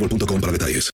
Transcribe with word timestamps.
boostmobile.com 0.00 0.40
para 0.40 0.52
detalles. 0.52 0.90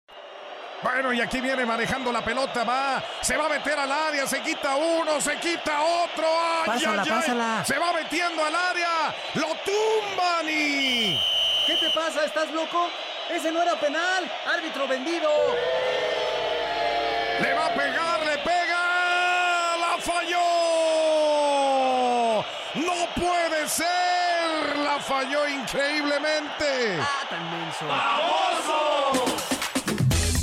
Bueno, 0.83 1.12
y 1.12 1.21
aquí 1.21 1.41
viene 1.41 1.65
manejando 1.65 2.12
la 2.12 2.23
pelota, 2.23 2.62
va, 2.62 3.03
se 3.23 3.37
va 3.37 3.47
a 3.47 3.49
meter 3.49 3.79
al 3.79 3.91
área, 3.91 4.27
se 4.27 4.41
quita 4.43 4.77
uno, 4.77 5.21
se 5.21 5.37
quita 5.39 5.81
otro, 5.81 6.27
ay, 6.28 6.67
Pásala, 6.67 7.03
ay, 7.03 7.09
ay, 7.11 7.19
pásala. 7.19 7.65
se 7.65 7.78
va 7.78 7.93
metiendo 7.94 8.44
al 8.44 8.55
área, 8.55 9.15
lo 9.34 9.47
tumban 9.65 10.47
y... 10.49 11.19
¿Qué 11.67 11.77
te 11.81 11.91
pasa? 11.91 12.25
¿Estás 12.25 12.53
loco? 12.53 12.89
Ese 13.28 13.50
no 13.50 13.61
era 13.61 13.75
penal. 13.81 14.31
Árbitro 14.55 14.87
vendido. 14.87 15.28
Le 17.43 17.55
va 17.55 17.67
a 17.67 17.75
pegar, 17.75 18.25
le 18.25 18.38
pega, 18.38 19.77
la 19.81 19.99
falló. 20.00 20.38
No 22.77 23.09
puede 23.17 23.69
ser, 23.69 23.87
la 24.87 25.01
falló 25.01 25.49
increíblemente. 25.49 27.01
Ah, 27.01 27.27
tan 27.29 27.51
menso. 27.51 27.87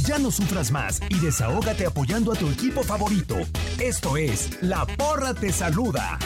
Ya 0.05 0.19
no 0.19 0.31
sufras 0.31 0.69
más 0.69 0.99
y 1.09 1.17
desahógate 1.19 1.85
apoyando 1.85 2.33
a 2.33 2.35
tu 2.35 2.49
equipo 2.49 2.83
favorito. 2.83 3.35
Esto 3.79 4.17
es 4.17 4.61
La 4.61 4.85
Porra 4.85 5.33
Te 5.33 5.51
Saluda. 5.51 6.19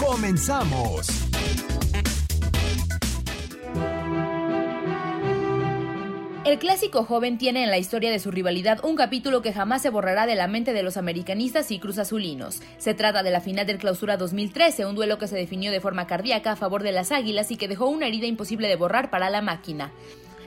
¡Comenzamos! 0.00 1.06
El 6.44 6.58
clásico 6.58 7.04
joven 7.04 7.38
tiene 7.38 7.62
en 7.62 7.70
la 7.70 7.78
historia 7.78 8.10
de 8.10 8.18
su 8.18 8.32
rivalidad 8.32 8.84
un 8.84 8.96
capítulo 8.96 9.42
que 9.42 9.52
jamás 9.52 9.80
se 9.80 9.90
borrará 9.90 10.26
de 10.26 10.34
la 10.34 10.48
mente 10.48 10.72
de 10.72 10.82
los 10.82 10.96
americanistas 10.96 11.70
y 11.70 11.78
cruzazulinos. 11.78 12.60
Se 12.78 12.94
trata 12.94 13.22
de 13.22 13.30
la 13.30 13.40
final 13.40 13.64
del 13.64 13.78
Clausura 13.78 14.16
2013, 14.16 14.84
un 14.86 14.96
duelo 14.96 15.18
que 15.18 15.28
se 15.28 15.36
definió 15.36 15.70
de 15.70 15.80
forma 15.80 16.08
cardíaca 16.08 16.50
a 16.50 16.56
favor 16.56 16.82
de 16.82 16.90
las 16.90 17.12
Águilas 17.12 17.52
y 17.52 17.56
que 17.56 17.68
dejó 17.68 17.86
una 17.86 18.08
herida 18.08 18.26
imposible 18.26 18.66
de 18.66 18.74
borrar 18.74 19.08
para 19.08 19.30
la 19.30 19.40
máquina. 19.40 19.92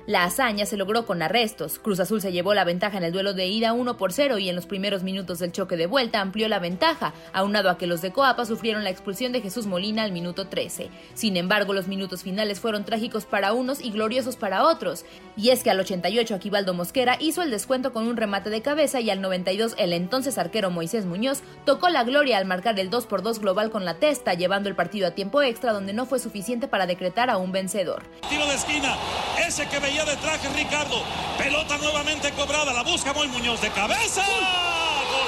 La 0.08 0.24
hazaña 0.24 0.68
se 0.68 0.78
logró 0.78 1.08
con 1.08 1.24
arrestos. 1.24 1.80
Cruz 1.80 2.00
Azul 2.00 2.22
se 2.22 2.32
llevó 2.32 2.54
la 2.54 2.64
ventaja 2.64 2.96
en 2.96 3.04
el 3.04 3.12
duelo 3.12 3.34
de 3.34 3.48
ida 3.48 3.74
1 3.74 3.98
por 3.98 4.14
0 4.14 4.38
y 4.38 4.50
en 4.50 4.56
los 4.56 4.68
primeros 4.68 5.02
minutos 5.02 5.40
del 5.40 5.52
choque 5.52 5.78
de 5.78 5.88
vuelta 5.88 6.22
amplió 6.22 6.48
la 6.48 6.60
ventaja, 6.60 7.12
aunado 7.34 7.72
a 7.72 7.80
que 7.80 7.88
los 7.88 8.04
de 8.04 8.12
Coapa 8.12 8.46
sufrieron 8.46 8.84
la 8.84 8.92
expulsión 8.92 9.32
de 9.32 9.42
Jesús 9.42 9.66
Molina 9.66 10.04
al 10.04 10.12
minuto 10.12 10.46
13. 10.46 10.92
Sin 11.16 11.38
embargo, 11.38 11.74
los 11.74 11.88
minutos 11.88 12.22
finales 12.22 12.60
fueron 12.60 12.86
trágicos 12.86 13.26
para 13.26 13.54
unos 13.54 13.82
y 13.82 13.90
gloriosos 13.90 14.36
para 14.36 14.66
otros. 14.66 15.06
Y 15.38 15.50
es 15.50 15.64
que 15.64 15.72
al 15.72 15.80
88 15.80 16.36
Aquivaldo 16.36 16.76
Mosquera 16.76 17.18
hizo 17.20 17.42
el 17.42 17.50
descuento 17.50 17.92
con 17.92 18.08
un 18.08 18.16
remate 18.16 18.52
de 18.52 18.62
cabeza 18.62 19.02
y 19.02 19.10
al 19.10 19.22
92 19.22 19.74
el 19.80 19.92
entonces 19.92 20.38
arquero 20.38 20.70
Moisés 20.70 21.08
Muñoz 21.08 21.42
tocó 21.66 21.90
la 21.90 22.04
gloria 22.04 22.38
al 22.38 22.46
marcar 22.46 22.80
el 22.80 22.92
2 22.92 23.08
por 23.08 23.24
2 23.24 23.40
global 23.40 23.72
con 23.72 23.86
la 23.86 23.96
testa, 23.96 24.36
llevando 24.36 24.70
el 24.70 24.76
partido 24.76 25.08
a 25.08 25.12
tiempo 25.12 25.42
extra 25.42 25.74
donde 25.74 25.94
no 25.94 26.06
fue 26.06 26.20
suficiente 26.20 26.68
para 26.68 26.86
decretar 26.86 27.32
a 27.32 27.38
un 27.38 27.52
vencedor. 27.52 28.04
Tiro 28.30 28.46
de 28.46 28.54
esquina, 28.54 28.96
ese 29.40 29.68
que 29.68 29.80
veía 29.80 29.95
de 30.04 30.18
traje 30.18 30.50
Ricardo. 30.50 31.02
Pelota 31.38 31.78
nuevamente 31.78 32.32
cobrada, 32.32 32.74
la 32.74 32.84
busca 32.84 33.14
Moy 33.14 33.28
Muñoz 33.30 33.62
de 33.62 33.70
cabeza. 33.72 34.24
Gol. 34.26 35.26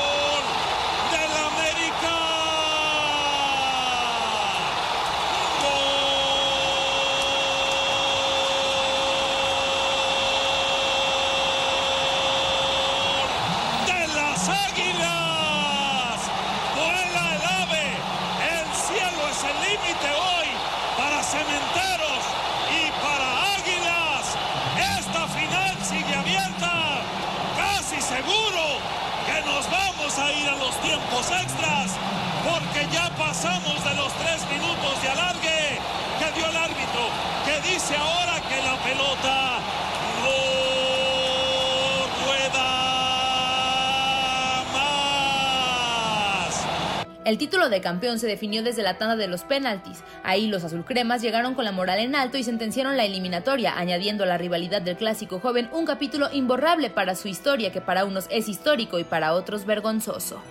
Gol 0.00 0.44
del 1.10 1.32
América. 1.46 2.14
de 13.86 14.06
las 14.14 14.48
águilas. 14.48 16.18
Vuela 16.76 17.24
el 17.36 17.44
ave, 17.62 17.86
el 18.54 18.66
cielo 18.74 19.22
es 19.30 19.40
el 19.44 19.56
límite 19.68 20.08
hoy 20.10 20.48
para 20.98 21.22
cementeros 21.22 22.22
y 22.70 22.90
para 23.04 23.26
águilas. 23.56 24.24
Esta 24.98 25.26
final 25.28 25.74
sigue 25.84 26.14
abierta, 26.14 26.72
casi 27.56 28.00
seguro 28.00 28.64
que 29.26 29.40
nos 29.46 29.68
vamos 29.70 30.18
a 30.18 30.32
ir 30.32 30.48
a 30.48 30.56
los 30.56 30.74
tiempos 30.80 31.30
extras, 31.30 31.90
porque 32.48 32.86
ya 32.92 33.10
pasamos 33.16 33.82
de 33.84 33.94
los 33.94 34.12
tres 34.14 34.40
minutos 34.50 35.02
de 35.02 35.08
alargue 35.10 35.78
que 36.18 36.32
dio 36.38 36.46
el 36.48 36.56
árbitro, 36.56 37.02
que 37.44 37.60
dice 37.68 37.96
ahora 37.96 38.40
que 38.48 38.62
la 38.62 38.76
pelota 38.82 39.58
no 40.22 40.38
rueda 42.24 42.68
más. 44.74 46.54
El 47.24 47.28
título 47.40 47.70
de 47.70 47.80
campeón 47.80 48.18
se 48.18 48.26
definió 48.26 48.62
desde 48.62 48.82
la 48.82 48.98
tanda 48.98 49.16
de 49.16 49.26
los 49.26 49.44
penaltis. 49.44 50.04
Ahí 50.24 50.46
los 50.46 50.62
azulcremas 50.62 51.22
llegaron 51.22 51.54
con 51.54 51.64
la 51.64 51.72
moral 51.72 51.98
en 51.98 52.14
alto 52.14 52.36
y 52.36 52.44
sentenciaron 52.44 52.98
la 52.98 53.06
eliminatoria, 53.06 53.78
añadiendo 53.78 54.24
a 54.24 54.26
la 54.26 54.36
rivalidad 54.36 54.82
del 54.82 54.98
clásico 54.98 55.40
joven 55.40 55.70
un 55.72 55.86
capítulo 55.86 56.28
imborrable 56.30 56.90
para 56.90 57.14
su 57.14 57.28
historia 57.28 57.72
que 57.72 57.80
para 57.80 58.04
unos 58.04 58.26
es 58.28 58.46
histórico 58.46 58.98
y 58.98 59.04
para 59.04 59.32
otros 59.32 59.64
vergonzoso. 59.64 60.42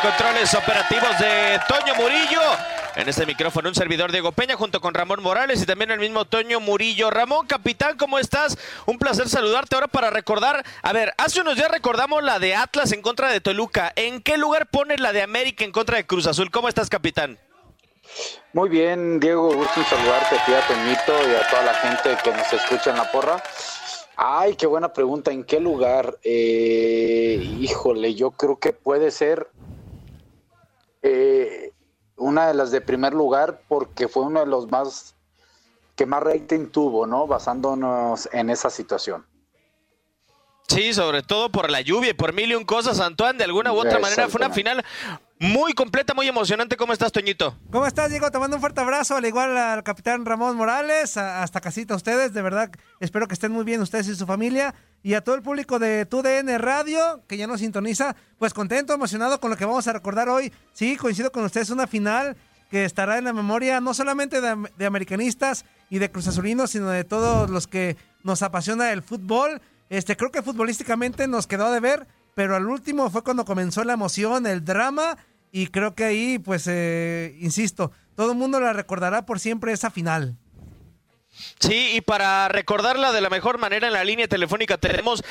Controles 0.00 0.54
operativos 0.54 1.18
de 1.18 1.60
Toño 1.68 1.94
Murillo. 1.94 2.40
En 2.96 3.08
este 3.08 3.26
micrófono 3.26 3.68
un 3.68 3.74
servidor 3.74 4.10
Diego 4.10 4.32
Peña 4.32 4.56
junto 4.56 4.80
con 4.80 4.94
Ramón 4.94 5.22
Morales 5.22 5.62
y 5.62 5.66
también 5.66 5.90
el 5.90 6.00
mismo 6.00 6.24
Toño 6.24 6.58
Murillo. 6.58 7.10
Ramón, 7.10 7.46
capitán, 7.46 7.96
¿cómo 7.98 8.18
estás? 8.18 8.56
Un 8.86 8.98
placer 8.98 9.28
saludarte 9.28 9.74
ahora 9.74 9.88
para 9.88 10.10
recordar, 10.10 10.64
a 10.82 10.92
ver, 10.92 11.12
hace 11.18 11.42
unos 11.42 11.56
días 11.56 11.70
recordamos 11.70 12.22
la 12.22 12.38
de 12.38 12.54
Atlas 12.54 12.92
en 12.92 13.02
contra 13.02 13.30
de 13.30 13.40
Toluca. 13.40 13.92
¿En 13.94 14.22
qué 14.22 14.38
lugar 14.38 14.68
pones 14.70 15.00
la 15.00 15.12
de 15.12 15.22
América 15.22 15.64
en 15.64 15.72
contra 15.72 15.98
de 15.98 16.06
Cruz 16.06 16.26
Azul? 16.26 16.50
¿Cómo 16.50 16.68
estás, 16.68 16.88
capitán? 16.88 17.38
Muy 18.54 18.68
bien, 18.68 19.20
Diego, 19.20 19.54
gusto 19.54 19.84
saludarte 19.84 20.36
a 20.36 20.44
ti, 20.44 20.52
a 20.54 20.66
Toñito 20.66 21.30
y 21.30 21.34
a 21.34 21.48
toda 21.48 21.62
la 21.62 21.74
gente 21.74 22.16
que 22.24 22.32
nos 22.32 22.52
escucha 22.52 22.90
en 22.90 22.96
la 22.96 23.10
porra. 23.12 23.42
Ay, 24.16 24.54
qué 24.54 24.66
buena 24.66 24.92
pregunta. 24.92 25.30
¿En 25.30 25.44
qué 25.44 25.60
lugar? 25.60 26.18
Eh, 26.24 27.56
híjole, 27.58 28.14
yo 28.14 28.32
creo 28.32 28.58
que 28.58 28.74
puede 28.74 29.10
ser 29.10 29.48
eh, 31.02 31.72
una 32.16 32.48
de 32.48 32.54
las 32.54 32.70
de 32.70 32.80
primer 32.80 33.14
lugar 33.14 33.62
porque 33.68 34.08
fue 34.08 34.24
uno 34.24 34.40
de 34.40 34.46
los 34.46 34.70
más 34.70 35.14
que 35.96 36.06
más 36.06 36.22
rating 36.22 36.68
tuvo, 36.68 37.06
¿no? 37.06 37.26
Basándonos 37.26 38.28
en 38.32 38.48
esa 38.48 38.70
situación. 38.70 39.26
Sí, 40.70 40.94
sobre 40.94 41.22
todo 41.22 41.50
por 41.50 41.68
la 41.68 41.80
lluvia 41.80 42.10
y 42.10 42.14
por 42.14 42.32
mil 42.32 42.52
y 42.52 42.54
un 42.54 42.64
cosas, 42.64 43.00
Antoine. 43.00 43.36
De 43.36 43.42
alguna 43.42 43.72
u 43.72 43.76
otra 43.80 43.98
manera 43.98 44.28
fue 44.28 44.40
una 44.40 44.54
final 44.54 44.84
muy 45.40 45.72
completa, 45.72 46.14
muy 46.14 46.28
emocionante. 46.28 46.76
¿Cómo 46.76 46.92
estás, 46.92 47.10
Toñito? 47.10 47.56
¿Cómo 47.72 47.86
estás, 47.86 48.08
Diego? 48.08 48.30
Te 48.30 48.38
mando 48.38 48.56
un 48.56 48.60
fuerte 48.60 48.80
abrazo, 48.80 49.16
al 49.16 49.26
igual 49.26 49.58
al 49.58 49.82
capitán 49.82 50.24
Ramón 50.24 50.56
Morales, 50.56 51.16
hasta 51.16 51.60
casita 51.60 51.96
ustedes. 51.96 52.32
De 52.34 52.40
verdad, 52.40 52.70
espero 53.00 53.26
que 53.26 53.34
estén 53.34 53.50
muy 53.50 53.64
bien 53.64 53.80
ustedes 53.80 54.06
y 54.06 54.14
su 54.14 54.26
familia. 54.26 54.72
Y 55.02 55.14
a 55.14 55.24
todo 55.24 55.34
el 55.34 55.42
público 55.42 55.80
de 55.80 56.06
TUDN 56.06 56.60
Radio, 56.60 57.24
que 57.26 57.36
ya 57.36 57.48
nos 57.48 57.58
sintoniza, 57.58 58.14
pues 58.38 58.54
contento, 58.54 58.94
emocionado 58.94 59.40
con 59.40 59.50
lo 59.50 59.56
que 59.56 59.64
vamos 59.64 59.88
a 59.88 59.92
recordar 59.92 60.28
hoy. 60.28 60.52
Sí, 60.72 60.96
coincido 60.96 61.32
con 61.32 61.42
ustedes, 61.42 61.70
una 61.70 61.88
final 61.88 62.36
que 62.70 62.84
estará 62.84 63.18
en 63.18 63.24
la 63.24 63.32
memoria 63.32 63.80
no 63.80 63.92
solamente 63.92 64.40
de, 64.40 64.56
de 64.78 64.86
americanistas 64.86 65.64
y 65.88 65.98
de 65.98 66.12
cruzazulinos, 66.12 66.70
sino 66.70 66.90
de 66.90 67.02
todos 67.02 67.50
los 67.50 67.66
que 67.66 67.96
nos 68.22 68.42
apasiona 68.42 68.92
el 68.92 69.02
fútbol. 69.02 69.60
Este, 69.90 70.16
creo 70.16 70.30
que 70.30 70.42
futbolísticamente 70.42 71.26
nos 71.26 71.46
quedó 71.46 71.70
de 71.70 71.80
ver, 71.80 72.06
pero 72.34 72.56
al 72.56 72.66
último 72.66 73.10
fue 73.10 73.22
cuando 73.22 73.44
comenzó 73.44 73.84
la 73.84 73.92
emoción, 73.92 74.46
el 74.46 74.64
drama 74.64 75.18
y 75.52 75.66
creo 75.66 75.94
que 75.94 76.04
ahí, 76.04 76.38
pues, 76.38 76.66
eh, 76.68 77.36
insisto, 77.40 77.90
todo 78.14 78.32
el 78.32 78.38
mundo 78.38 78.60
la 78.60 78.72
recordará 78.72 79.26
por 79.26 79.40
siempre 79.40 79.72
esa 79.72 79.90
final. 79.90 80.36
Sí, 81.58 81.92
y 81.94 82.00
para 82.00 82.48
recordarla 82.48 83.12
de 83.12 83.20
la 83.20 83.30
mejor 83.30 83.58
manera 83.58 83.88
en 83.88 83.92
la 83.92 84.04
línea 84.04 84.28
telefónica 84.28 84.78
tenemos 84.78 85.22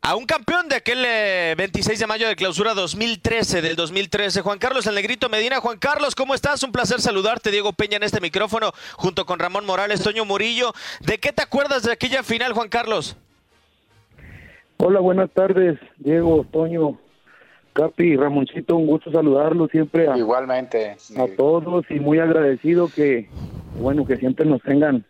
a 0.00 0.16
un 0.16 0.26
campeón 0.26 0.68
de 0.68 0.76
aquel 0.76 0.98
26 1.56 1.98
eh, 1.98 2.00
de 2.00 2.06
mayo 2.06 2.28
de 2.28 2.36
clausura 2.36 2.74
2013, 2.74 3.62
del 3.62 3.74
2013, 3.74 4.42
Juan 4.42 4.58
Carlos 4.58 4.86
El 4.86 4.94
Negrito 4.94 5.28
Medina. 5.28 5.60
Juan 5.60 5.78
Carlos, 5.78 6.14
¿cómo 6.14 6.34
estás? 6.34 6.62
Un 6.62 6.72
placer 6.72 7.00
saludarte, 7.00 7.50
Diego 7.50 7.72
Peña, 7.72 7.96
en 7.96 8.02
este 8.02 8.20
micrófono, 8.20 8.72
junto 8.96 9.26
con 9.26 9.38
Ramón 9.38 9.64
Morales, 9.64 10.02
Toño 10.02 10.24
Murillo. 10.24 10.72
¿De 11.00 11.18
qué 11.18 11.32
te 11.32 11.42
acuerdas 11.42 11.82
de 11.84 11.92
aquella 11.92 12.22
final, 12.22 12.52
Juan 12.52 12.68
Carlos? 12.68 13.16
Hola, 14.78 15.00
buenas 15.00 15.30
tardes, 15.30 15.78
Diego, 15.98 16.44
Toño, 16.50 16.98
Capi, 17.74 18.16
Ramoncito, 18.16 18.76
un 18.76 18.86
gusto 18.86 19.10
saludarlo 19.12 19.68
siempre. 19.68 20.08
A, 20.08 20.18
Igualmente. 20.18 20.96
A 21.16 21.26
todos 21.36 21.84
y 21.90 22.00
muy 22.00 22.18
agradecido 22.18 22.88
que, 22.88 23.28
bueno, 23.80 24.04
que 24.04 24.16
siempre 24.16 24.44
nos 24.46 24.60
tengan 24.62 25.04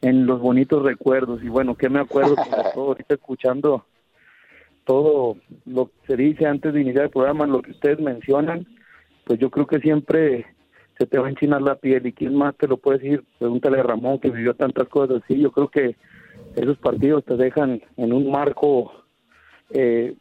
en 0.00 0.26
los 0.26 0.40
bonitos 0.40 0.82
recuerdos. 0.82 1.42
Y 1.42 1.48
bueno, 1.48 1.74
que 1.74 1.88
me 1.88 2.00
acuerdo, 2.00 2.36
todo 2.74 2.88
ahorita 2.88 3.14
escuchando 3.14 3.84
todo 4.84 5.38
lo 5.64 5.86
que 5.86 5.92
se 6.06 6.16
dice 6.16 6.46
antes 6.46 6.72
de 6.72 6.82
iniciar 6.82 7.04
el 7.04 7.10
programa, 7.10 7.46
lo 7.46 7.62
que 7.62 7.72
ustedes 7.72 7.98
mencionan, 8.00 8.66
pues 9.24 9.40
yo 9.40 9.50
creo 9.50 9.66
que 9.66 9.80
siempre 9.80 10.46
se 10.98 11.06
te 11.06 11.18
va 11.18 11.26
a 11.26 11.30
enchinar 11.30 11.62
la 11.62 11.74
piel. 11.74 12.06
¿Y 12.06 12.12
quién 12.12 12.36
más 12.36 12.54
te 12.56 12.68
lo 12.68 12.76
puede 12.76 12.98
decir? 12.98 13.24
Pregúntale 13.38 13.80
a 13.80 13.82
Ramón, 13.82 14.20
que 14.20 14.30
vivió 14.30 14.54
tantas 14.54 14.88
cosas 14.88 15.22
así. 15.24 15.40
Yo 15.40 15.50
creo 15.50 15.68
que 15.68 15.96
esos 16.56 16.78
partidos 16.78 17.24
te 17.24 17.36
dejan 17.36 17.82
en 17.96 18.12
un 18.12 18.30
marco 18.30 18.92
eh, 19.70 20.14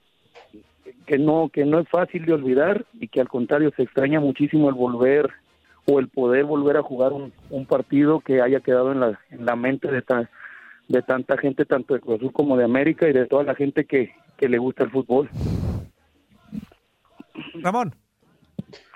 que 1.06 1.18
no 1.18 1.50
que 1.50 1.66
no 1.66 1.80
es 1.80 1.90
fácil 1.90 2.26
de 2.26 2.34
olvidar 2.34 2.86
y 2.94 3.08
que 3.08 3.22
al 3.22 3.30
contrario 3.30 3.72
se 3.76 3.84
extraña 3.84 4.20
muchísimo 4.20 4.70
el 4.70 4.76
volver 4.76 5.30
o 5.86 6.00
el 6.00 6.08
poder 6.08 6.46
volver 6.46 6.78
a 6.78 6.82
jugar 6.82 7.12
un, 7.12 7.66
partido 7.66 8.22
que 8.22 8.42
haya 8.42 8.62
quedado 8.62 8.92
en 8.94 9.02
la, 9.02 9.20
en 9.32 9.46
la 9.46 9.56
mente 9.56 9.90
de, 9.92 10.02
de 10.88 11.02
tanta 11.02 11.38
gente, 11.38 11.66
tanto 11.66 11.94
de 11.94 12.00
Cruz 12.00 12.18
Azul 12.18 12.32
como 12.32 12.56
de 12.56 12.64
América 12.64 13.10
y 13.10 13.14
de 13.14 13.26
toda 13.26 13.44
la 13.44 13.54
gente 13.54 13.86
que, 13.86 14.14
que 14.38 14.48
le 14.48 14.58
gusta 14.58 14.84
el 14.84 14.92
fútbol. 14.92 15.30
Ramón. 17.56 17.94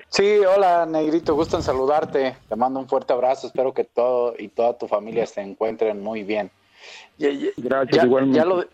Sí, 0.09 0.39
hola 0.39 0.85
Negrito, 0.85 1.35
gusto 1.35 1.57
en 1.57 1.63
saludarte. 1.63 2.37
Te 2.47 2.55
mando 2.55 2.79
un 2.79 2.87
fuerte 2.87 3.11
abrazo. 3.11 3.47
Espero 3.47 3.73
que 3.73 3.83
todo 3.83 4.35
y 4.37 4.47
toda 4.47 4.77
tu 4.77 4.87
familia 4.87 5.25
se 5.25 5.41
encuentren 5.41 6.01
muy 6.01 6.23
bien. 6.23 6.49
Gracias, 7.57 8.05
igualmente. 8.05 8.37
Ya 8.37 8.45
lo, 8.45 8.65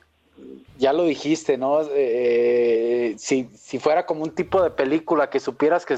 ya 0.77 0.93
lo 0.93 1.03
dijiste, 1.05 1.57
¿no? 1.57 1.81
Eh, 1.91 3.15
si, 3.17 3.49
si 3.55 3.79
fuera 3.79 4.05
como 4.05 4.23
un 4.23 4.31
tipo 4.31 4.61
de 4.61 4.69
película 4.69 5.29
que 5.29 5.39
supieras 5.39 5.85
que, 5.85 5.97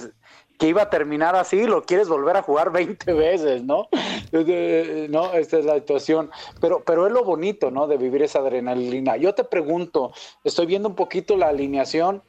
que 0.57 0.67
iba 0.67 0.83
a 0.83 0.89
terminar 0.89 1.35
así, 1.35 1.65
lo 1.65 1.83
quieres 1.83 2.07
volver 2.07 2.37
a 2.37 2.41
jugar 2.41 2.71
20 2.73 3.13
veces, 3.13 3.63
¿no? 3.63 3.87
no, 4.31 5.33
esta 5.33 5.59
es 5.59 5.65
la 5.65 5.75
situación. 5.75 6.29
Pero, 6.59 6.83
pero 6.85 7.07
es 7.07 7.13
lo 7.13 7.23
bonito, 7.23 7.71
¿no? 7.71 7.87
De 7.87 7.97
vivir 7.97 8.23
esa 8.23 8.39
adrenalina. 8.39 9.17
Yo 9.17 9.33
te 9.33 9.43
pregunto, 9.43 10.11
estoy 10.43 10.65
viendo 10.65 10.89
un 10.89 10.95
poquito 10.95 11.37
la 11.37 11.47
alineación. 11.47 12.21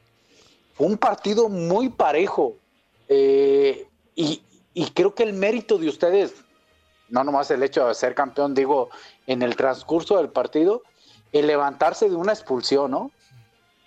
Fue 0.73 0.87
un 0.87 0.97
partido 0.97 1.49
muy 1.49 1.89
parejo. 1.89 2.55
Eh, 3.09 3.87
y, 4.15 4.41
y 4.73 4.85
creo 4.91 5.15
que 5.15 5.23
el 5.23 5.33
mérito 5.33 5.77
de 5.77 5.89
ustedes, 5.89 6.33
no 7.09 7.23
nomás 7.23 7.49
el 7.51 7.63
hecho 7.63 7.87
de 7.87 7.93
ser 7.93 8.13
campeón, 8.13 8.53
digo, 8.53 8.89
en 9.25 9.41
el 9.41 9.55
transcurso 9.55 10.17
del 10.17 10.29
partido, 10.29 10.83
el 11.31 11.47
levantarse 11.47 12.09
de 12.09 12.15
una 12.15 12.33
expulsión, 12.33 12.91
¿no? 12.91 13.11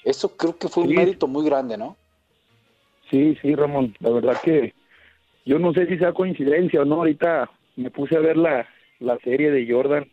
Eso 0.04 0.36
creo 0.36 0.56
que 0.56 0.68
fue 0.68 0.84
un 0.84 0.94
mérito 0.94 1.26
muy 1.26 1.44
grande, 1.44 1.76
¿no? 1.76 1.96
Sí, 3.10 3.36
sí, 3.42 3.54
Ramón, 3.54 3.94
la 4.00 4.10
verdad 4.10 4.40
que 4.42 4.72
yo 5.44 5.58
no 5.58 5.72
sé 5.72 5.86
si 5.86 5.98
sea 5.98 6.12
coincidencia 6.12 6.82
o 6.82 6.84
no, 6.84 6.96
ahorita 6.96 7.50
me 7.76 7.90
puse 7.90 8.16
a 8.16 8.20
ver 8.20 8.36
la, 8.36 8.68
la 9.00 9.18
serie 9.18 9.50
de 9.50 9.70
Jordan 9.70 10.06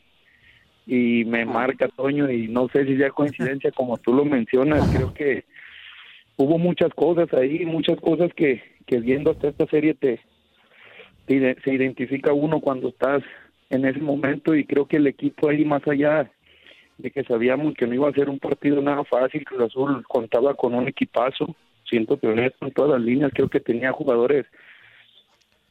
y 0.85 1.25
me 1.25 1.45
marca 1.45 1.89
Toño 1.89 2.31
y 2.31 2.47
no 2.47 2.69
sé 2.69 2.85
si 2.85 2.97
sea 2.97 3.11
coincidencia 3.11 3.71
como 3.71 3.97
tú 3.97 4.13
lo 4.13 4.25
mencionas, 4.25 4.85
creo 4.89 5.13
que 5.13 5.45
hubo 6.37 6.57
muchas 6.57 6.93
cosas 6.93 7.31
ahí, 7.33 7.65
muchas 7.65 7.99
cosas 7.99 8.33
que, 8.33 8.63
que 8.85 8.99
viendo 8.99 9.31
hasta 9.31 9.49
esta 9.49 9.67
serie 9.67 9.93
te, 9.93 10.19
se 11.27 11.73
identifica 11.73 12.31
uno 12.33 12.61
cuando 12.61 12.89
estás 12.89 13.21
en 13.69 13.85
ese 13.85 13.99
momento 13.99 14.55
y 14.55 14.65
creo 14.65 14.87
que 14.87 14.97
el 14.97 15.07
equipo 15.07 15.49
ahí 15.49 15.65
más 15.65 15.85
allá 15.87 16.31
de 16.97 17.11
que 17.11 17.23
sabíamos 17.23 17.75
que 17.75 17.85
no 17.85 17.93
iba 17.93 18.09
a 18.09 18.13
ser 18.13 18.29
un 18.29 18.39
partido 18.39 18.81
nada 18.81 19.03
fácil, 19.03 19.45
el 19.53 19.63
Azul 19.63 20.03
contaba 20.07 20.55
con 20.55 20.73
un 20.73 20.87
equipazo, 20.87 21.55
siento 21.87 22.17
que 22.17 22.27
honesto 22.27 22.65
en 22.65 22.73
todas 22.73 22.91
las 22.91 23.01
líneas, 23.01 23.31
creo 23.33 23.49
que 23.49 23.59
tenía 23.59 23.91
jugadores 23.91 24.45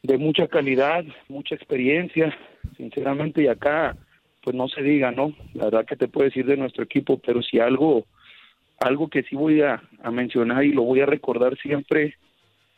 de 0.03 0.19
mucha 0.19 0.47
calidad, 0.47 1.05
mucha 1.29 1.57
experiencia, 1.57 2.37
sinceramente, 2.77 3.43
y 3.43 3.49
acá, 3.49 3.97
pues 4.43 4.55
no 4.55 4.69
se 4.69 4.83
diga, 4.83 5.11
¿no? 5.11 5.35
La 5.55 5.65
verdad 5.65 5.87
que 5.87 5.97
te 5.97 6.07
puedo 6.07 6.27
decir 6.27 6.47
de 6.47 6.57
nuestro 6.57 6.85
equipo, 6.85 7.19
pero 7.19 7.43
si 7.43 7.59
algo, 7.59 8.05
algo 8.79 9.09
que 9.09 9.25
sí 9.25 9.35
voy 9.35 9.63
a 9.63 9.81
mencionar 10.13 10.65
y 10.65 10.73
lo 10.73 10.83
voy 10.83 11.01
a 11.01 11.07
recordar 11.07 11.57
siempre, 11.59 12.15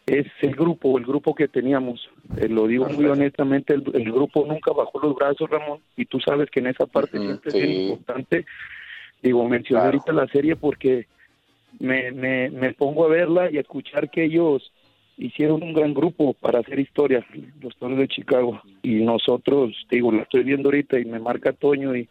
es 0.09 0.27
el 0.41 0.55
grupo, 0.55 0.99
el 0.99 1.05
grupo 1.05 1.35
que 1.35 1.49
teníamos. 1.49 2.09
Eh, 2.37 2.49
lo 2.49 2.67
digo 2.67 2.87
muy 2.89 3.07
honestamente, 3.07 3.75
el, 3.75 4.13
grupo 4.13 4.45
nunca 4.47 4.73
bajó 4.73 4.99
los 5.01 5.15
brazos, 5.15 5.49
Ramón, 5.51 5.81
y 5.97 6.07
tú 6.07 6.21
sabes 6.21 6.51
que 6.51 6.61
en 6.61 6.69
esa 6.69 6.87
parte 6.87 7.19
siempre 7.19 7.51
es 7.59 7.81
importante. 7.81 8.47
Digo, 9.23 9.49
mencioné 9.49 9.85
ahorita 9.85 10.13
la 10.13 10.27
serie 10.29 10.57
porque 10.57 11.07
me, 11.79 12.13
me, 12.13 12.51
me 12.51 12.73
pongo 12.73 13.05
a 13.05 13.09
verla 13.09 13.51
y 13.51 13.59
a 13.59 13.61
escuchar 13.61 14.11
que 14.11 14.25
ellos 14.25 14.73
hicieron 15.17 15.63
un 15.63 15.73
gran 15.73 15.93
grupo 15.95 16.35
para 16.35 16.61
hacer 16.61 16.79
historia, 16.79 17.27
los 17.61 17.77
Toros 17.77 17.99
de 17.99 18.09
Chicago. 18.09 18.63
Y 18.83 19.03
nosotros, 19.03 19.75
digo, 19.91 20.13
la 20.13 20.23
estoy 20.23 20.45
viendo 20.45 20.69
ahorita 20.69 20.99
y 20.99 21.05
me 21.05 21.19
marca 21.19 21.53
Toño 21.53 21.97
y, 21.97 22.09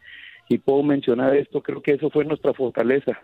y 0.49 0.57
puedo 0.57 0.83
mencionar 0.83 1.35
esto, 1.35 1.61
creo 1.61 1.81
que 1.81 1.93
eso 1.93 2.09
fue 2.09 2.25
nuestra 2.25 2.53
fortaleza 2.53 3.21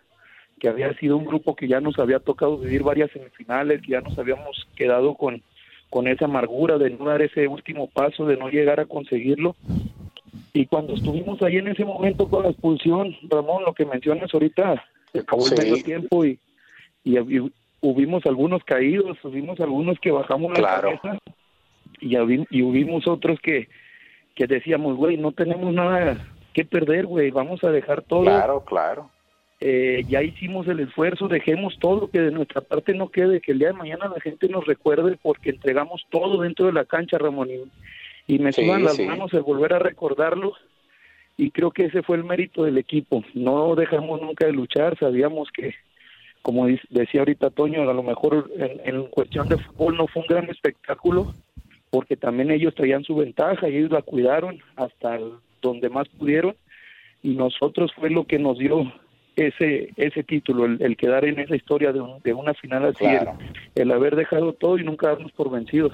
que 0.60 0.70
había 0.70 0.94
sido 0.96 1.18
un 1.18 1.26
grupo 1.26 1.56
que 1.56 1.68
ya 1.68 1.82
nos 1.82 2.00
había 2.00 2.20
tocado 2.20 2.58
vivir 2.58 2.84
varias 2.84 3.12
semifinales, 3.12 3.82
que 3.82 3.92
ya 3.92 4.02
nos 4.02 4.18
habíamos 4.18 4.68
quedado 4.76 5.16
con, 5.16 5.42
con 5.90 6.08
esa 6.08 6.26
amargura 6.26 6.78
de 6.78 6.90
no 6.90 7.06
dar 7.06 7.22
ese 7.22 7.48
último 7.48 7.88
paso, 7.88 8.26
de 8.26 8.38
no 8.38 8.50
llegar 8.50 8.80
a 8.80 8.86
conseguirlo. 8.86 9.56
Y 10.54 10.66
cuando 10.68 10.94
estuvimos 10.94 11.42
ahí 11.42 11.58
en 11.58 11.68
ese 11.68 11.84
momento 11.84 12.30
con 12.30 12.44
la 12.44 12.50
expulsión, 12.50 13.16
Ramón, 13.30 13.64
lo 13.66 13.74
que 13.74 13.86
mencionas 13.86 14.34
ahorita, 14.34 14.84
se 15.12 15.20
acabó 15.20 15.48
el 15.48 15.58
medio 15.58 15.84
tiempo 15.84 16.26
y, 16.26 16.40
y, 17.04 17.18
hubimos 17.82 18.26
algunos 18.26 18.64
caídos, 18.64 19.18
hubimos 19.24 19.60
algunos 19.60 20.00
que 20.00 20.12
bajamos 20.12 20.58
la 20.58 20.82
cabeza 20.82 21.20
y, 22.00 22.16
y 22.16 22.62
hubimos 22.62 23.08
otros 23.08 23.40
que, 23.42 23.68
que 24.36 24.48
decíamos, 24.48 24.96
güey, 24.96 25.18
no 25.18 25.32
tenemos 25.34 25.74
nada 25.74 26.26
que 26.54 26.64
perder, 26.64 27.06
güey, 27.06 27.32
vamos 27.32 27.64
a 27.64 27.70
dejar 27.72 28.04
todo. 28.04 28.24
Claro, 28.24 28.64
claro 28.64 29.12
eh, 29.65 30.03
ya 30.10 30.22
hicimos 30.22 30.67
el 30.67 30.82
esfuerzo, 30.82 31.29
dejemos 31.29 31.79
todo, 31.79 32.10
que 32.10 32.20
de 32.20 32.32
nuestra 32.32 32.60
parte 32.60 32.93
no 32.93 33.08
quede, 33.08 33.39
que 33.39 33.53
el 33.53 33.60
día 33.60 33.70
de 33.70 33.74
mañana 33.74 34.10
la 34.13 34.20
gente 34.20 34.50
nos 34.50 34.65
recuerde 34.65 35.17
porque 35.22 35.51
entregamos 35.51 36.05
todo 36.10 36.41
dentro 36.41 36.65
de 36.65 36.74
la 36.74 36.84
cancha, 36.84 37.17
Ramón, 37.17 37.50
y, 37.50 38.36
y 38.36 38.39
me 38.39 38.51
Sí, 38.51 38.65
suban 38.65 38.84
las 38.84 38.98
sí. 38.98 39.05
manos 39.05 39.34
el 39.34 39.41
volver 39.41 39.74
a 39.74 39.79
recordarlo 39.79 40.53
y 41.38 41.51
creo 41.51 41.72
que 41.72 41.86
ese 41.86 42.03
fue 42.03 42.17
el 42.17 42.25
mérito 42.25 42.65
del 42.65 42.77
equipo. 42.77 43.24
No 43.34 43.74
dejamos 43.75 44.22
nunca 44.22 44.46
de 44.46 44.51
luchar, 44.51 44.98
sabíamos 45.00 45.50
que, 45.53 45.74
como 46.41 46.67
decía 46.89 47.22
ahorita 47.22 47.50
Toño, 47.50 47.89
a 47.89 47.93
lo 47.93 48.03
mejor 48.03 48.51
en, 48.58 48.82
en 48.84 49.05
cuestión 49.08 49.48
de 49.48 49.58
fútbol 49.58 49.96
no 49.96 50.08
fue 50.08 50.24
un 50.24 50.27
gran 50.27 50.50
espectáculo, 50.50 51.34
porque 51.89 52.17
también 52.17 52.51
ellos 52.51 52.75
traían 52.75 53.05
su 53.05 53.15
ventaja 53.15 53.70
y 53.70 53.77
ellos 53.77 53.91
la 53.91 54.01
cuidaron 54.01 54.60
hasta 54.75 55.20
donde 55.62 55.89
más 55.89 56.10
pudieron 56.10 56.55
y 57.22 57.36
nosotros 57.36 57.93
fue 57.96 58.10
lo 58.10 58.25
que 58.25 58.39
nos 58.39 58.58
dio 58.58 58.91
ese 59.36 59.92
ese 59.96 60.24
título, 60.24 60.66
el, 60.66 60.82
el 60.82 60.96
quedar 60.98 61.25
en 61.25 61.40
esa 61.40 61.56
historia 61.56 61.92
de, 61.92 62.02
un- 62.02 62.20
de 62.22 62.34
una 62.34 62.54
final 62.54 62.86
así, 62.86 63.04
el- 63.06 63.20
Claro. 63.20 63.38
el, 63.75 63.92
haber 63.92 64.16
dejado 64.16 64.54
todo 64.54 64.78
y 64.78 64.84
nunca 64.84 65.08
darnos 65.10 65.32
por 65.32 65.50
vencidos. 65.52 65.92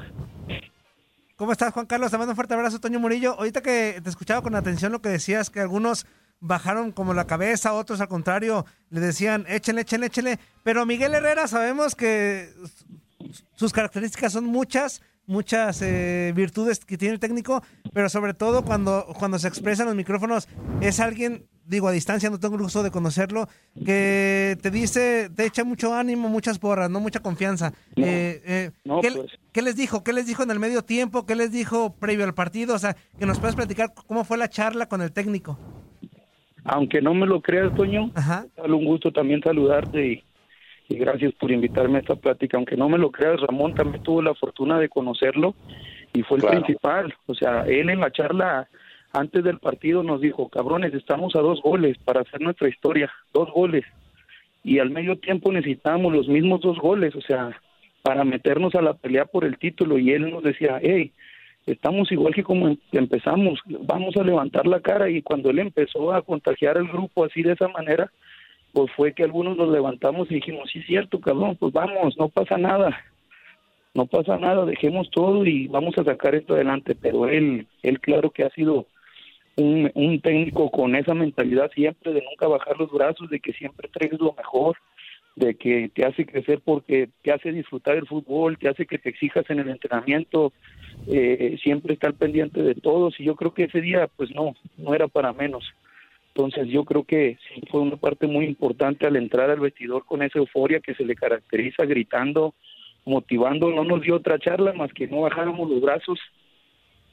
¿Cómo 1.36 1.52
estás, 1.54 1.72
Juan 1.74 1.86
Carlos? 1.86 2.12
Te 2.12 2.18
mando 2.18 2.34
un 2.34 2.36
fuerte 2.36 2.54
abrazo, 2.54 2.80
Toño 2.80 3.00
Murillo. 3.00 3.34
Ahorita 3.38 3.62
que 3.62 4.02
te 4.04 4.10
escuchaba 4.10 4.42
con 4.42 4.56
atención 4.56 4.92
lo 4.92 5.02
que 5.02 5.10
decías, 5.10 5.50
que 5.50 5.62
algunos 5.62 6.06
bajaron 6.42 6.92
como 6.92 7.14
la 7.14 7.28
cabeza, 7.28 7.74
otros 7.74 8.02
al 8.02 8.08
contrario, 8.10 8.66
le 8.90 9.00
decían, 9.00 9.46
échenle, 9.48 9.82
échenle, 9.82 10.08
échenle. 10.08 10.40
Pero 10.64 10.86
Miguel 10.86 11.14
Herrera 11.14 11.48
sabemos 11.48 11.96
que 11.96 12.50
sus 13.56 13.72
características 13.72 14.34
son 14.34 14.46
muchas, 14.46 15.02
muchas 15.28 15.82
eh, 15.82 16.34
virtudes 16.36 16.84
que 16.84 16.98
tiene 16.98 17.14
el 17.14 17.20
técnico, 17.20 17.64
pero 17.94 18.10
sobre 18.10 18.34
todo 18.34 18.64
cuando, 18.66 19.06
cuando 19.18 19.40
se 19.40 19.48
expresa 19.48 19.84
en 19.84 19.88
los 19.90 19.96
micrófonos, 19.96 20.48
es 20.82 21.00
alguien, 21.00 21.46
digo 21.70 21.88
a 21.88 21.92
distancia, 21.92 22.30
no 22.30 22.40
tengo 22.40 22.56
el 22.56 22.64
gusto 22.64 22.82
de 22.84 22.92
conocerlo, 22.92 23.48
que 23.86 24.58
te 24.62 24.72
dice, 24.72 25.30
te 25.36 25.46
echa 25.46 25.64
mucho 25.64 25.94
ánimo, 25.94 26.28
muchas 26.28 26.58
porras, 26.60 26.90
no 26.90 27.00
mucha 27.00 27.20
confianza. 27.22 27.72
Eh, 27.96 28.42
eh, 28.46 28.72
no, 28.84 29.02
¿qué, 29.02 29.12
pues. 29.12 29.32
qué 29.54 29.62
les 29.62 29.76
dijo? 29.76 30.04
¿Qué 30.04 30.12
les 30.12 30.26
dijo 30.26 30.44
en 30.44 30.52
el 30.52 30.60
medio 30.60 30.82
tiempo? 30.82 31.26
¿Qué 31.26 31.36
les 31.36 31.52
dijo 31.52 31.96
previo 32.00 32.26
al 32.26 32.34
partido? 32.34 32.76
O 32.76 32.80
sea, 32.80 32.96
que 33.18 33.26
nos 33.26 33.40
puedes 33.40 33.56
platicar 33.56 33.94
cómo 34.08 34.26
fue 34.26 34.38
la 34.38 34.50
charla 34.50 34.88
con 34.88 35.02
el 35.02 35.12
técnico. 35.14 35.60
Aunque 36.66 37.02
no 37.02 37.14
me 37.14 37.26
lo 37.26 37.42
creas, 37.42 37.74
Toño, 37.74 38.12
es 38.16 38.70
un 38.70 38.86
gusto 38.86 39.12
también 39.12 39.42
saludarte 39.42 40.06
y, 40.06 40.24
y 40.90 40.98
gracias 40.98 41.34
por 41.40 41.52
invitarme 41.52 41.98
a 41.98 42.02
esta 42.02 42.16
plática. 42.16 42.58
Aunque 42.58 42.76
no 42.76 42.90
me 42.90 42.98
lo 42.98 43.12
creas, 43.12 43.40
Ramón 43.42 43.74
también 43.74 44.02
tuvo 44.04 44.22
la 44.22 44.36
fortuna 44.36 44.78
de 44.80 44.90
conocerlo 44.90 45.56
y 46.14 46.22
fue 46.24 46.38
el 46.38 46.44
Claro. 46.44 46.62
principal. 46.64 47.14
O 47.28 47.34
sea, 47.34 47.62
él 47.62 47.90
en 47.90 48.00
la 48.00 48.12
charla 48.12 48.68
antes 49.12 49.44
del 49.44 49.60
partido 49.60 50.04
nos 50.04 50.22
dijo, 50.22 50.50
cabrones, 50.50 50.94
estamos 50.94 51.36
a 51.36 51.42
dos 51.42 51.62
goles 51.62 51.98
para 52.00 52.22
hacer 52.22 52.42
nuestra 52.42 52.70
historia, 52.70 53.12
dos 53.34 53.52
goles. 53.52 53.86
Y 54.64 54.80
al 54.80 54.90
medio 54.90 55.18
tiempo 55.18 55.52
necesitábamos 55.52 56.14
los 56.14 56.28
mismos 56.28 56.62
dos 56.62 56.78
goles, 56.78 57.16
o 57.16 57.22
sea, 57.22 57.60
para 58.04 58.24
meternos 58.24 58.76
a 58.76 58.82
la 58.82 58.94
pelea 58.94 59.26
por 59.26 59.46
el 59.46 59.58
título. 59.58 59.98
Y 59.98 60.12
él 60.12 60.30
nos 60.30 60.44
decía, 60.44 60.80
hey, 60.82 61.12
estamos 61.66 62.12
igual 62.12 62.34
que 62.34 62.44
como 62.44 62.68
em- 62.68 62.78
empezamos, 62.92 63.60
vamos 63.66 64.16
a 64.18 64.24
levantar 64.24 64.68
la 64.68 64.80
cara 64.80 65.10
y 65.10 65.22
cuando 65.22 65.50
él 65.50 65.60
empezó 65.60 66.12
a 66.14 66.22
contagiar 66.22 66.78
al 66.78 66.88
grupo 66.88 67.26
así 67.26 67.42
de 67.42 67.54
esa 67.54 67.68
manera, 67.68 68.12
pues 68.74 68.92
fue 68.96 69.14
que 69.14 69.24
algunos 69.24 69.58
nos 69.58 69.70
levantamos 69.70 70.30
y 70.30 70.36
dijimos, 70.36 70.70
sí 70.72 70.82
cierto, 70.84 71.20
cabrón, 71.20 71.56
pues 71.60 71.74
vamos, 71.74 72.16
no 72.18 72.30
pasa 72.30 72.58
nada, 72.58 72.96
no 73.94 74.06
pasa 74.06 74.38
nada, 74.38 74.66
dejemos 74.66 75.10
todo 75.10 75.46
y 75.46 75.68
vamos 75.68 75.98
a 75.98 76.04
sacar 76.04 76.36
esto 76.36 76.54
adelante, 76.54 76.96
pero 76.96 77.28
él, 77.28 77.66
él 77.82 78.00
claro 78.00 78.30
que 78.30 78.44
ha 78.44 78.50
sido 78.52 78.86
un, 79.60 80.22
técnico 80.22 80.72
con 80.72 80.96
esa 80.96 81.14
mentalidad 81.14 81.72
siempre 81.74 82.14
de 82.14 82.22
nunca 82.22 82.48
bajar 82.48 82.78
los 82.78 82.92
brazos, 82.92 83.30
de 83.30 83.40
que 83.40 83.54
siempre 83.54 83.90
traes 83.90 84.20
lo 84.20 84.34
mejor, 84.34 84.78
de 85.36 85.56
que 85.56 85.90
te 85.94 86.06
hace 86.06 86.26
crecer 86.26 86.62
porque 86.64 87.10
te 87.22 87.32
hace 87.32 87.52
disfrutar 87.52 87.96
el 87.96 88.08
fútbol, 88.08 88.58
te 88.58 88.70
hace 88.70 88.86
que 88.86 88.98
te 88.98 89.10
exijas 89.10 89.50
en 89.50 89.60
el 89.60 89.70
entrenamiento, 89.70 90.54
eh, 91.08 91.58
siempre 91.62 91.94
estar 91.94 92.14
pendiente 92.14 92.62
de 92.62 92.76
todos. 92.76 93.20
Y 93.20 93.26
yo 93.26 93.36
creo 93.36 93.54
que 93.54 93.66
ese 93.66 93.82
día 93.82 94.10
pues 94.16 94.34
no, 94.34 94.56
no 94.78 94.94
era 94.94 95.08
para 95.08 95.34
menos. 95.34 95.66
Entonces 96.34 96.68
yo 96.68 96.86
creo 96.86 97.04
que 97.04 97.38
sí 97.48 97.62
fue 97.70 97.82
una 97.82 97.98
parte 97.98 98.28
muy 98.28 98.46
importante 98.46 99.08
al 99.08 99.16
entrar 99.16 99.50
al 99.50 99.60
vestidor 99.60 100.06
con 100.06 100.22
esa 100.22 100.40
euforia 100.40 100.80
que 100.80 100.94
se 100.96 101.04
le 101.04 101.16
caracteriza 101.16 101.86
gritando, 101.86 102.54
motivando, 103.06 103.72
no 103.72 103.84
nos 103.84 104.02
dio 104.02 104.16
otra 104.16 104.40
charla 104.40 104.74
más 104.74 104.94
que 104.94 105.08
no 105.08 105.22
bajáramos 105.22 105.70
los 105.70 105.82
brazos, 105.82 106.20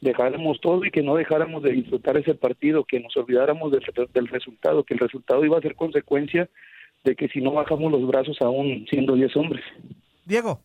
dejáramos 0.01 0.61
todo 0.61 0.85
y 0.85 0.91
que 0.91 1.03
no 1.03 1.17
dejáramos 1.17 1.63
de 1.63 1.73
disfrutar 1.73 2.17
ese 2.17 2.35
partido, 2.35 2.85
que 2.85 3.01
nos 3.01 3.17
olvidáramos 3.17 3.73
del, 3.73 3.83
del 4.13 4.29
resultado, 4.29 4.85
que 4.85 4.95
el 4.95 5.01
resultado 5.01 5.45
iba 5.45 5.59
a 5.59 5.63
ser 5.63 5.75
consecuencia 5.75 6.49
de 7.05 7.15
que 7.15 7.29
si 7.29 7.41
no 7.41 7.53
bajamos 7.53 7.93
los 7.93 8.07
brazos 8.07 8.41
aún 8.41 8.87
siendo 8.91 9.15
10 9.15 9.37
hombres. 9.37 9.65
Diego. 10.27 10.63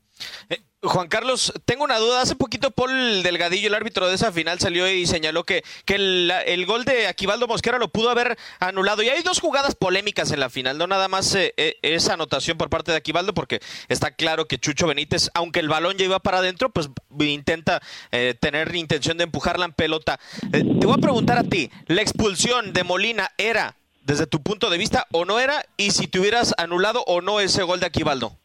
Juan 0.84 1.10
Carlos, 1.10 1.54
tengo 1.66 1.84
una 1.84 2.00
duda. 2.00 2.22
Hace 2.22 2.36
poquito 2.36 2.72
Paul 2.72 3.22
Delgadillo, 3.22 3.68
el 3.68 3.76
árbitro 3.76 4.08
de 4.08 4.16
esa 4.16 4.32
final, 4.32 4.60
salió 4.60 4.92
y 4.92 5.06
señaló 5.06 5.44
que, 5.44 5.64
que 5.86 5.96
el, 5.96 6.66
gol 6.66 6.86
de 6.86 7.06
Aquivaldo 7.06 7.48
Mosquera 7.48 7.78
lo 7.78 7.90
pudo 7.90 8.10
haber 8.10 8.36
anulado. 8.60 9.04
Y 9.04 9.10
hay 9.10 9.22
dos 9.22 9.40
jugadas 9.40 9.76
polémicas 9.76 10.32
en 10.32 10.40
la 10.40 10.50
final, 10.50 10.80
no 10.80 10.88
nada 10.88 11.08
más 11.08 11.36
eh, 11.36 11.54
eh, 11.58 11.78
esa 11.84 12.14
anotación 12.14 12.58
por 12.58 12.72
parte 12.72 12.92
de 12.92 12.98
Aquivaldo, 12.98 13.36
porque 13.36 13.60
está 13.90 14.12
claro 14.12 14.48
que 14.48 14.58
Chucho 14.58 14.88
Benítez, 14.88 15.30
aunque 15.36 15.60
el 15.60 15.70
balón 15.70 15.98
ya 15.98 16.06
iba 16.06 16.20
para 16.20 16.40
adentro, 16.40 16.72
pues 16.72 16.90
intenta 17.20 17.80
eh, 18.12 18.36
tener 18.40 18.76
intención 18.76 19.18
de 19.18 19.26
empujarla 19.26 19.66
en 19.66 19.74
pelota. 19.74 20.20
Eh, 20.52 20.64
te 20.80 20.88
voy 20.88 20.96
a 20.98 21.02
preguntar 21.02 21.38
a 21.38 21.44
ti, 21.44 21.70
¿la 21.86 22.02
expulsión 22.02 22.74
de 22.74 22.84
Molina 22.84 23.30
era 23.38 23.76
desde 24.04 24.26
tu 24.26 24.42
punto 24.42 24.72
de 24.72 24.80
vista 24.80 25.06
o 25.12 25.26
no 25.26 25.40
era? 25.40 25.64
Y 25.78 25.92
si 25.92 26.08
te 26.08 26.20
hubieras 26.20 26.56
anulado 26.58 27.04
o 27.06 27.22
no 27.22 27.40
ese 27.40 27.62
gol 27.62 27.80
de 27.80 27.86
Aquivaldo. 27.86 28.36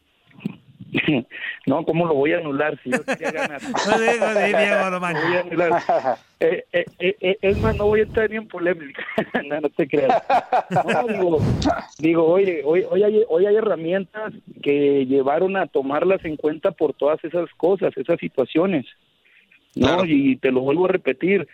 No, 1.65 1.83
¿cómo 1.85 2.05
lo 2.07 2.13
voy 2.13 2.31
a 2.33 2.37
anular 2.37 2.79
si 2.83 2.91
yo 2.91 3.03
quería 3.03 3.31
ganar? 3.31 3.61
No 3.85 3.99
digo, 3.99 4.27
di, 4.35 4.53
Diego, 4.53 4.89
no 4.89 4.99
manches. 4.99 5.23
Voy 5.25 5.35
a 5.35 5.41
anular. 5.41 6.17
Eh, 6.39 6.65
eh, 6.71 6.85
eh, 6.99 7.17
eh, 7.19 7.37
es 7.41 7.57
más, 7.57 7.75
no 7.75 7.87
voy 7.87 8.01
a 8.01 8.03
entrar 8.03 8.29
ni 8.29 8.35
en 8.35 8.47
polémica. 8.47 9.03
no, 9.49 9.59
no 9.59 9.69
te 9.69 9.87
creas. 9.87 10.21
No, 10.69 11.07
digo, 11.07 11.41
digo 11.97 12.25
oye, 12.27 12.61
hoy, 12.63 12.85
hoy, 12.87 13.01
hay, 13.01 13.23
hoy 13.27 13.47
hay 13.47 13.55
herramientas 13.55 14.33
que 14.61 15.07
llevaron 15.07 15.57
a 15.57 15.65
tomarlas 15.65 16.23
en 16.25 16.35
cuenta 16.37 16.69
por 16.69 16.93
todas 16.93 17.17
esas 17.23 17.49
cosas, 17.57 17.91
esas 17.97 18.19
situaciones. 18.19 18.85
No, 19.73 20.05
y 20.05 20.35
te 20.35 20.51
lo 20.51 20.61
vuelvo 20.61 20.85
a 20.85 20.89
repetir. 20.89 21.47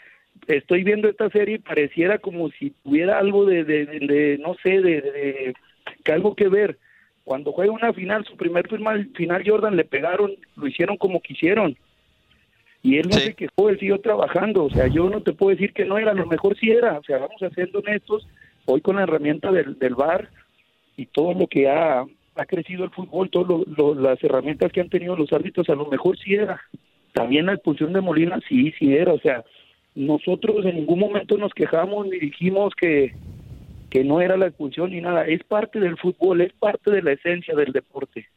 Estoy 0.48 0.84
viendo 0.84 1.08
esta 1.08 1.30
serie 1.30 1.56
y 1.56 1.60
pareciera 1.60 2.18
como 2.18 2.50
si 2.50 2.72
tuviera 2.84 3.20
algo 3.20 3.46
de, 3.46 3.64
de, 3.64 3.86
de- 3.86 4.00
de, 4.06 4.38
no 4.40 4.56
sé, 4.62 4.82
de, 4.82 5.00
de- 5.02 5.54
que 6.04 6.12
algo 6.12 6.36
que 6.36 6.50
ver. 6.50 6.78
Cuando 7.24 7.52
juega 7.54 7.72
una 7.72 7.94
final, 7.94 8.26
su 8.26 8.36
primer 8.36 8.68
final, 8.68 9.10
final 9.16 9.44
Jordan 9.46 9.76
le 9.76 9.86
pegaron, 9.86 10.34
lo 10.56 10.68
hicieron 10.68 10.98
como 10.98 11.22
quisieron. 11.22 11.78
Y 12.82 12.98
él 12.98 13.08
no 13.08 13.18
se 13.18 13.34
quejó, 13.34 13.70
él 13.70 13.80
siguió 13.80 14.00
trabajando. 14.02 14.66
O 14.66 14.70
sea, 14.70 14.88
yo 14.88 15.10
no 15.10 15.22
te 15.22 15.32
puedo 15.32 15.52
decir 15.52 15.72
que 15.72 15.86
no 15.86 15.98
era, 15.98 16.12
a 16.12 16.16
lo 16.16 16.26
mejor 16.26 16.58
sí 16.58 16.70
era. 16.70 17.00
O 17.00 17.04
sea, 17.04 17.18
vamos 17.20 17.42
a 17.42 17.50
ser 17.52 17.70
honestos. 17.74 18.28
Hoy 18.66 18.82
con 18.82 18.98
la 18.98 19.04
herramienta 19.04 19.52
del, 19.52 19.80
del 19.80 19.96
VAR 19.96 20.30
y 20.98 21.06
todo 21.06 21.34
lo 21.34 21.48
que 21.48 21.70
ha, 21.70 22.02
ha 22.36 22.46
crecido 22.46 22.84
el 22.84 22.92
fútbol, 22.92 23.30
todas 23.30 23.98
las 23.98 24.22
herramientas 24.24 24.72
que 24.72 24.82
han 24.82 24.90
tenido 24.90 25.16
los 25.16 25.32
árbitros, 25.32 25.70
a 25.70 25.76
lo 25.76 25.86
mejor 25.86 26.18
sí 26.18 26.34
era. 26.34 26.62
También 27.14 27.46
la 27.46 27.54
expulsión 27.54 27.94
de 27.94 28.02
Molina, 28.02 28.40
sí, 28.50 28.74
sí 28.78 28.94
era. 28.94 29.14
O 29.14 29.20
sea, 29.20 29.44
nosotros 29.96 30.66
en 30.66 30.76
ningún 30.76 31.00
momento 31.00 31.38
nos 31.38 31.54
quejamos 31.54 32.08
ni 32.08 32.20
dijimos 32.20 32.74
que, 32.76 33.14
que 33.94 34.04
no 34.04 34.22
era 34.22 34.36
la 34.38 34.48
expulsión 34.48 34.90
ni 34.90 35.02
nada. 35.02 35.28
Es 35.28 35.44
parte 35.44 35.80
del 35.80 35.98
fútbol, 36.00 36.42
es 36.42 36.52
parte 36.54 36.90
de 36.90 37.04
la 37.04 37.12
esencia 37.12 37.54
del 37.56 37.72
deporte. 37.72 38.28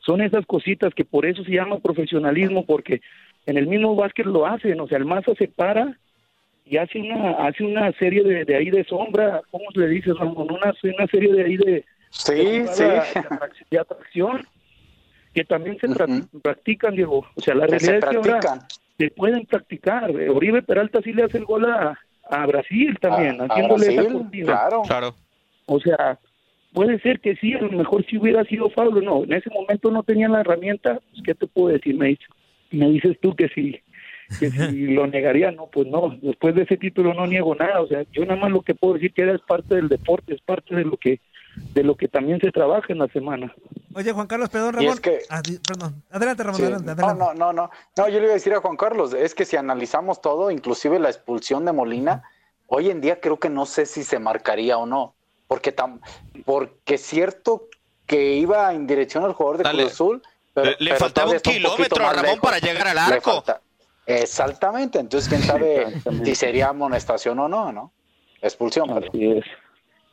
Son 0.00 0.20
esas 0.20 0.44
cositas 0.44 0.92
que 0.92 1.04
por 1.04 1.24
eso 1.24 1.44
se 1.44 1.52
llama 1.52 1.78
profesionalismo, 1.78 2.66
porque 2.66 3.00
en 3.46 3.56
el 3.56 3.68
mismo 3.68 3.94
básquet 3.94 4.26
lo 4.26 4.44
hacen. 4.44 4.80
O 4.80 4.88
sea, 4.88 4.98
el 4.98 5.04
Maza 5.04 5.32
se 5.38 5.46
para 5.46 5.96
y 6.66 6.78
hace 6.78 6.98
una 6.98 7.30
hace 7.46 7.62
una 7.62 7.92
serie 7.92 8.24
de, 8.24 8.44
de 8.44 8.56
ahí 8.56 8.70
de 8.70 8.82
sombra, 8.82 9.40
¿cómo 9.52 9.66
le 9.74 9.86
dices, 9.86 10.18
Ramón? 10.18 10.48
Una, 10.50 10.74
una 10.82 11.06
serie 11.06 11.32
de 11.32 11.44
ahí 11.44 11.56
de, 11.58 11.84
Sí, 12.10 12.32
de, 12.34 12.66
sí. 12.68 12.82
de 12.82 13.00
atrac- 13.00 13.66
de 13.70 13.78
atracción 13.78 14.42
que 15.32 15.44
también 15.44 15.78
se 15.78 15.86
pra- 15.86 16.28
practican, 16.42 16.96
Diego. 16.96 17.24
O 17.36 17.40
sea, 17.40 17.54
la 17.54 17.68
se 17.68 17.78
realidad 17.78 17.96
es 17.98 18.04
que 18.10 18.16
ahora 18.16 18.66
se 18.98 19.10
pueden 19.10 19.46
practicar. 19.46 20.10
Oribe 20.10 20.60
Peralta 20.62 21.00
sí 21.02 21.12
le 21.12 21.22
hace 21.22 21.38
el 21.38 21.44
gol 21.44 21.66
a, 21.66 21.96
a 22.30 22.46
Brasil 22.46 22.96
también, 23.00 23.40
A- 23.40 23.44
a 23.44 23.46
haciéndole 23.48 23.86
esa 23.86 24.02
Brasil, 24.02 24.12
cortina. 24.18 24.46
claro. 24.46 24.82
Claro. 24.86 25.14
O 25.66 25.80
sea, 25.80 26.18
puede 26.72 26.98
ser 27.00 27.20
que 27.20 27.36
sí, 27.36 27.54
a 27.54 27.60
lo 27.60 27.70
mejor 27.70 28.04
si 28.06 28.18
hubiera 28.18 28.44
sido 28.44 28.68
Pablo, 28.70 29.00
no, 29.00 29.24
en 29.24 29.32
ese 29.32 29.50
momento 29.50 29.90
no 29.90 30.02
tenían 30.02 30.32
la 30.32 30.40
herramienta, 30.40 31.00
pues, 31.10 31.22
¿qué 31.24 31.34
te 31.34 31.46
puedo 31.46 31.68
decir? 31.68 31.96
Me, 31.96 32.08
dice- 32.08 32.24
me 32.70 32.88
dices 32.90 33.16
tú 33.20 33.34
que 33.34 33.48
sí, 33.48 33.80
que 34.38 34.50
si 34.50 34.86
lo 34.94 35.06
negaría, 35.06 35.50
no, 35.52 35.66
pues 35.72 35.86
no, 35.86 36.16
después 36.20 36.54
de 36.54 36.62
ese 36.62 36.76
título 36.76 37.14
no 37.14 37.26
niego 37.26 37.54
nada, 37.54 37.80
o 37.80 37.86
sea, 37.86 38.04
yo 38.12 38.24
nada 38.24 38.40
más 38.40 38.50
lo 38.50 38.62
que 38.62 38.74
puedo 38.74 38.94
decir 38.94 39.12
que 39.12 39.22
era 39.22 39.34
es 39.34 39.40
parte 39.42 39.76
del 39.76 39.88
deporte, 39.88 40.34
es 40.34 40.40
parte 40.40 40.74
de 40.74 40.84
lo 40.84 40.96
que 40.96 41.20
de 41.56 41.82
lo 41.84 41.96
que 41.96 42.08
también 42.08 42.40
se 42.40 42.50
trabaja 42.50 42.86
en 42.92 42.98
la 42.98 43.08
semana. 43.08 43.54
Oye, 43.94 44.12
Juan 44.12 44.26
Carlos, 44.26 44.48
perdón, 44.48 44.74
Y 44.74 44.76
Ramón. 44.78 44.92
es 44.94 45.00
que- 45.00 45.18
Ah, 45.30 45.40
perdón. 45.66 46.02
Adelante, 46.10 46.42
Ramón, 46.42 46.56
Sí. 46.56 46.62
adelante, 46.62 46.86
No, 46.86 46.92
adelante. 46.92 47.24
no, 47.24 47.34
no, 47.34 47.52
no. 47.52 47.70
No, 47.96 48.08
yo 48.08 48.18
le 48.18 48.24
iba 48.24 48.30
a 48.32 48.34
decir 48.34 48.52
a 48.54 48.60
Juan 48.60 48.76
Carlos, 48.76 49.12
es 49.14 49.34
que 49.34 49.44
si 49.44 49.56
analizamos 49.56 50.20
todo, 50.20 50.50
inclusive 50.50 50.98
la 50.98 51.10
expulsión 51.10 51.64
de 51.64 51.72
Molina, 51.72 52.22
hoy 52.66 52.90
en 52.90 53.00
día 53.00 53.20
creo 53.20 53.38
que 53.38 53.50
no 53.50 53.66
sé 53.66 53.86
si 53.86 54.02
se 54.04 54.18
marcaría 54.18 54.78
o 54.78 54.86
no. 54.86 55.14
porque, 55.46 55.72
tam, 55.72 56.00
porque 56.46 56.94
es 56.94 57.02
cierto 57.02 57.68
que 58.06 58.34
iba 58.34 58.72
en 58.72 58.86
dirección 58.86 59.24
al 59.24 59.34
jugador 59.34 59.58
de 59.58 59.70
Cruz 59.70 59.92
Azul. 59.92 60.22
Pero, 60.54 60.70
le, 60.70 60.76
le 60.80 60.94
faltaba 60.96 61.30
un 61.30 61.38
kilómetro 61.38 62.04
a 62.06 62.12
Ramón 62.14 62.40
para 62.40 62.58
llegar 62.58 62.88
al 62.88 62.98
arco. 62.98 63.44
Exactamente, 64.06 64.98
entonces 64.98 65.28
quién 65.28 65.42
sabe 65.42 65.86
si 66.24 66.34
sería 66.34 66.68
amonestación 66.70 67.38
o 67.38 67.48
no, 67.48 67.72
¿no? 67.72 67.92
Expulsión, 68.42 68.90
Así 68.90 69.24
es. 69.32 69.44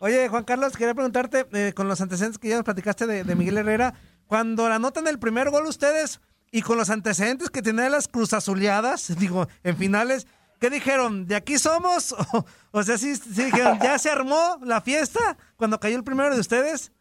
Oye, 0.03 0.29
Juan 0.29 0.45
Carlos, 0.45 0.75
quería 0.75 0.95
preguntarte, 0.95 1.45
eh, 1.53 1.73
con 1.75 1.87
los 1.87 2.01
antecedentes 2.01 2.39
que 2.39 2.49
ya 2.49 2.55
nos 2.55 2.65
platicaste 2.65 3.05
de, 3.05 3.35
Miguel 3.35 3.59
Herrera, 3.59 3.93
cuando 4.25 4.65
anotan 4.65 5.05
el 5.05 5.19
primer 5.19 5.51
gol 5.51 5.67
ustedes 5.67 6.21
y 6.51 6.63
con 6.63 6.75
los 6.79 6.89
antecedentes 6.89 7.51
que 7.51 7.61
tienen 7.61 7.91
las 7.91 8.07
cruzazuleadas, 8.07 9.15
digo, 9.19 9.47
en 9.63 9.77
finales, 9.77 10.25
¿qué 10.59 10.71
dijeron? 10.71 11.27
¿De 11.27 11.35
aquí 11.35 11.59
somos? 11.59 12.15
O, 12.33 12.45
o 12.71 12.81
sea, 12.81 12.97
sí, 12.97 13.13
dijeron, 13.27 13.77
¿ya 13.79 13.99
se 13.99 14.09
armó 14.09 14.57
la 14.63 14.81
fiesta 14.81 15.37
cuando 15.55 15.79
cayó 15.79 15.97
el 15.97 16.03
primero 16.03 16.33
de 16.33 16.41
ustedes? 16.41 16.91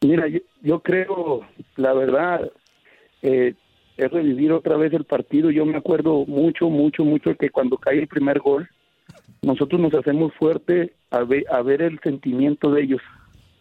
Mira, 0.00 0.28
yo, 0.28 0.38
yo 0.62 0.80
creo, 0.80 1.42
la 1.76 1.92
verdad, 1.92 2.50
eh, 3.20 3.54
es 3.98 4.10
revivir 4.10 4.52
otra 4.52 4.78
vez 4.78 4.94
el 4.94 5.04
partido. 5.04 5.50
Yo 5.50 5.66
me 5.66 5.76
acuerdo 5.76 6.24
mucho, 6.24 6.70
mucho, 6.70 7.04
mucho 7.04 7.34
que 7.34 7.50
cuando 7.50 7.76
cae 7.76 7.98
el 7.98 8.08
primer 8.08 8.38
gol, 8.38 8.66
nosotros 9.42 9.80
nos 9.80 9.94
hacemos 9.94 10.32
fuerte 10.34 10.94
a 11.10 11.22
ver, 11.24 11.44
a 11.50 11.62
ver 11.62 11.82
el 11.82 11.98
sentimiento 12.00 12.70
de 12.70 12.82
ellos. 12.82 13.02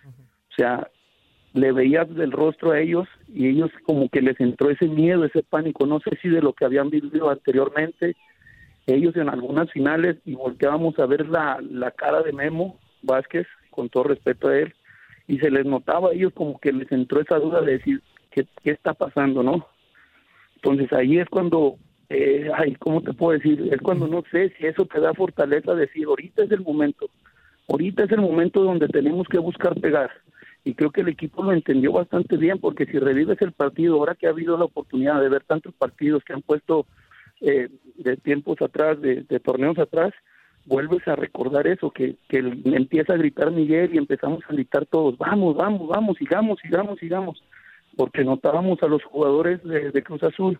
O 0.06 0.56
sea, 0.56 0.90
le 1.54 1.72
veías 1.72 2.14
del 2.14 2.32
rostro 2.32 2.72
a 2.72 2.80
ellos 2.80 3.08
y 3.28 3.48
ellos 3.48 3.72
como 3.84 4.10
que 4.10 4.22
les 4.22 4.40
entró 4.40 4.70
ese 4.70 4.88
miedo, 4.88 5.26
ese 5.26 5.44
pánico, 5.44 5.86
no 5.86 6.00
sé 6.00 6.18
si 6.22 6.30
de 6.30 6.42
lo 6.42 6.54
que 6.54 6.66
habían 6.66 6.90
vivido 6.90 7.30
anteriormente, 7.30 8.16
ellos 8.86 9.16
en 9.18 9.30
algunas 9.30 9.72
finales 9.72 10.18
y 10.26 10.36
volteábamos 10.36 10.98
a 11.00 11.06
ver 11.06 11.28
la, 11.28 11.60
la 11.70 11.92
cara 11.92 12.22
de 12.22 12.32
Memo 12.32 12.80
Vázquez, 13.02 13.46
con 13.70 13.90
todo 13.90 14.06
respeto 14.06 14.48
a 14.48 14.58
él, 14.58 14.74
y 15.28 15.40
se 15.40 15.52
les 15.52 15.66
notaba 15.66 16.10
a 16.10 16.14
ellos 16.14 16.34
como 16.34 16.60
que 16.60 16.72
les 16.72 16.92
entró 16.92 17.22
esa 17.22 17.38
duda 17.38 17.62
de 17.62 17.74
decir, 17.74 18.02
¿qué, 18.32 18.48
qué 18.64 18.72
está 18.72 18.94
pasando, 18.94 19.44
no? 19.44 19.68
Entonces 20.56 20.92
ahí 20.94 21.20
es 21.20 21.28
cuando 21.30 21.78
eh, 22.10 22.50
ay, 22.56 22.76
¿cómo 22.76 23.02
te 23.02 23.14
puedo 23.14 23.38
decir? 23.38 23.70
Es 23.72 23.82
cuando 23.82 24.08
no 24.08 24.24
sé 24.32 24.54
si 24.58 24.66
eso 24.66 24.86
te 24.86 25.00
da 25.02 25.14
fortaleza 25.14 25.76
decir, 25.76 26.06
ahorita 26.06 26.44
es 26.44 26.52
el 26.52 26.62
momento, 26.62 27.10
ahorita 27.68 28.06
es 28.06 28.12
el 28.12 28.22
momento 28.22 28.64
donde 28.64 28.88
tenemos 28.88 29.28
que 29.28 29.40
buscar 29.40 29.80
pegar. 29.80 30.12
Y 30.64 30.74
creo 30.74 30.92
que 30.92 31.02
el 31.02 31.10
equipo 31.10 31.44
lo 31.44 31.54
entendió 31.54 31.92
bastante 31.92 32.38
bien, 32.38 32.60
porque 32.60 32.86
si 32.86 33.00
revives 33.00 33.42
el 33.42 33.52
partido, 33.52 33.96
ahora 33.96 34.16
que 34.16 34.28
ha 34.28 34.32
habido 34.32 34.58
la 34.58 34.66
oportunidad 34.66 35.22
de 35.22 35.30
ver 35.30 35.44
tantos 35.44 35.74
partidos 35.74 36.24
que 36.24 36.34
han 36.34 36.42
puesto 36.42 36.86
eh, 37.42 37.70
de 37.96 38.18
tiempos 38.18 38.62
atrás, 38.62 39.00
de, 39.02 39.24
torneos 39.40 39.78
atrás, 39.78 40.14
vuelves 40.66 41.08
a 41.08 41.16
recordar 41.16 41.68
eso, 41.68 41.92
que, 41.92 42.16
que 42.28 42.40
empieza 42.40 43.14
a 43.14 43.18
gritar 43.18 43.52
Miguel 43.52 43.94
y 43.94 43.98
empezamos 43.98 44.44
a 44.48 44.54
gritar 44.54 44.86
todos, 44.86 45.18
vamos, 45.18 45.56
vamos, 45.56 45.88
vamos, 45.88 46.18
sigamos, 46.18 46.60
sigamos, 46.60 47.00
sigamos, 47.00 47.42
porque 47.96 48.26
notábamos 48.26 48.82
a 48.84 48.88
los 48.88 49.04
jugadores 49.04 49.64
de 49.64 50.04
Cruz 50.04 50.24
Azul 50.24 50.60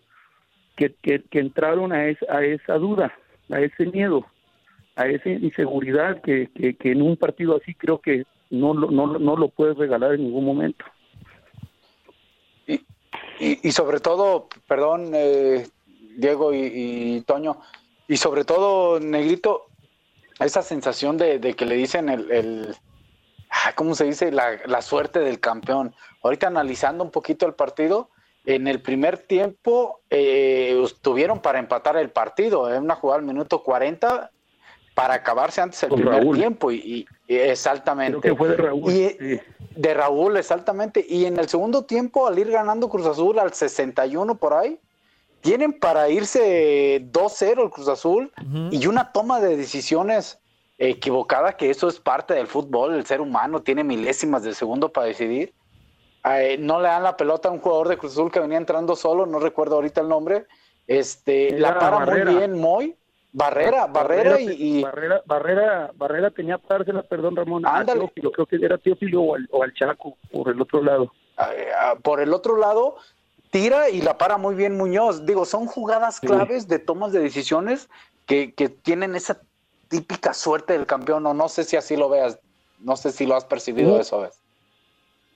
que, 0.78 0.94
que, 1.28 1.38
entraron 1.40 1.92
a, 1.92 2.06
es, 2.06 2.18
a 2.28 2.44
esa 2.44 2.74
duda, 2.74 3.12
a 3.50 3.60
ese 3.60 3.86
miedo, 3.86 4.24
a 4.94 5.08
esa 5.08 5.28
inseguridad 5.28 6.22
que, 6.22 6.48
que, 6.54 6.92
en 6.92 7.02
un 7.02 7.16
partido 7.16 7.56
así 7.56 7.74
creo 7.74 8.00
que 8.00 8.24
no, 8.50 8.74
no, 8.74 9.18
no 9.18 9.36
lo 9.36 9.48
puedes 9.48 9.76
regalar 9.76 10.14
en 10.14 10.24
ningún 10.24 10.44
momento. 10.44 10.84
Y, 12.66 12.80
y, 13.68 13.70
sobre 13.70 14.00
todo, 14.00 14.48
perdón, 14.66 15.12
eh, 15.14 15.68
Diego 16.16 16.52
y, 16.52 16.70
y, 16.74 17.20
Toño, 17.22 17.60
y 18.08 18.16
sobre 18.16 18.44
todo, 18.44 18.98
Negrito, 18.98 19.66
esa 20.40 20.62
sensación 20.62 21.16
de, 21.18 21.38
de 21.38 21.54
que 21.54 21.64
le 21.64 21.76
dicen 21.76 22.08
el, 22.08 22.30
el 22.32 22.76
¿cómo 23.76 23.94
se 23.94 24.04
dice? 24.04 24.32
La, 24.32 24.58
la, 24.66 24.82
suerte 24.82 25.20
del 25.20 25.38
campeón. 25.38 25.94
Ahorita 26.22 26.48
analizando 26.48 27.04
un 27.04 27.12
poquito 27.12 27.46
el 27.46 27.54
partido, 27.54 28.10
en 28.44 28.66
el 28.66 28.80
primer 28.80 29.18
tiempo 29.18 30.00
eh, 30.10 30.82
tuvieron 31.02 31.40
para 31.40 31.58
empatar 31.58 31.96
el 31.96 32.10
partido, 32.10 32.72
en 32.72 32.82
una 32.84 32.94
jugada 32.94 33.20
al 33.20 33.26
minuto 33.26 33.62
40 33.62 34.30
para 34.94 35.14
acabarse 35.14 35.60
antes 35.60 35.80
el 35.84 35.90
Con 35.90 36.00
primer 36.00 36.20
Raúl. 36.22 36.36
tiempo 36.36 36.72
y, 36.72 37.06
exactamente. 37.28 38.18
Creo 38.18 38.34
que 38.34 38.38
fue 38.38 38.48
de 38.48 38.56
Raúl. 38.56 38.92
Y- 38.92 39.08
sí. 39.10 39.40
de 39.76 39.94
Raúl, 39.94 40.36
exactamente. 40.36 41.04
Y 41.08 41.26
en 41.26 41.38
el 41.38 41.48
segundo 41.48 41.84
tiempo, 41.84 42.26
al 42.26 42.38
ir 42.38 42.50
ganando 42.50 42.88
Cruz 42.88 43.06
Azul 43.06 43.38
al 43.38 43.52
61 43.52 44.34
por 44.38 44.54
ahí, 44.54 44.80
tienen 45.40 45.72
para 45.72 46.08
irse 46.08 47.00
2-0 47.12 47.62
el 47.62 47.70
Cruz 47.70 47.86
Azul 47.86 48.32
y 48.72 48.86
una 48.88 49.12
toma 49.12 49.40
de 49.40 49.56
decisiones 49.56 50.40
equivocada, 50.78 51.52
que 51.56 51.70
eso 51.70 51.86
es 51.86 52.00
parte 52.00 52.34
del 52.34 52.48
fútbol. 52.48 52.94
El 52.94 53.06
ser 53.06 53.20
humano 53.20 53.62
tiene 53.62 53.84
milésimas 53.84 54.42
de 54.42 54.52
segundo 54.54 54.88
para 54.92 55.06
decidir. 55.06 55.52
Eh, 56.36 56.56
no 56.58 56.80
le 56.80 56.88
dan 56.88 57.02
la 57.02 57.16
pelota 57.16 57.48
a 57.48 57.52
un 57.52 57.60
jugador 57.60 57.88
de 57.88 57.96
Cruz 57.98 58.12
Azul 58.12 58.30
que 58.30 58.40
venía 58.40 58.58
entrando 58.58 58.96
solo, 58.96 59.26
no 59.26 59.38
recuerdo 59.38 59.76
ahorita 59.76 60.00
el 60.00 60.08
nombre. 60.08 60.46
Este, 60.86 61.58
la 61.58 61.78
para 61.78 61.98
Barrera. 61.98 62.30
muy 62.30 62.34
bien 62.40 62.58
Moy. 62.60 62.96
Barrera, 63.30 63.86
Barrera, 63.86 64.40
y, 64.40 64.78
y- 64.78 64.82
Barrera, 64.82 65.22
Barrera, 65.26 65.90
Barrera 65.94 66.30
tenía 66.30 66.56
para 66.58 66.78
dársela, 66.78 67.02
perdón 67.02 67.36
Ramón, 67.36 67.64
Ándale. 67.66 68.00
Teófilo, 68.00 68.32
creo 68.32 68.46
que 68.46 68.56
era 68.56 68.78
Teófilo 68.78 69.20
o 69.22 69.34
al, 69.34 69.46
o 69.52 69.62
al 69.62 69.74
Chaco, 69.74 70.16
por 70.32 70.48
el 70.50 70.60
otro 70.60 70.82
lado. 70.82 71.12
por 72.02 72.20
el 72.20 72.32
otro 72.32 72.56
lado, 72.56 72.96
tira 73.50 73.90
y 73.90 74.00
la 74.00 74.16
para 74.16 74.38
muy 74.38 74.54
bien 74.54 74.76
Muñoz. 74.78 75.26
Digo, 75.26 75.44
son 75.44 75.66
jugadas 75.66 76.20
claves 76.20 76.68
de 76.68 76.78
tomas 76.78 77.12
de 77.12 77.20
decisiones 77.20 77.88
que, 78.26 78.54
que 78.54 78.70
tienen 78.70 79.14
esa 79.14 79.40
típica 79.88 80.32
suerte 80.32 80.72
del 80.72 80.86
campeón, 80.86 81.24
o 81.26 81.34
no 81.34 81.48
sé 81.50 81.64
si 81.64 81.76
así 81.76 81.96
lo 81.96 82.08
veas, 82.08 82.38
no 82.78 82.96
sé 82.96 83.12
si 83.12 83.26
lo 83.26 83.36
has 83.36 83.44
percibido 83.44 83.90
No. 83.94 84.00
eso. 84.00 84.20
¿ves? 84.22 84.37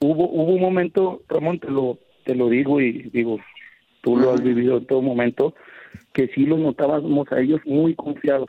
Hubo, 0.02 0.28
hubo 0.28 0.54
un 0.54 0.60
momento, 0.60 1.22
Ramón, 1.28 1.60
te 1.60 1.70
lo, 1.70 1.98
te 2.24 2.34
lo 2.34 2.48
digo 2.48 2.80
y 2.80 3.10
digo, 3.10 3.38
tú 4.02 4.16
lo 4.16 4.32
has 4.32 4.42
vivido 4.42 4.78
en 4.78 4.86
todo 4.86 5.00
momento, 5.00 5.54
que 6.12 6.28
sí 6.28 6.44
los 6.44 6.58
notábamos 6.58 7.30
a 7.30 7.40
ellos 7.40 7.60
muy 7.64 7.94
confiados. 7.94 8.48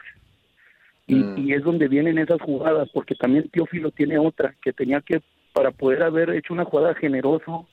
Y, 1.06 1.24
y 1.40 1.54
es 1.54 1.64
donde 1.64 1.88
vienen 1.88 2.18
esas 2.18 2.42
jugadas, 2.42 2.90
porque 2.94 3.14
también 3.14 3.50
Teófilo 3.50 3.92
tiene 3.92 4.18
otra, 4.18 4.56
que 4.62 4.74
tenía 4.74 5.02
que, 5.02 5.22
para 5.54 5.72
poder 5.72 6.02
haber 6.02 6.32
hecho 6.32 6.54
una 6.54 6.66
jugada 6.66 6.96
generoso 6.96 7.68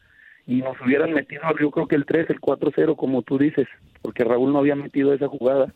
y 0.46 0.56
nos 0.56 0.78
hubieran 0.80 1.12
metido, 1.12 1.42
yo 1.60 1.70
creo 1.70 1.86
que 1.86 1.96
el 1.96 2.04
3, 2.04 2.28
el 2.30 2.40
4-0, 2.40 2.96
como 2.96 3.22
tú 3.22 3.38
dices, 3.38 3.68
porque 4.02 4.24
Raúl 4.24 4.52
no 4.52 4.58
había 4.58 4.74
metido 4.74 5.14
esa 5.14 5.28
jugada, 5.28 5.72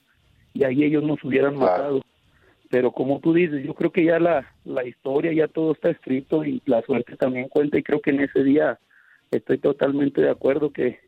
y 0.52 0.64
ahí 0.64 0.84
ellos 0.84 1.04
nos 1.04 1.22
hubieran 1.24 1.56
matado. 1.56 2.02
Pero 2.70 2.92
como 2.92 3.20
tú 3.20 3.32
dices, 3.34 3.64
yo 3.64 3.74
creo 3.74 3.92
que 3.92 4.04
ya 4.04 4.18
la, 4.18 4.52
la 4.64 4.84
historia, 4.84 5.32
ya 5.32 5.48
todo 5.48 5.72
está 5.72 5.90
escrito 5.90 6.44
y 6.44 6.62
la 6.66 6.82
suerte 6.82 7.16
también 7.16 7.48
cuenta, 7.48 7.78
y 7.78 7.82
creo 7.82 8.00
que 8.00 8.10
en 8.10 8.20
ese 8.20 8.42
día 8.42 8.78
estoy 9.30 9.58
totalmente 9.58 10.20
de 10.20 10.30
acuerdo 10.30 10.70
que 10.72 10.98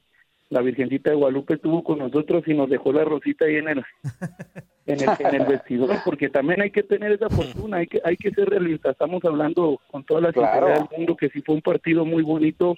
la 0.48 0.60
Virgencita 0.62 1.10
de 1.10 1.16
Guadalupe 1.16 1.54
estuvo 1.54 1.82
con 1.82 1.98
nosotros 1.98 2.44
y 2.46 2.54
nos 2.54 2.70
dejó 2.70 2.92
la 2.92 3.04
rosita 3.04 3.46
ahí 3.46 3.56
en 3.56 3.68
el, 3.68 3.84
en 4.86 5.00
el, 5.00 5.08
en 5.18 5.34
el 5.40 5.46
vestidor, 5.46 5.96
porque 6.04 6.28
también 6.28 6.60
hay 6.62 6.70
que 6.70 6.84
tener 6.84 7.10
esa 7.12 7.28
fortuna, 7.28 7.78
hay 7.78 7.86
que, 7.88 8.00
hay 8.04 8.16
que 8.16 8.30
ser 8.30 8.48
realistas. 8.48 8.92
Estamos 8.92 9.24
hablando 9.24 9.80
con 9.90 10.04
toda 10.04 10.20
la 10.20 10.32
Claro. 10.32 10.68
del 10.68 10.84
mundo 10.96 11.16
que 11.16 11.30
sí 11.30 11.42
fue 11.42 11.56
un 11.56 11.62
partido 11.62 12.04
muy 12.04 12.22
bonito 12.22 12.76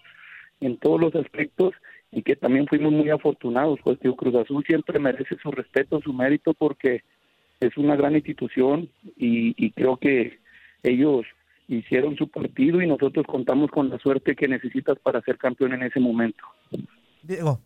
en 0.61 0.79
todos 0.79 1.01
los 1.01 1.14
aspectos 1.14 1.75
y 2.11 2.23
que 2.23 2.37
también 2.37 2.67
fuimos 2.67 2.93
muy 2.93 3.11
afortunados. 3.11 3.79
Pues 3.85 3.99
tío, 3.99 4.17
Cruz 4.17 4.35
Azul 4.37 4.64
siempre 4.67 4.99
merece 4.99 5.37
su 5.43 5.51
respeto, 5.51 6.01
su 6.01 6.12
mérito, 6.14 6.55
porque 6.55 7.03
es 7.61 7.77
una 7.77 7.97
gran 7.97 8.14
institución 8.14 8.90
y, 9.16 9.55
y 9.57 9.73
creo 9.73 9.97
que 9.97 10.38
ellos 10.83 11.27
hicieron 11.68 12.16
su 12.16 12.29
partido 12.29 12.81
y 12.81 12.87
nosotros 12.87 13.27
contamos 13.27 13.71
con 13.71 13.90
la 13.90 13.99
suerte 13.99 14.35
que 14.35 14.49
necesitas 14.49 14.99
para 14.99 15.21
ser 15.23 15.37
campeón 15.37 15.75
en 15.75 15.83
ese 15.83 16.01
momento. 16.01 16.44
Diego. 17.23 17.61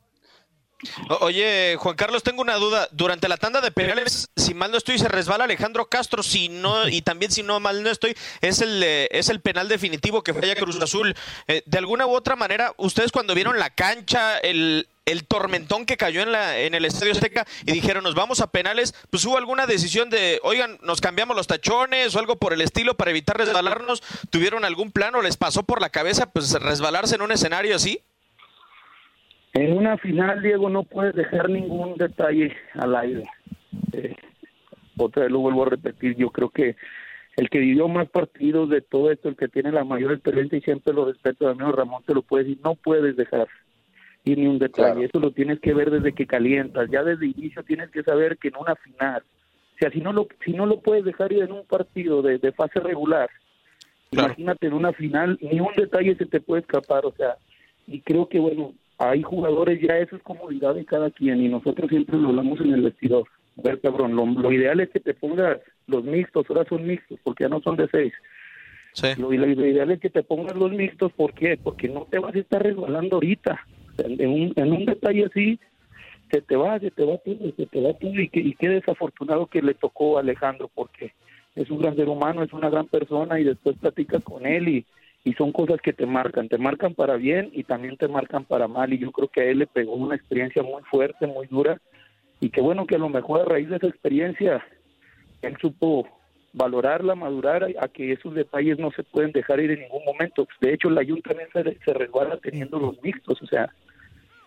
Oye, 1.20 1.76
Juan 1.78 1.94
Carlos, 1.94 2.22
tengo 2.22 2.42
una 2.42 2.57
duda. 2.57 2.88
Durante 2.90 3.28
la 3.28 3.37
tanda 3.37 3.61
de 3.61 3.70
penales, 3.70 4.31
si 4.37 4.52
mal 4.52 4.72
no 4.72 4.78
estoy, 4.78 4.98
se 4.98 5.09
resbala 5.09 5.44
Alejandro 5.44 5.88
Castro. 5.88 6.22
Si 6.22 6.48
no, 6.48 6.88
y 6.88 7.02
también 7.02 7.31
si 7.31 7.44
no 7.44 7.61
mal 7.61 7.83
no 7.83 7.90
estoy, 7.90 8.14
es 8.40 8.61
el 8.61 8.83
eh, 8.83 9.09
es 9.12 9.28
el 9.28 9.40
penal 9.40 9.68
definitivo 9.68 10.22
que 10.22 10.35
falla 10.35 10.57
Cruz 10.57 10.81
Azul. 10.81 11.14
Eh, 11.46 11.62
de 11.66 11.78
alguna 11.78 12.07
u 12.07 12.11
otra 12.11 12.35
manera, 12.35 12.74
ustedes 12.78 13.12
cuando 13.12 13.35
vieron 13.35 13.59
la 13.59 13.70
cancha, 13.70 14.38
el, 14.38 14.88
el 15.04 15.26
tormentón 15.26 15.84
que 15.84 15.96
cayó 15.96 16.22
en 16.22 16.32
la 16.32 16.60
en 16.60 16.74
el 16.74 16.84
Estadio 16.84 17.12
Azteca 17.12 17.44
y 17.66 17.72
dijeron 17.72 18.04
nos 18.04 18.14
vamos 18.14 18.40
a 18.40 18.50
penales, 18.50 18.94
pues 19.10 19.24
hubo 19.24 19.36
alguna 19.36 19.66
decisión 19.66 20.10
de, 20.10 20.38
oigan, 20.42 20.78
nos 20.82 21.00
cambiamos 21.00 21.36
los 21.36 21.46
tachones 21.46 22.14
o 22.14 22.18
algo 22.18 22.36
por 22.36 22.52
el 22.52 22.60
estilo 22.60 22.94
para 22.94 23.10
evitar 23.10 23.36
resbalarnos. 23.36 24.02
¿Tuvieron 24.30 24.64
algún 24.64 24.92
plano? 24.92 25.22
¿Les 25.22 25.36
pasó 25.36 25.64
por 25.64 25.80
la 25.80 25.90
cabeza 25.90 26.32
pues 26.32 26.52
resbalarse 26.60 27.16
en 27.16 27.22
un 27.22 27.32
escenario 27.32 27.74
así? 27.74 28.00
En 29.54 29.76
una 29.76 29.98
final, 29.98 30.40
Diego, 30.40 30.70
no 30.70 30.84
puedes 30.84 31.14
dejar 31.14 31.50
ningún 31.50 31.96
detalle 31.96 32.56
al 32.74 32.96
aire. 32.96 33.24
Eh, 33.92 34.16
otra 34.96 35.24
vez 35.24 35.32
lo 35.32 35.40
vuelvo 35.40 35.64
a 35.64 35.70
repetir, 35.70 36.16
yo 36.16 36.30
creo 36.30 36.48
que 36.48 36.76
el 37.36 37.50
que 37.50 37.58
vivió 37.58 37.88
más 37.88 38.08
partidos 38.08 38.68
de 38.70 38.82
todo 38.82 39.10
esto, 39.10 39.28
el 39.28 39.36
que 39.36 39.48
tiene 39.48 39.72
la 39.72 39.84
mayor 39.84 40.12
experiencia 40.12 40.58
y 40.58 40.62
siempre 40.62 40.92
lo 40.92 41.06
respeto, 41.06 41.48
amigo 41.48 41.72
Ramón, 41.72 42.02
te 42.06 42.14
lo 42.14 42.22
puede 42.22 42.44
decir, 42.44 42.60
no 42.62 42.74
puedes 42.74 43.16
dejar 43.16 43.48
ni 44.24 44.46
un 44.46 44.58
detalle. 44.58 45.04
Eso 45.04 45.18
lo 45.18 45.32
tienes 45.32 45.61
que 45.61 45.74
ver 45.74 45.90
desde 45.90 46.12
que 46.12 46.26
calientas. 46.26 46.88
Ya 46.90 47.02
desde 47.02 47.24
el 47.24 47.35
inicio 47.37 47.62
tienes 47.62 47.90
que 47.90 48.02
saber 48.02 48.38
que 48.38 48.48
en 48.48 48.56
una 48.56 48.76
final, 48.76 49.22
o 49.74 49.78
sea, 49.78 49.90
si 49.90 50.00
no 50.00 50.12
lo, 50.12 50.28
si 50.44 50.52
no 50.52 50.66
lo 50.66 50.80
puedes 50.80 51.04
dejar 51.04 51.32
ir 51.32 51.42
en 51.42 51.52
un 51.52 51.64
partido 51.66 52.22
de, 52.22 52.38
de 52.38 52.52
fase 52.52 52.80
regular, 52.80 53.28
Imagínate 54.12 54.66
en 54.66 54.74
una 54.74 54.92
final, 54.92 55.38
ni 55.40 55.58
un 55.58 55.72
detalle 55.74 56.14
se 56.16 56.26
te 56.26 56.40
puede 56.40 56.61
escapar, 56.61 57.06
o 57.06 57.12
sea, 57.12 57.37
y 57.87 58.00
creo 58.00 58.28
que 58.28 58.38
bueno, 58.38 58.74
hay 58.98 59.22
jugadores 59.22 59.80
ya, 59.80 59.98
eso 59.98 60.16
es 60.16 60.22
comodidad 60.22 60.74
de 60.74 60.85
cada 60.85 61.11
quien 61.11 61.40
y 61.40 61.48
nosotros 61.48 61.88
siempre 61.88 62.18
lo 62.18 62.28
hablamos 62.28 62.61
en 62.61 62.74
el 62.74 62.82
vestidor. 62.82 63.26
A 63.58 63.62
ver, 63.62 63.80
cabrón, 63.80 64.14
lo, 64.14 64.26
lo 64.26 64.52
ideal 64.52 64.80
es 64.80 64.90
que 64.90 65.00
te 65.00 65.14
pongas 65.14 65.58
los 65.87 66.04
mixtos, 66.04 66.44
ahora 66.48 66.64
son 66.68 66.87
mixtos, 66.87 67.18
porque 67.22 67.44
ya 67.44 67.48
no 67.48 67.61
son 67.62 67.76
de 67.76 67.88
seis. 67.88 68.12
Lo, 69.18 69.32
lo 69.32 69.66
ideal 69.66 69.90
es 69.90 70.00
que 70.00 70.11
te 70.11 70.22
pongas 70.22 70.54
los 70.54 70.70
mixtos, 70.70 71.11
¿por 71.12 71.32
qué? 71.32 71.58
Porque 71.62 71.88
no 71.88 72.06
te 72.11 72.18
vas 72.18 72.35
a 72.35 72.38
estar 72.38 72.62
resbalando 72.62 73.16
ahorita. 73.16 73.66
En, 73.98 74.31
un, 74.31 74.52
en 74.57 74.72
un 74.72 74.85
detalle 74.87 75.26
así, 75.26 75.61
se 76.31 76.40
te 76.40 76.57
va, 76.57 76.78
se 76.78 76.90
te 76.90 77.05
va 77.05 77.18
todo, 77.18 77.52
se 77.57 77.66
te 77.66 77.81
va 77.81 77.92
todo, 77.94 78.20
y, 78.20 78.28
que, 78.28 78.40
y 78.40 78.55
qué 78.55 78.68
desafortunado 78.68 79.46
que 79.46 79.62
le 79.62 79.74
tocó 79.74 80.16
a 80.16 80.20
Alejandro, 80.20 80.70
porque 80.74 81.12
es 81.55 81.70
un 81.70 81.81
gran 81.81 81.94
ser 81.96 82.09
humano, 82.09 82.42
es 82.42 82.52
una 82.52 82.70
gran 82.70 82.87
persona, 82.87 83.38
y 83.38 83.44
después 83.44 83.76
platicas 83.76 84.22
con 84.24 84.46
él 84.46 84.68
y, 84.68 84.87
y 85.24 85.35
son 85.35 85.52
cosas 85.52 85.81
que 85.81 85.92
te 85.92 86.07
marcan, 86.07 86.48
te 86.48 86.59
marcan 86.59 86.94
para 86.94 87.16
bien 87.16 87.50
y 87.52 87.64
también 87.64 87.96
te 87.96 88.09
marcan 88.09 88.44
para 88.44 88.66
mal, 88.66 88.92
y 88.92 88.98
yo 88.98 89.12
creo 89.12 89.28
que 89.28 89.42
a 89.42 89.44
él 89.44 89.59
le 89.59 89.66
pegó 89.66 89.94
una 89.94 90.16
experiencia 90.16 90.62
muy 90.62 90.83
fuerte, 90.85 91.26
muy 91.26 91.46
dura, 91.46 91.81
y 92.40 92.50
que 92.50 92.61
bueno 92.61 92.87
que 92.87 92.96
a 92.96 92.98
lo 92.98 93.09
mejor 93.09 93.40
a 93.40 93.44
raíz 93.44 93.68
de 93.68 93.76
esa 93.76 93.87
experiencia 93.87 94.64
él 95.42 95.57
supo 95.61 96.09
valorarla, 96.52 97.14
madurar 97.14 97.64
a, 97.80 97.88
que 97.88 98.12
esos 98.12 98.34
detalles 98.34 98.78
no 98.78 98.90
se 98.92 99.02
pueden 99.02 99.32
dejar 99.32 99.60
ir 99.60 99.70
en 99.70 99.80
ningún 99.80 100.04
momento. 100.04 100.46
De 100.60 100.74
hecho, 100.74 100.90
la 100.90 101.04
Junta 101.04 101.30
también 101.30 101.48
se, 101.52 101.84
se 101.84 101.94
resguarda 101.94 102.36
teniendo 102.38 102.78
los 102.78 103.02
mixtos, 103.02 103.40
o 103.42 103.46
sea, 103.46 103.72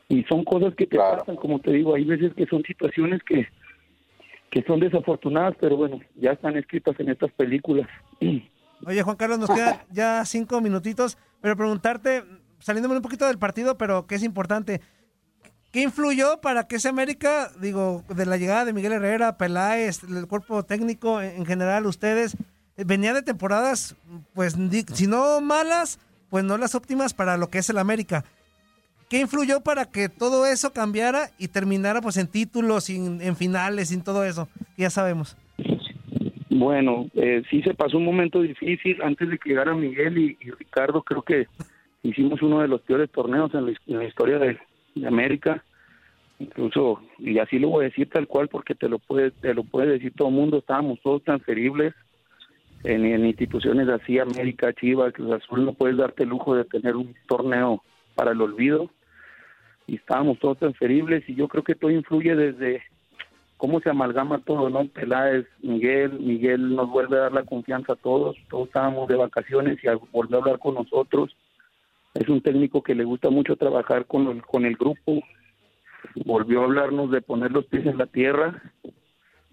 y 0.08 0.24
son 0.24 0.44
cosas 0.44 0.76
que 0.76 0.86
te 0.86 0.98
pasan, 0.98 1.36
como 1.36 1.60
te 1.60 1.72
digo, 1.72 1.96
hay 1.96 2.06
veces 2.06 2.34
que 2.36 2.46
son 2.46 2.62
situaciones 2.64 3.22
que, 3.24 3.48
que 4.52 4.62
son 4.64 4.80
desafortunadas, 4.80 5.56
pero 5.60 5.78
bueno, 5.78 6.00
ya 6.16 6.32
están 6.32 6.56
escritas 6.58 7.00
en 7.00 7.10
estas 7.10 7.32
películas. 7.32 7.88
Oye, 8.86 9.02
Juan 9.02 9.16
Carlos, 9.16 9.40
nos 9.40 9.50
quedan 9.50 9.82
ya 9.92 10.24
cinco 10.26 10.62
minutitos, 10.62 11.18
pero 11.42 11.56
preguntarte, 11.56 12.24
saliéndome 12.60 12.96
un 12.98 13.02
poquito 13.02 13.26
del 13.26 13.40
partido, 13.40 13.78
pero 13.78 14.06
que 14.06 14.16
es 14.16 14.24
importante, 14.24 14.82
¿qué 15.76 15.82
influyó 15.82 16.40
para 16.40 16.70
que 16.70 16.78
ese 16.78 16.88
América, 16.88 17.50
digo, 17.60 18.02
de 18.08 18.26
la 18.26 18.38
llegada 18.38 18.64
de 18.64 18.72
Miguel 18.72 18.94
Herrera, 18.94 19.38
Peláez, 19.38 20.04
el 20.06 20.26
cuerpo 20.26 20.64
técnico 20.64 21.22
en 21.22 21.46
general, 21.46 21.86
ustedes, 21.86 22.38
eh, 22.78 22.86
venía 22.88 23.14
de 23.14 23.22
temporadas, 23.24 23.98
pues, 24.34 24.56
si 24.94 25.06
no 25.06 25.42
malas, 25.42 26.00
pues 26.30 26.46
no 26.46 26.58
las 26.58 26.76
óptimas 26.76 27.14
para 27.14 27.36
lo 27.36 27.50
que 27.50 27.58
es 27.58 27.70
el 27.70 27.78
América. 27.78 28.24
¿Qué 29.10 29.20
influyó 29.20 29.60
para 29.60 29.84
que 29.84 30.08
todo 30.08 30.46
eso 30.46 30.72
cambiara 30.72 31.32
y 31.38 31.50
terminara 31.50 32.00
pues 32.00 32.16
en 32.16 32.28
títulos, 32.28 32.90
en, 32.90 33.22
en 33.22 33.36
finales, 33.36 33.92
en 33.92 34.02
todo 34.02 34.24
eso? 34.24 34.48
Ya 34.78 34.90
sabemos. 34.90 35.36
Bueno, 36.50 37.10
eh, 37.16 37.44
sí 37.50 37.62
se 37.64 37.74
pasó 37.74 37.98
un 37.98 38.06
momento 38.06 38.42
difícil 38.42 39.02
antes 39.02 39.30
de 39.30 39.38
que 39.38 39.50
llegara 39.50 39.76
Miguel 39.76 40.18
y, 40.18 40.52
Ricardo. 40.52 41.04
Creo 41.04 41.22
que 41.22 41.48
hicimos 42.02 42.42
uno 42.42 42.62
de 42.62 42.70
los 42.70 42.80
peores 42.80 43.12
torneos 43.12 43.54
en 43.54 43.66
la, 43.66 43.74
en 43.88 43.98
la 43.98 44.06
historia 44.06 44.40
de, 44.40 44.58
de 44.96 45.08
América. 45.08 45.64
Incluso, 46.40 47.02
y 47.20 47.38
así 47.40 47.60
lo 47.60 47.70
voy 47.70 47.86
a 47.86 47.90
decir 47.90 48.10
tal 48.10 48.28
cual 48.28 48.50
porque 48.50 48.76
te 48.76 48.90
lo 48.90 49.00
puede, 49.00 49.32
te 49.32 49.54
lo 49.54 49.64
puede 49.64 49.92
decir 49.94 50.14
todo 50.16 50.28
el 50.28 50.34
mundo, 50.34 50.58
estábamos 50.58 51.00
todos 51.02 51.24
transferibles 51.24 51.94
en, 52.84 53.06
en 53.06 53.26
instituciones 53.26 53.88
así, 53.90 54.20
América, 54.20 54.74
Chivas, 54.74 55.14
Cruz 55.14 55.32
Azul, 55.32 55.66
no 55.66 55.74
puedes 55.74 55.98
darte 55.98 56.24
el 56.24 56.30
lujo 56.30 56.56
de 56.56 56.66
tener 56.66 56.96
un 56.96 57.16
torneo 57.28 57.84
para 58.16 58.32
el 58.32 58.42
olvido. 58.42 58.90
Y 59.88 59.96
estábamos 59.96 60.40
todos 60.40 60.58
transferibles 60.58 61.28
y 61.30 61.36
yo 61.36 61.48
creo 61.48 61.64
que 61.64 61.76
todo 61.76 61.92
influye 61.92 62.36
desde 62.36 62.82
cómo 63.58 63.80
se 63.80 63.90
amalgama 63.90 64.40
todo, 64.40 64.70
¿no? 64.70 64.86
Peláez, 64.88 65.46
Miguel, 65.62 66.20
Miguel 66.20 66.76
nos 66.76 66.90
vuelve 66.90 67.18
a 67.18 67.22
dar 67.22 67.34
la 67.34 67.44
confianza 67.44 67.94
a 67.94 67.98
todos, 67.98 68.36
todos 68.50 68.68
estábamos 68.68 69.08
de 69.08 69.16
vacaciones 69.16 69.78
y 69.84 69.88
volvió 70.12 70.38
a 70.38 70.40
hablar 70.42 70.60
con 70.60 70.76
nosotros. 70.76 71.36
Es 72.16 72.30
un 72.30 72.42
técnico 72.42 72.82
que 72.82 72.96
le 72.96 73.04
gusta 73.04 73.30
mucho 73.30 73.56
trabajar 73.56 74.06
con 74.06 74.28
el, 74.28 74.42
con 74.42 74.66
el 74.66 74.76
grupo, 74.76 75.22
volvió 76.26 76.62
a 76.62 76.64
hablarnos 76.66 77.12
de 77.12 77.22
poner 77.22 77.52
los 77.52 77.66
pies 77.66 77.86
en 77.86 77.98
la 77.98 78.06
tierra, 78.06 78.62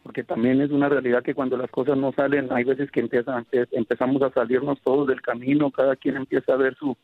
porque 0.05 0.23
también 0.25 0.61
es 0.61 0.71
una 0.71 0.89
realidad 0.89 1.23
que 1.23 1.35
cuando 1.35 1.57
las 1.57 1.71
cosas 1.71 1.97
no 1.97 2.13
salen, 2.13 2.53
hay 2.53 2.65
veces 2.65 2.91
que 2.91 3.01
empiezan, 3.01 3.45
empe- 3.47 3.69
empezamos 3.73 4.23
a 4.23 4.31
salirnos 4.31 4.81
todos 4.83 5.09
del 5.09 5.21
camino, 5.21 5.71
cada 5.71 5.97
quien 5.97 6.17
empieza 6.17 6.55
a 6.55 6.57
ver 6.57 6.77
su, 6.77 6.97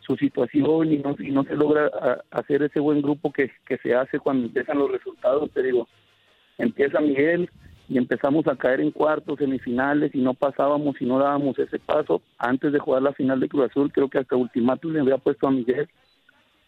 su 0.00 0.16
situación 0.16 0.92
y 0.92 0.98
no, 0.98 1.14
y 1.18 1.30
no 1.30 1.44
se 1.44 1.54
logra 1.56 1.86
a- 1.86 2.22
hacer 2.30 2.62
ese 2.62 2.80
buen 2.80 3.02
grupo 3.02 3.32
que, 3.32 3.50
que 3.66 3.76
se 3.78 3.94
hace 3.94 4.18
cuando 4.18 4.46
empiezan 4.46 4.78
los 4.78 4.90
resultados, 4.90 5.50
te 5.52 5.62
digo, 5.62 5.88
empieza 6.58 7.00
Miguel 7.00 7.50
y 7.88 7.98
empezamos 7.98 8.46
a 8.48 8.56
caer 8.56 8.80
en 8.80 8.90
cuartos, 8.90 9.38
semifinales 9.38 10.14
y 10.14 10.20
no 10.20 10.34
pasábamos 10.34 11.00
y 11.00 11.06
no 11.06 11.18
dábamos 11.18 11.58
ese 11.58 11.78
paso. 11.78 12.20
Antes 12.38 12.72
de 12.72 12.78
jugar 12.78 13.02
la 13.02 13.12
final 13.12 13.38
de 13.38 13.48
Cruz 13.48 13.70
Azul, 13.70 13.92
creo 13.92 14.08
que 14.08 14.18
hasta 14.18 14.36
ultimátum 14.36 14.92
le 14.92 15.00
había 15.00 15.18
puesto 15.18 15.46
a 15.46 15.52
Miguel 15.52 15.88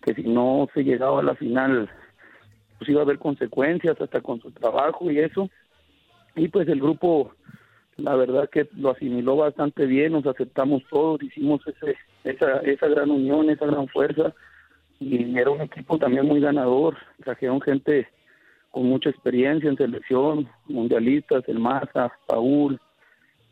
que 0.02 0.14
si 0.14 0.22
no 0.22 0.68
se 0.74 0.84
llegaba 0.84 1.20
a 1.20 1.24
la 1.24 1.34
final, 1.34 1.90
pues 2.78 2.88
iba 2.88 3.00
a 3.00 3.04
haber 3.04 3.18
consecuencias 3.18 4.00
hasta 4.00 4.20
con 4.20 4.40
su 4.40 4.52
trabajo 4.52 5.10
y 5.10 5.18
eso. 5.18 5.50
Y 6.36 6.48
pues 6.48 6.68
el 6.68 6.80
grupo, 6.80 7.32
la 7.96 8.14
verdad 8.14 8.48
que 8.48 8.68
lo 8.76 8.90
asimiló 8.90 9.36
bastante 9.36 9.86
bien, 9.86 10.12
nos 10.12 10.26
aceptamos 10.26 10.84
todos, 10.88 11.20
hicimos 11.22 11.60
ese, 11.66 11.96
esa, 12.22 12.58
esa 12.58 12.86
gran 12.86 13.10
unión, 13.10 13.50
esa 13.50 13.66
gran 13.66 13.88
fuerza 13.88 14.32
y 15.00 15.36
era 15.38 15.50
un 15.50 15.60
equipo 15.60 15.98
también 15.98 16.26
muy 16.26 16.40
ganador, 16.40 16.96
trajeron 17.22 17.60
gente 17.60 18.08
con 18.70 18.84
mucha 18.84 19.10
experiencia 19.10 19.68
en 19.68 19.76
selección, 19.76 20.48
mundialistas, 20.66 21.44
el 21.48 21.58
Maza, 21.58 22.12
Paul, 22.26 22.80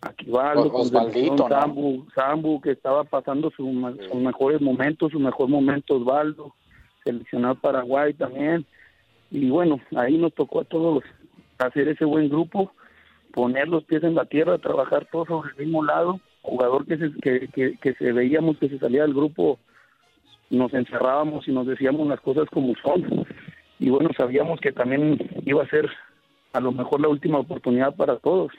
Aquivaldo, 0.00 0.70
con 0.70 0.86
selección, 0.86 1.36
¿no? 1.36 1.48
Sambu, 1.48 2.06
Sambu, 2.14 2.60
que 2.60 2.72
estaba 2.72 3.04
pasando 3.04 3.50
su 3.50 3.64
sus 4.10 4.20
mejores 4.20 4.60
momentos, 4.60 5.12
su 5.12 5.18
mejor 5.20 5.48
momento 5.48 5.96
Osvaldo, 5.96 6.54
seleccionado 7.04 7.54
Paraguay 7.56 8.12
también. 8.14 8.66
Y 9.30 9.48
bueno, 9.48 9.80
ahí 9.96 10.16
nos 10.18 10.34
tocó 10.34 10.60
a 10.60 10.64
todos 10.64 11.02
hacer 11.58 11.88
ese 11.88 12.04
buen 12.04 12.28
grupo, 12.28 12.72
poner 13.32 13.68
los 13.68 13.84
pies 13.84 14.02
en 14.04 14.14
la 14.14 14.26
tierra, 14.26 14.58
trabajar 14.58 15.08
todos 15.10 15.28
sobre 15.28 15.50
el 15.50 15.56
mismo 15.56 15.84
lado. 15.84 16.20
Jugador 16.42 16.86
que 16.86 16.96
se, 16.98 17.12
que, 17.20 17.48
que, 17.48 17.76
que 17.78 17.94
se 17.94 18.12
veíamos 18.12 18.58
que 18.58 18.68
se 18.68 18.78
salía 18.78 19.02
del 19.02 19.14
grupo, 19.14 19.58
nos 20.50 20.72
encerrábamos 20.74 21.48
y 21.48 21.52
nos 21.52 21.66
decíamos 21.66 22.06
las 22.06 22.20
cosas 22.20 22.48
como 22.50 22.74
son. 22.76 23.26
Y 23.78 23.90
bueno, 23.90 24.10
sabíamos 24.16 24.60
que 24.60 24.72
también 24.72 25.18
iba 25.44 25.62
a 25.62 25.68
ser 25.68 25.88
a 26.52 26.60
lo 26.60 26.72
mejor 26.72 27.00
la 27.00 27.08
última 27.08 27.38
oportunidad 27.38 27.94
para 27.94 28.16
todos. 28.18 28.52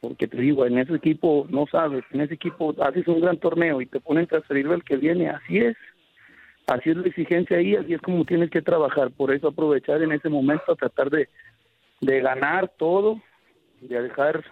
Porque 0.00 0.26
te 0.26 0.36
digo, 0.36 0.66
en 0.66 0.78
ese 0.78 0.94
equipo 0.94 1.46
no 1.48 1.66
sabes, 1.66 2.04
en 2.10 2.20
ese 2.20 2.34
equipo 2.34 2.74
haces 2.82 3.06
un 3.08 3.20
gran 3.20 3.38
torneo 3.38 3.80
y 3.80 3.86
te 3.86 4.00
ponen 4.00 4.26
transferible 4.26 4.74
al 4.74 4.84
que 4.84 4.96
viene, 4.96 5.30
así 5.30 5.58
es. 5.58 5.76
Así 6.66 6.90
es 6.90 6.96
la 6.96 7.06
exigencia 7.06 7.58
ahí, 7.58 7.76
así 7.76 7.94
es 7.94 8.00
como 8.00 8.24
tienes 8.24 8.50
que 8.50 8.60
trabajar. 8.60 9.10
Por 9.12 9.32
eso 9.32 9.48
aprovechar 9.48 10.02
en 10.02 10.10
ese 10.10 10.28
momento, 10.28 10.74
tratar 10.74 11.10
de, 11.10 11.28
de 12.00 12.20
ganar 12.20 12.68
todo, 12.76 13.22
de 13.80 14.02
dejar 14.02 14.44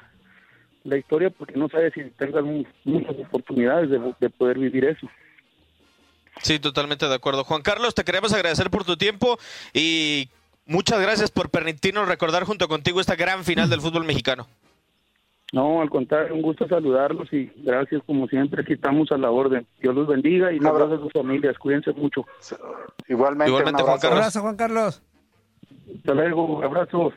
la 0.84 0.96
historia, 0.96 1.30
porque 1.30 1.58
no 1.58 1.68
sabes 1.68 1.92
si 1.94 2.04
tengas 2.10 2.44
mu- 2.44 2.64
muchas 2.84 3.18
oportunidades 3.18 3.90
de, 3.90 4.14
de 4.20 4.30
poder 4.30 4.58
vivir 4.58 4.84
eso. 4.84 5.08
Sí, 6.42 6.58
totalmente 6.58 7.08
de 7.08 7.14
acuerdo. 7.14 7.44
Juan 7.44 7.62
Carlos, 7.62 7.94
te 7.94 8.04
queremos 8.04 8.32
agradecer 8.32 8.70
por 8.70 8.84
tu 8.84 8.96
tiempo 8.96 9.38
y 9.72 10.28
muchas 10.66 11.00
gracias 11.00 11.30
por 11.30 11.50
permitirnos 11.50 12.08
recordar 12.08 12.44
junto 12.44 12.68
contigo 12.68 13.00
esta 13.00 13.16
gran 13.16 13.44
final 13.44 13.70
del 13.70 13.80
fútbol 13.80 14.04
mexicano. 14.04 14.46
No, 15.52 15.80
al 15.80 15.88
contrario, 15.88 16.34
un 16.34 16.42
gusto 16.42 16.66
saludarlos 16.66 17.32
y 17.32 17.48
gracias 17.58 18.02
como 18.04 18.26
siempre, 18.26 18.62
aquí 18.62 18.72
estamos 18.72 19.12
a 19.12 19.16
la 19.16 19.30
orden. 19.30 19.64
Dios 19.80 19.94
los 19.94 20.08
bendiga 20.08 20.52
y 20.52 20.58
un 20.58 20.66
abrazo 20.66 20.94
a 20.94 20.98
sus 20.98 21.12
familias, 21.12 21.56
cuídense 21.58 21.92
mucho. 21.92 22.26
Igualmente, 23.06 23.50
Igualmente, 23.50 23.82
un 23.82 23.86
Juan 23.86 23.98
abrazo. 23.98 24.00
Carlos. 24.00 24.18
Abrazo, 24.18 24.40
Juan 24.40 24.56
Carlos. 24.56 25.02
Hasta 25.96 26.14
luego, 26.14 26.62
abrazos. 26.64 27.14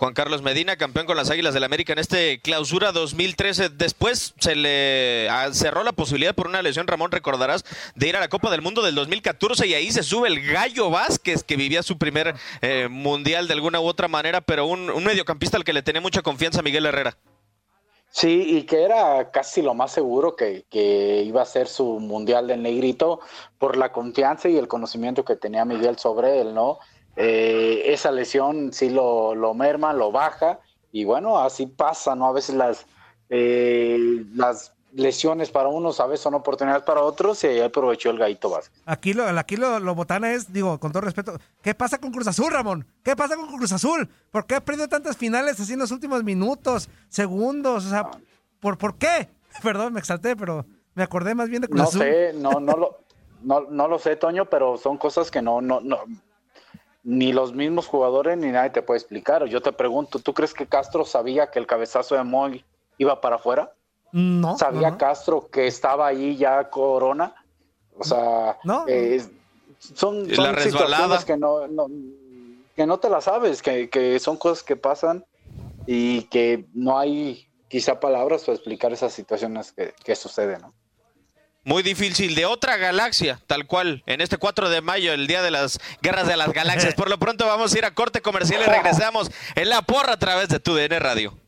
Juan 0.00 0.14
Carlos 0.14 0.40
Medina, 0.40 0.76
campeón 0.76 1.04
con 1.04 1.18
las 1.18 1.28
Águilas 1.28 1.52
del 1.52 1.62
América 1.62 1.92
en 1.92 1.98
este 1.98 2.40
clausura 2.40 2.90
2013. 2.90 3.68
Después 3.68 4.32
se 4.38 4.56
le 4.56 5.28
ah, 5.28 5.50
cerró 5.52 5.84
la 5.84 5.92
posibilidad 5.92 6.34
por 6.34 6.46
una 6.46 6.62
lesión, 6.62 6.86
Ramón, 6.86 7.12
recordarás, 7.12 7.66
de 7.96 8.08
ir 8.08 8.16
a 8.16 8.20
la 8.20 8.28
Copa 8.28 8.50
del 8.50 8.62
Mundo 8.62 8.80
del 8.80 8.94
2014 8.94 9.66
y 9.66 9.74
ahí 9.74 9.90
se 9.90 10.02
sube 10.02 10.28
el 10.28 10.40
Gallo 10.40 10.88
Vázquez, 10.88 11.44
que 11.44 11.56
vivía 11.56 11.82
su 11.82 11.98
primer 11.98 12.34
eh, 12.62 12.88
mundial 12.90 13.46
de 13.46 13.52
alguna 13.52 13.78
u 13.78 13.84
otra 13.84 14.08
manera, 14.08 14.40
pero 14.40 14.64
un, 14.64 14.86
mediocampista 15.04 15.58
al 15.58 15.64
que 15.64 15.74
le 15.74 15.82
tenía 15.82 16.00
mucha 16.00 16.22
confianza 16.22 16.62
Miguel 16.62 16.86
Herrera. 16.86 17.18
Sí, 18.08 18.56
y 18.56 18.62
que 18.62 18.82
era 18.82 19.30
casi 19.30 19.60
lo 19.60 19.74
más 19.74 19.92
seguro 19.92 20.34
que, 20.34 20.64
que 20.70 21.24
iba 21.26 21.42
a 21.42 21.44
ser 21.44 21.68
su 21.68 22.00
mundial 22.00 22.46
del 22.46 22.62
negrito 22.62 23.20
por 23.58 23.76
la 23.76 23.92
confianza 23.92 24.48
y 24.48 24.56
el 24.56 24.66
conocimiento 24.66 25.26
que 25.26 25.36
tenía 25.36 25.66
Miguel 25.66 25.98
sobre 25.98 26.40
él, 26.40 26.54
¿no? 26.54 26.78
Eh, 27.16 27.82
esa 27.92 28.10
lesión 28.10 28.72
sí 28.72 28.90
lo, 28.90 29.34
lo 29.34 29.54
merma, 29.54 29.92
lo 29.92 30.10
baja, 30.12 30.60
y 30.92 31.04
bueno, 31.04 31.38
así 31.38 31.66
pasa, 31.66 32.14
¿no? 32.14 32.26
A 32.26 32.32
veces 32.32 32.54
las, 32.54 32.86
eh, 33.28 34.24
las 34.34 34.72
lesiones 34.92 35.50
para 35.50 35.68
unos, 35.68 36.00
a 36.00 36.06
veces 36.06 36.20
son 36.22 36.34
oportunidades 36.34 36.82
para 36.84 37.02
otros, 37.02 37.42
y 37.44 37.48
ahí 37.48 37.60
aprovechó 37.60 38.10
el 38.10 38.18
Gaito 38.18 38.50
Vázquez. 38.50 38.80
Aquí 38.86 39.12
lo, 39.12 39.24
aquí 39.26 39.56
lo, 39.56 39.78
lo 39.78 39.94
botana 39.94 40.32
es, 40.32 40.52
digo, 40.52 40.78
con 40.80 40.92
todo 40.92 41.02
respeto, 41.02 41.38
¿qué 41.62 41.74
pasa 41.74 41.98
con 41.98 42.10
Cruz 42.10 42.26
Azul, 42.26 42.50
Ramón? 42.52 42.86
¿Qué 43.04 43.14
pasa 43.14 43.36
con 43.36 43.48
Cruz 43.48 43.72
Azul? 43.72 44.08
¿Por 44.30 44.46
qué 44.46 44.56
ha 44.56 44.64
perdido 44.64 44.88
tantas 44.88 45.16
finales 45.16 45.60
así 45.60 45.74
en 45.74 45.78
los 45.78 45.90
últimos 45.90 46.24
minutos, 46.24 46.88
segundos? 47.08 47.86
O 47.86 47.88
sea, 47.88 48.10
¿por, 48.60 48.78
¿por 48.78 48.96
qué? 48.96 49.28
Perdón, 49.62 49.92
me 49.92 50.00
exalté, 50.00 50.34
pero 50.36 50.64
me 50.94 51.02
acordé 51.02 51.34
más 51.34 51.48
bien 51.48 51.62
de 51.62 51.68
Cruz 51.68 51.80
No 51.82 51.88
Azul. 51.88 52.00
sé, 52.00 52.32
no, 52.34 52.58
no 52.60 52.76
lo, 52.76 52.98
no, 53.42 53.60
no 53.68 53.88
lo 53.88 53.98
sé, 53.98 54.16
Toño, 54.16 54.46
pero 54.46 54.76
son 54.76 54.96
cosas 54.96 55.30
que 55.30 55.40
no, 55.42 55.60
no, 55.60 55.80
no, 55.80 55.98
ni 57.02 57.32
los 57.32 57.54
mismos 57.54 57.86
jugadores 57.86 58.36
ni 58.36 58.48
nadie 58.50 58.70
te 58.70 58.82
puede 58.82 58.98
explicar. 58.98 59.44
Yo 59.46 59.62
te 59.62 59.72
pregunto, 59.72 60.18
¿tú 60.18 60.34
crees 60.34 60.52
que 60.54 60.66
Castro 60.66 61.04
sabía 61.04 61.50
que 61.50 61.58
el 61.58 61.66
cabezazo 61.66 62.14
de 62.14 62.24
Moy 62.24 62.64
iba 62.98 63.20
para 63.20 63.36
afuera? 63.36 63.72
No. 64.12 64.58
¿Sabía 64.58 64.88
no, 64.88 64.90
no. 64.92 64.98
Castro 64.98 65.48
que 65.50 65.66
estaba 65.66 66.06
ahí 66.06 66.36
ya 66.36 66.68
Corona? 66.68 67.34
O 67.96 68.04
sea, 68.04 68.58
No. 68.64 68.84
eh, 68.88 69.22
son, 69.78 70.28
son 70.34 70.44
la 70.52 70.60
situaciones 70.60 71.24
que 71.24 71.36
no, 71.36 71.66
no, 71.68 71.86
que 72.76 72.86
no 72.86 72.98
te 72.98 73.08
las 73.08 73.24
sabes, 73.24 73.62
que, 73.62 73.88
que 73.88 74.18
son 74.18 74.36
cosas 74.36 74.62
que 74.62 74.76
pasan 74.76 75.24
y 75.86 76.24
que 76.24 76.66
no 76.74 76.98
hay 76.98 77.46
quizá 77.68 77.98
palabras 78.00 78.42
para 78.44 78.56
explicar 78.56 78.92
esas 78.92 79.12
situaciones 79.12 79.72
que, 79.72 79.94
que 80.04 80.14
suceden, 80.14 80.62
¿no? 80.62 80.74
Muy 81.62 81.82
difícil, 81.82 82.34
de 82.34 82.46
otra 82.46 82.78
galaxia, 82.78 83.38
tal 83.46 83.66
cual, 83.66 84.02
en 84.06 84.22
este 84.22 84.38
4 84.38 84.70
de 84.70 84.80
mayo, 84.80 85.12
el 85.12 85.26
día 85.26 85.42
de 85.42 85.50
las 85.50 85.78
guerras 86.00 86.26
de 86.26 86.36
las 86.36 86.52
galaxias. 86.52 86.94
Por 86.96 87.10
lo 87.10 87.18
pronto 87.18 87.46
vamos 87.46 87.74
a 87.74 87.78
ir 87.78 87.84
a 87.84 87.90
corte 87.90 88.22
comercial 88.22 88.62
y 88.62 88.70
regresamos 88.70 89.30
en 89.54 89.68
la 89.68 89.82
porra 89.82 90.14
a 90.14 90.18
través 90.18 90.48
de 90.48 90.58
tu 90.58 90.74
DN 90.74 90.98
Radio. 90.98 91.39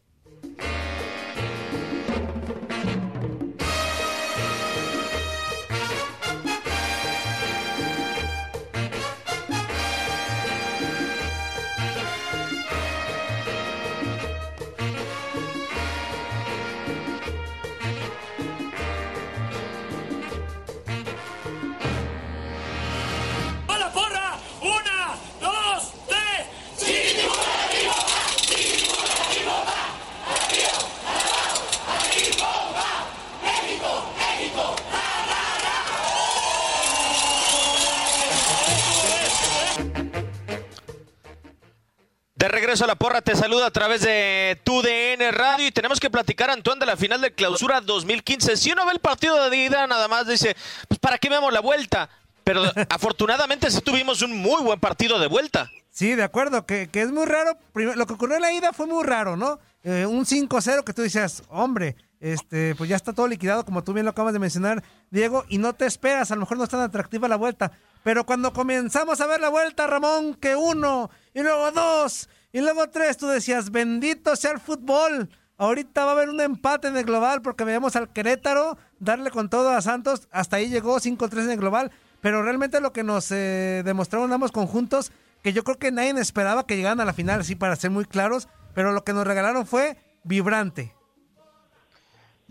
Regreso 42.72 42.84
a 42.84 42.88
la 42.88 42.94
porra, 42.94 43.20
te 43.20 43.36
saluda 43.36 43.66
a 43.66 43.70
través 43.70 44.00
de 44.00 44.58
tu 44.64 44.80
DN 44.80 45.30
Radio 45.30 45.66
y 45.66 45.72
tenemos 45.72 46.00
que 46.00 46.08
platicar, 46.08 46.48
Antoine, 46.48 46.80
de 46.80 46.86
la 46.86 46.96
final 46.96 47.20
de 47.20 47.30
clausura 47.30 47.82
2015. 47.82 48.56
Si 48.56 48.72
uno 48.72 48.86
ve 48.86 48.92
el 48.92 48.98
partido 48.98 49.50
de 49.50 49.56
ida, 49.58 49.86
nada 49.86 50.08
más 50.08 50.26
dice, 50.26 50.56
pues 50.88 50.98
¿para 50.98 51.18
qué 51.18 51.28
vemos 51.28 51.52
la 51.52 51.60
vuelta? 51.60 52.08
Pero 52.44 52.62
afortunadamente 52.88 53.70
sí 53.70 53.82
tuvimos 53.82 54.22
un 54.22 54.38
muy 54.38 54.62
buen 54.62 54.80
partido 54.80 55.18
de 55.18 55.26
vuelta. 55.26 55.68
Sí, 55.90 56.14
de 56.14 56.22
acuerdo, 56.22 56.64
que, 56.64 56.88
que 56.88 57.02
es 57.02 57.12
muy 57.12 57.26
raro. 57.26 57.58
Primero, 57.74 57.98
lo 57.98 58.06
que 58.06 58.14
ocurrió 58.14 58.36
en 58.36 58.42
la 58.42 58.52
ida 58.54 58.72
fue 58.72 58.86
muy 58.86 59.04
raro, 59.04 59.36
¿no? 59.36 59.58
Eh, 59.84 60.06
un 60.06 60.24
5-0 60.24 60.82
que 60.82 60.94
tú 60.94 61.02
dices, 61.02 61.42
hombre, 61.50 61.94
este, 62.20 62.74
pues 62.76 62.88
ya 62.88 62.96
está 62.96 63.12
todo 63.12 63.28
liquidado, 63.28 63.66
como 63.66 63.84
tú 63.84 63.92
bien 63.92 64.06
lo 64.06 64.12
acabas 64.12 64.32
de 64.32 64.38
mencionar, 64.38 64.82
Diego, 65.10 65.44
y 65.50 65.58
no 65.58 65.74
te 65.74 65.84
esperas, 65.84 66.30
a 66.30 66.36
lo 66.36 66.40
mejor 66.40 66.56
no 66.56 66.64
es 66.64 66.70
tan 66.70 66.80
atractiva 66.80 67.28
la 67.28 67.36
vuelta. 67.36 67.72
Pero 68.02 68.24
cuando 68.24 68.54
comenzamos 68.54 69.20
a 69.20 69.26
ver 69.26 69.42
la 69.42 69.50
vuelta, 69.50 69.86
Ramón, 69.86 70.34
que 70.36 70.56
uno, 70.56 71.10
y 71.34 71.42
luego 71.42 71.70
dos, 71.72 72.30
y 72.52 72.60
luego 72.60 72.88
tres, 72.90 73.16
tú 73.16 73.26
decías, 73.26 73.70
bendito 73.70 74.36
sea 74.36 74.52
el 74.52 74.60
fútbol. 74.60 75.30
Ahorita 75.56 76.04
va 76.04 76.10
a 76.10 76.14
haber 76.14 76.28
un 76.28 76.40
empate 76.40 76.88
en 76.88 76.96
el 76.96 77.04
global 77.04 77.40
porque 77.40 77.64
veíamos 77.64 77.94
al 77.96 78.12
Querétaro 78.12 78.76
darle 78.98 79.30
con 79.30 79.48
todo 79.48 79.70
a 79.70 79.80
Santos. 79.80 80.28
Hasta 80.30 80.56
ahí 80.56 80.68
llegó 80.68 80.98
5-3 80.98 81.44
en 81.44 81.50
el 81.52 81.58
global. 81.58 81.92
Pero 82.20 82.42
realmente 82.42 82.80
lo 82.80 82.92
que 82.92 83.02
nos 83.02 83.30
eh, 83.32 83.82
demostraron 83.84 84.32
ambos 84.32 84.52
conjuntos, 84.52 85.12
que 85.42 85.52
yo 85.52 85.64
creo 85.64 85.78
que 85.78 85.90
nadie 85.90 86.12
esperaba 86.20 86.66
que 86.66 86.76
llegaran 86.76 87.00
a 87.00 87.04
la 87.04 87.12
final, 87.12 87.40
así 87.40 87.56
para 87.56 87.76
ser 87.76 87.90
muy 87.90 88.04
claros. 88.04 88.48
Pero 88.74 88.92
lo 88.92 89.04
que 89.04 89.12
nos 89.12 89.26
regalaron 89.26 89.66
fue 89.66 89.96
vibrante. 90.24 90.94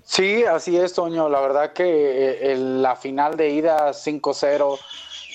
Sí, 0.03 0.43
así 0.43 0.77
es, 0.77 0.93
Toño. 0.93 1.29
La 1.29 1.39
verdad 1.39 1.73
que 1.73 2.51
eh, 2.51 2.55
la 2.57 2.95
final 2.95 3.37
de 3.37 3.49
ida 3.49 3.91
5-0, 3.91 4.79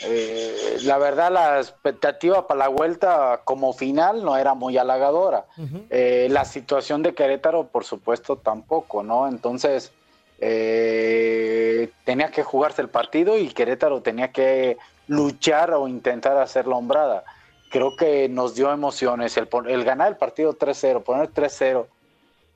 eh, 0.04 0.76
la 0.82 0.98
verdad 0.98 1.32
la 1.32 1.58
expectativa 1.58 2.46
para 2.46 2.58
la 2.58 2.68
vuelta 2.68 3.40
como 3.44 3.72
final 3.72 4.24
no 4.24 4.36
era 4.36 4.54
muy 4.54 4.76
halagadora. 4.76 5.46
Eh, 5.90 6.28
la 6.30 6.44
situación 6.44 7.02
de 7.02 7.14
Querétaro, 7.14 7.68
por 7.68 7.84
supuesto, 7.84 8.36
tampoco, 8.36 9.02
¿no? 9.02 9.26
Entonces, 9.28 9.92
eh, 10.38 11.90
tenía 12.04 12.30
que 12.30 12.42
jugarse 12.42 12.82
el 12.82 12.88
partido 12.88 13.38
y 13.38 13.48
Querétaro 13.48 14.02
tenía 14.02 14.32
que 14.32 14.76
luchar 15.08 15.72
o 15.72 15.88
intentar 15.88 16.36
hacer 16.38 16.66
la 16.66 16.76
hombrada. 16.76 17.24
Creo 17.70 17.96
que 17.96 18.28
nos 18.28 18.54
dio 18.54 18.72
emociones 18.72 19.36
el, 19.36 19.48
el 19.66 19.84
ganar 19.84 20.08
el 20.08 20.16
partido 20.16 20.56
3-0, 20.56 21.02
poner 21.02 21.30
3-0 21.32 21.86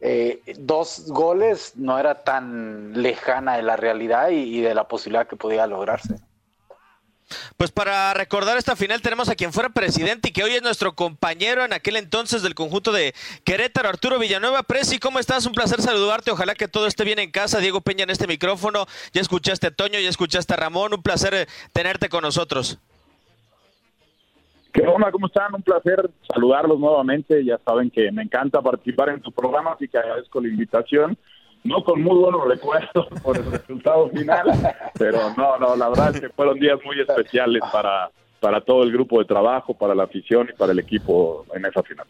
eh, 0.03 0.41
dos 0.59 1.09
goles 1.09 1.77
no 1.77 1.99
era 1.99 2.25
tan 2.25 3.03
lejana 3.03 3.57
de 3.57 3.63
la 3.63 3.77
realidad 3.77 4.31
y, 4.31 4.59
y 4.59 4.61
de 4.63 4.75
la 4.75 4.89
posibilidad 4.89 5.27
que 5.27 5.37
podía 5.37 5.67
lograrse. 5.67 6.17
Pues 7.57 7.71
para 7.71 8.15
recordar 8.15 8.57
esta 8.57 8.77
final 8.77 9.03
tenemos 9.03 9.29
a 9.29 9.35
quien 9.35 9.53
fuera 9.53 9.71
presidente 9.71 10.29
y 10.29 10.33
que 10.33 10.45
hoy 10.45 10.53
es 10.53 10.63
nuestro 10.63 10.95
compañero 10.95 11.65
en 11.65 11.73
aquel 11.73 11.97
entonces 11.97 12.43
del 12.43 12.55
conjunto 12.55 12.93
de 12.93 13.15
Querétaro, 13.45 13.89
Arturo 13.89 14.19
Villanueva. 14.19 14.63
Presi, 14.63 14.99
¿cómo 14.99 15.19
estás? 15.19 15.47
Un 15.47 15.53
placer 15.53 15.81
saludarte. 15.81 16.31
Ojalá 16.31 16.55
que 16.55 16.69
todo 16.69 16.87
esté 16.87 17.05
bien 17.05 17.19
en 17.19 17.31
casa. 17.31 17.59
Diego 17.59 17.81
Peña 17.81 18.05
en 18.05 18.11
este 18.11 18.27
micrófono. 18.27 18.87
Ya 19.13 19.21
escuchaste 19.21 19.69
a 19.69 19.71
Toño, 19.71 19.99
ya 19.99 20.09
escuchaste 20.09 20.55
a 20.55 20.57
Ramón. 20.57 20.95
Un 20.95 21.03
placer 21.03 21.35
eh, 21.35 21.47
tenerte 21.73 22.09
con 22.09 22.23
nosotros. 22.23 22.79
¿Qué 24.73 24.87
onda? 24.87 25.11
¿Cómo 25.11 25.27
están? 25.27 25.55
Un 25.55 25.63
placer 25.63 26.11
saludarlos 26.33 26.79
nuevamente. 26.79 27.45
Ya 27.45 27.59
saben 27.65 27.91
que 27.91 28.11
me 28.13 28.23
encanta 28.23 28.63
participar 28.63 29.09
en 29.11 29.21
tu 29.21 29.33
programa, 29.33 29.73
así 29.73 29.89
que 29.89 29.99
agradezco 29.99 30.41
la 30.41 30.49
invitación. 30.49 31.19
No 31.63 31.85
con 31.85 32.03
muy 32.03 32.17
buenos 32.19 32.47
recuerdos 32.49 33.07
por 33.23 33.37
el 33.37 33.51
resultado 33.53 34.09
final, 34.11 34.45
pero 34.99 35.35
no, 35.37 35.59
no, 35.59 35.77
la 35.77 35.89
verdad 35.91 36.15
es 36.15 36.21
que 36.23 36.29
fueron 36.31 36.59
días 36.59 36.79
muy 36.85 36.99
especiales 37.01 37.63
para, 37.71 38.11
para 38.41 38.61
todo 38.63 38.83
el 38.83 38.93
grupo 38.93 39.19
de 39.19 39.27
trabajo, 39.27 39.75
para 39.75 39.95
la 39.95 40.05
afición 40.05 40.49
y 40.51 40.57
para 40.57 40.73
el 40.73 40.79
equipo 40.79 41.45
en 41.55 41.67
esa 41.67 41.83
final. 41.83 42.07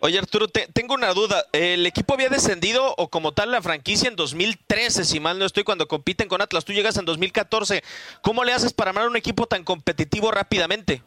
Oye 0.00 0.16
Arturo, 0.16 0.46
te- 0.46 0.68
tengo 0.72 0.94
una 0.94 1.12
duda. 1.12 1.42
¿El 1.52 1.84
equipo 1.84 2.14
había 2.14 2.28
descendido 2.28 2.94
o 2.96 3.08
como 3.08 3.32
tal 3.32 3.50
la 3.50 3.60
franquicia 3.60 4.08
en 4.08 4.14
2013, 4.14 5.04
si 5.04 5.18
mal 5.18 5.40
no 5.40 5.44
estoy, 5.44 5.64
cuando 5.64 5.88
compiten 5.88 6.28
con 6.28 6.40
Atlas? 6.40 6.64
Tú 6.64 6.72
llegas 6.72 6.96
en 6.98 7.04
2014. 7.04 7.82
¿Cómo 8.22 8.44
le 8.44 8.52
haces 8.52 8.72
para 8.72 8.90
armar 8.90 9.08
un 9.08 9.16
equipo 9.16 9.46
tan 9.46 9.64
competitivo 9.64 10.30
rápidamente? 10.30 11.02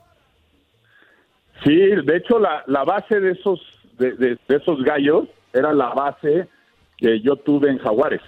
Sí, 1.63 1.73
de 1.73 2.17
hecho 2.17 2.37
la, 2.37 2.63
la 2.67 2.83
base 2.83 3.19
de 3.21 3.31
esos 3.31 3.61
de, 3.97 4.11
de- 4.13 4.37
de 4.47 4.55
esos 4.57 4.83
gallos 4.83 5.25
era 5.53 5.71
la 5.71 5.89
base 5.93 6.49
que 7.01 7.19
yo 7.19 7.35
tuve 7.35 7.69
en 7.69 7.79
Jaguares. 7.79 8.21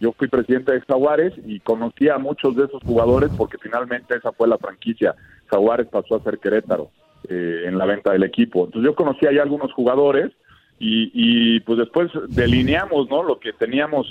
Yo 0.00 0.12
fui 0.12 0.28
presidente 0.28 0.72
de 0.72 0.80
Jaguares 0.80 1.34
y 1.46 1.60
conocí 1.60 2.08
a 2.08 2.18
muchos 2.18 2.56
de 2.56 2.64
esos 2.64 2.82
jugadores 2.82 3.30
porque 3.36 3.58
finalmente 3.58 4.16
esa 4.16 4.32
fue 4.32 4.48
la 4.48 4.58
franquicia. 4.58 5.14
Jaguares 5.46 5.86
pasó 5.88 6.16
a 6.16 6.22
ser 6.22 6.38
Querétaro 6.38 6.90
eh, 7.28 7.64
en 7.66 7.78
la 7.78 7.84
venta 7.84 8.12
del 8.12 8.24
equipo. 8.24 8.64
Entonces 8.64 8.90
yo 8.90 8.96
conocí 8.96 9.26
ahí 9.26 9.38
algunos 9.38 9.72
jugadores 9.72 10.32
y, 10.78 11.10
y, 11.14 11.60
pues 11.60 11.78
después 11.78 12.10
delineamos 12.30 13.08
¿no? 13.08 13.22
lo 13.22 13.38
que 13.38 13.52
teníamos 13.52 14.06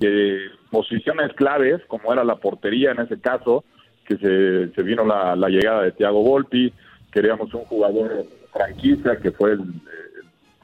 eh, 0.00 0.46
posiciones 0.70 1.32
claves, 1.34 1.82
como 1.86 2.12
era 2.12 2.24
la 2.24 2.36
portería 2.36 2.92
en 2.92 3.00
ese 3.00 3.20
caso, 3.20 3.64
que 4.06 4.16
se, 4.16 4.74
se 4.74 4.82
vino 4.82 5.04
la, 5.04 5.36
la 5.36 5.48
llegada 5.48 5.82
de 5.82 5.92
Thiago 5.92 6.22
Volpi, 6.22 6.72
queríamos 7.12 7.52
un 7.52 7.64
jugador 7.64 8.24
franquicia 8.52 9.16
que 9.16 9.32
fue 9.32 9.52
eh, 9.52 9.58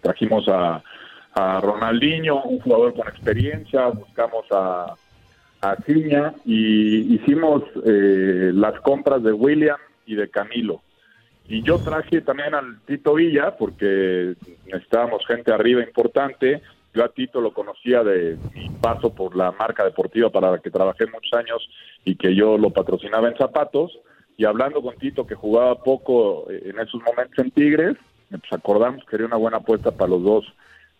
trajimos 0.00 0.48
a, 0.48 0.82
a 1.34 1.60
Ronaldinho, 1.60 2.42
un 2.42 2.60
jugador 2.60 2.94
con 2.94 3.08
experiencia, 3.08 3.88
buscamos 3.88 4.46
a, 4.52 4.94
a 5.60 5.76
Ciña 5.84 6.34
y 6.44 7.14
hicimos 7.14 7.64
eh, 7.84 8.52
las 8.54 8.80
compras 8.80 9.22
de 9.22 9.32
William 9.32 9.78
y 10.06 10.14
de 10.14 10.28
Camilo. 10.30 10.80
Y 11.48 11.62
yo 11.62 11.78
traje 11.78 12.20
también 12.20 12.54
al 12.54 12.80
Tito 12.86 13.14
Villa 13.14 13.56
porque 13.56 14.34
necesitábamos 14.66 15.26
gente 15.26 15.52
arriba 15.52 15.82
importante. 15.82 16.62
Yo 16.94 17.04
a 17.04 17.08
Tito 17.08 17.40
lo 17.40 17.52
conocía 17.52 18.02
de 18.02 18.38
mi 18.54 18.70
paso 18.70 19.12
por 19.12 19.36
la 19.36 19.52
marca 19.52 19.84
deportiva 19.84 20.30
para 20.30 20.52
la 20.52 20.58
que 20.60 20.70
trabajé 20.70 21.06
muchos 21.06 21.32
años 21.34 21.68
y 22.04 22.14
que 22.14 22.34
yo 22.34 22.56
lo 22.56 22.70
patrocinaba 22.70 23.28
en 23.28 23.36
zapatos. 23.36 23.98
Y 24.36 24.46
hablando 24.46 24.80
con 24.80 24.96
Tito, 24.96 25.26
que 25.26 25.34
jugaba 25.34 25.82
poco 25.82 26.50
eh, 26.50 26.70
en 26.70 26.78
esos 26.78 27.02
momentos 27.02 27.38
en 27.38 27.50
Tigres, 27.50 27.96
pues 28.30 28.52
acordamos 28.52 29.04
que 29.04 29.16
era 29.16 29.26
una 29.26 29.36
buena 29.36 29.58
apuesta 29.58 29.90
para 29.90 30.10
los 30.10 30.22
dos 30.22 30.54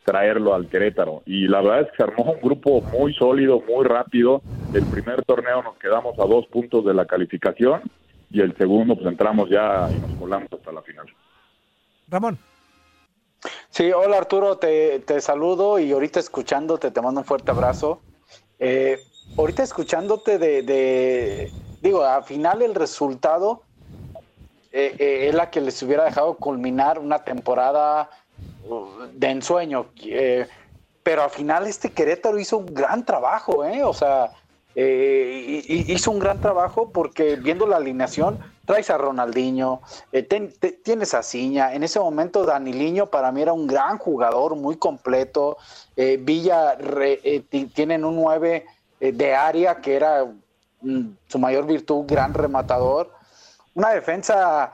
traerlo 0.05 0.55
al 0.55 0.69
Querétaro. 0.69 1.23
Y 1.27 1.49
la 1.49 1.61
verdad 1.61 1.81
es 1.83 1.91
que 1.91 1.97
se 1.97 2.03
armó 2.05 2.33
un 2.33 2.41
grupo 2.41 2.83
muy 2.93 3.15
sólido, 3.15 3.61
muy 3.61 3.85
rápido. 3.85 4.43
El 4.73 4.87
primer 4.87 5.25
torneo 5.25 5.63
nos 5.63 5.77
quedamos 5.79 6.19
a 6.19 6.25
dos 6.27 6.47
puntos 6.49 6.85
de 6.85 6.95
la 6.95 7.07
calificación 7.07 7.83
y 8.31 8.41
el 8.41 8.57
segundo 8.57 8.95
pues 8.97 9.07
entramos 9.07 9.49
ya 9.49 9.91
y 9.93 10.01
nos 10.01 10.11
colamos 10.15 10.53
hasta 10.53 10.73
la 10.73 10.83
final. 10.83 11.07
Ramón. 12.09 12.39
Sí, 13.71 13.93
hola 13.93 14.19
Arturo, 14.19 14.57
te, 14.57 15.01
te 15.01 15.21
saludo 15.21 15.79
y 15.79 15.93
ahorita 15.93 16.21
escuchándote 16.21 16.91
te 16.91 17.03
mando 17.03 17.21
un 17.21 17.27
fuerte 17.27 17.51
abrazo. 17.51 18.03
Eh, 18.59 19.05
ahorita 19.37 19.63
escuchándote 19.63 20.39
de, 20.39 20.63
de- 20.63 21.53
digo, 21.81 22.03
al 22.05 22.25
final 22.25 22.63
el 22.63 22.75
resultado 22.75 23.63
eh, 24.73 24.97
eh, 24.99 25.29
es 25.29 25.35
la 25.35 25.51
que 25.51 25.61
les 25.61 25.81
hubiera 25.83 26.05
dejado 26.05 26.37
culminar 26.37 26.99
una 26.99 27.23
temporada 27.23 28.11
de 29.13 29.29
ensueño. 29.31 29.91
eh, 30.03 30.47
pero 31.03 31.23
al 31.23 31.31
final 31.31 31.67
este 31.67 31.93
Querétaro 31.93 32.39
hizo 32.39 32.57
un 32.59 32.67
gran 32.67 33.05
trabajo, 33.05 33.63
¿eh? 33.65 33.83
O 33.85 33.93
sea, 33.93 34.33
eh, 34.75 35.63
hizo 35.69 36.11
un 36.11 36.19
gran 36.19 36.41
trabajo 36.41 36.91
porque 36.91 37.37
viendo 37.37 37.67
la 37.67 37.77
alineación, 37.77 38.39
traes 38.65 38.89
a 38.89 38.97
Ronaldinho, 38.97 39.83
tienes 40.83 41.13
a 41.13 41.23
Ciña. 41.23 41.75
En 41.75 41.83
ese 41.83 42.01
momento, 42.01 42.47
Daniliño 42.47 43.11
para 43.11 43.31
mí 43.33 43.43
era 43.43 43.53
un 43.53 43.67
gran 43.67 43.99
jugador, 43.99 44.57
muy 44.57 44.77
completo. 44.77 45.59
Villa 46.21 46.75
re- 46.77 47.45
ti- 47.51 47.67
tienen 47.67 48.03
un 48.07 48.17
9 48.17 48.65
de 48.99 49.35
área 49.35 49.83
que 49.83 49.97
era 49.97 50.25
mm, 50.81 51.09
su 51.29 51.39
mayor 51.39 51.67
virtud, 51.67 52.07
gran 52.07 52.33
rematador. 52.33 53.13
Una 53.75 53.91
defensa 53.91 54.73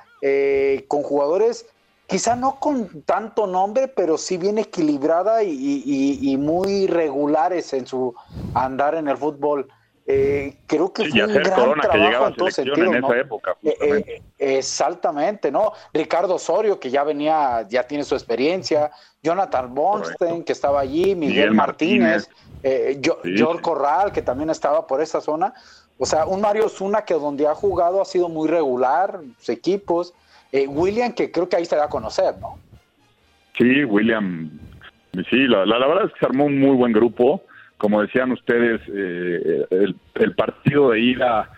con 0.87 1.03
jugadores, 1.03 1.67
quizá 2.11 2.35
no 2.35 2.59
con 2.59 3.03
tanto 3.03 3.47
nombre, 3.47 3.87
pero 3.87 4.19
sí 4.19 4.37
bien 4.37 4.59
equilibrada 4.59 5.43
y, 5.45 5.51
y- 5.53 6.33
y 6.33 6.37
muy 6.37 6.89
regulares 6.89 7.73
en 7.73 7.87
su 7.87 8.15
andar 8.53 8.97
en 8.97 9.07
el 9.09 9.17
fútbol. 9.17 9.69
Eh, 10.07 10.63
creo 10.67 10.93
que 10.93 11.05
fue 11.05 11.23
un 11.25 11.35
gran 11.35 11.55
Corona 11.61 11.83
trabajo 11.85 12.27
en 12.27 12.35
todos 12.35 12.55
selección 12.55 12.95
en 12.97 13.05
esa 13.05 13.17
época. 13.17 13.57
Eh, 13.63 13.77
eh, 13.81 14.23
exactamente, 14.39 15.53
¿no? 15.53 15.73
Ricardo 15.93 16.35
Osorio, 16.35 16.81
que 16.81 16.91
ya 16.91 17.05
venía, 17.05 17.65
ya 17.69 17.87
tiene 17.87 18.03
su 18.03 18.17
experiencia, 18.17 18.91
Jonathan 19.23 19.73
Bonstein, 19.73 20.43
que 20.43 20.53
estaba 20.53 20.81
allí, 20.81 21.15
Miguel, 21.15 21.19
Miguel 21.51 21.55
Martínez, 21.55 22.29
Martínez. 22.29 22.29
eh, 22.63 23.01
Sí, 23.23 23.35
George 23.37 23.59
sí. 23.59 23.63
Corral, 23.63 24.11
que 24.11 24.23
también 24.23 24.51
estaba 24.51 24.85
por 24.87 25.01
esa 25.01 25.21
zona. 25.21 25.55
O 25.97 26.07
sea, 26.07 26.27
un 26.27 26.41
Mario 26.41 26.69
Zuna 26.69 27.03
que 27.05 27.15
donde 27.15 27.47
ha 27.47 27.55
jugado 27.55 28.01
ha 28.01 28.05
sido 28.05 28.29
muy 28.29 28.49
regular, 28.49 29.21
sus 29.39 29.51
equipos. 29.51 30.13
Eh, 30.53 30.67
William, 30.67 31.13
que 31.13 31.31
creo 31.31 31.49
que 31.49 31.57
ahí 31.57 31.65
se 31.65 31.77
da 31.77 31.85
a 31.85 31.89
conocer, 31.89 32.35
¿no? 32.41 32.59
Sí, 33.57 33.85
William. 33.85 34.51
Sí, 35.29 35.47
la, 35.47 35.67
la- 35.67 35.87
verdad 35.87 36.07
es 36.07 36.13
que 36.13 36.21
se 36.21 36.27
armó 36.27 36.47
un 36.47 36.59
muy 36.59 36.77
buen 36.77 36.93
grupo. 36.93 37.43
Como 37.77 38.01
decían 38.03 38.31
ustedes, 38.33 38.81
eh, 38.89 39.67
el, 39.71 39.97
el 40.15 40.35
partido 40.35 40.91
de 40.91 41.01
ida 41.01 41.51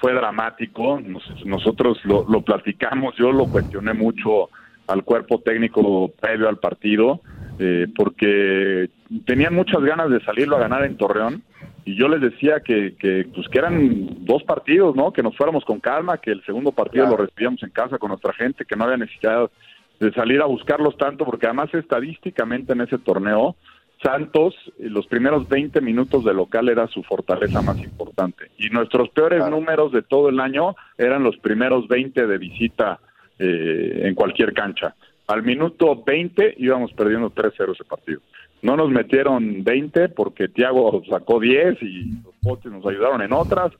fue 0.00 0.12
dramático. 0.12 1.00
Nos- 1.00 1.24
nosotros 1.44 1.98
lo, 2.04 2.24
lo 2.28 2.42
platicamos, 2.42 3.14
yo 3.16 3.32
lo 3.32 3.48
cuestioné 3.48 3.92
mucho 3.94 4.50
al 4.86 5.04
cuerpo 5.04 5.40
técnico 5.40 6.10
previo 6.20 6.48
al 6.48 6.58
partido, 6.58 7.22
eh, 7.58 7.86
porque 7.96 8.90
tenían 9.26 9.54
muchas 9.54 9.82
ganas 9.82 10.10
de 10.10 10.20
salirlo 10.24 10.56
a 10.56 10.60
ganar 10.60 10.84
en 10.84 10.96
Torreón. 10.96 11.42
Y 11.84 11.96
yo 11.96 12.06
les 12.08 12.20
decía 12.20 12.60
que, 12.60 12.96
que, 12.98 13.26
pues, 13.34 13.48
que 13.48 13.58
eran 13.58 14.24
dos 14.26 14.42
partidos, 14.42 14.94
¿no? 14.94 15.10
Que 15.12 15.22
nos 15.22 15.34
fuéramos 15.36 15.64
con 15.64 15.80
calma, 15.80 16.18
que 16.18 16.30
el 16.30 16.44
segundo 16.44 16.70
partido 16.70 17.04
Claro. 17.04 17.16
lo 17.18 17.24
recibíamos 17.24 17.62
en 17.62 17.70
casa 17.70 17.98
con 17.98 18.10
nuestra 18.10 18.34
gente, 18.34 18.66
que 18.66 18.76
no 18.76 18.84
había 18.84 18.98
necesidad 18.98 19.50
de 19.98 20.12
salir 20.12 20.40
a 20.42 20.46
buscarlos 20.46 20.96
tanto, 20.98 21.24
porque 21.24 21.46
además 21.46 21.72
estadísticamente 21.72 22.74
en 22.74 22.82
ese 22.82 22.98
torneo, 22.98 23.56
Santos, 24.02 24.54
eh, 24.78 24.88
los 24.90 25.06
primeros 25.06 25.48
20 25.48 25.80
minutos 25.80 26.24
de 26.24 26.34
local 26.34 26.68
era 26.68 26.86
su 26.88 27.02
fortaleza 27.02 27.62
más 27.62 27.78
importante. 27.78 28.50
Y 28.58 28.68
nuestros 28.68 29.08
peores 29.08 29.48
números 29.48 29.90
de 29.90 30.02
todo 30.02 30.28
el 30.28 30.40
año 30.40 30.76
eran 30.96 31.22
los 31.22 31.36
primeros 31.38 31.88
20 31.88 32.26
de 32.26 32.38
visita 32.38 33.00
eh, 33.38 34.02
en 34.04 34.14
cualquier 34.14 34.52
cancha. 34.52 34.94
Al 35.28 35.42
minuto 35.42 36.02
20 36.04 36.54
íbamos 36.58 36.92
perdiendo 36.94 37.30
3-0 37.30 37.72
ese 37.74 37.84
partido. 37.84 38.20
No 38.62 38.76
nos 38.76 38.90
metieron 38.90 39.62
20 39.62 40.08
porque 40.08 40.48
Thiago 40.48 41.02
sacó 41.08 41.38
10 41.38 41.82
y 41.82 42.10
los 42.24 42.34
potes 42.42 42.72
nos 42.72 42.84
ayudaron 42.86 43.22
en 43.22 43.32
otras. 43.32 43.72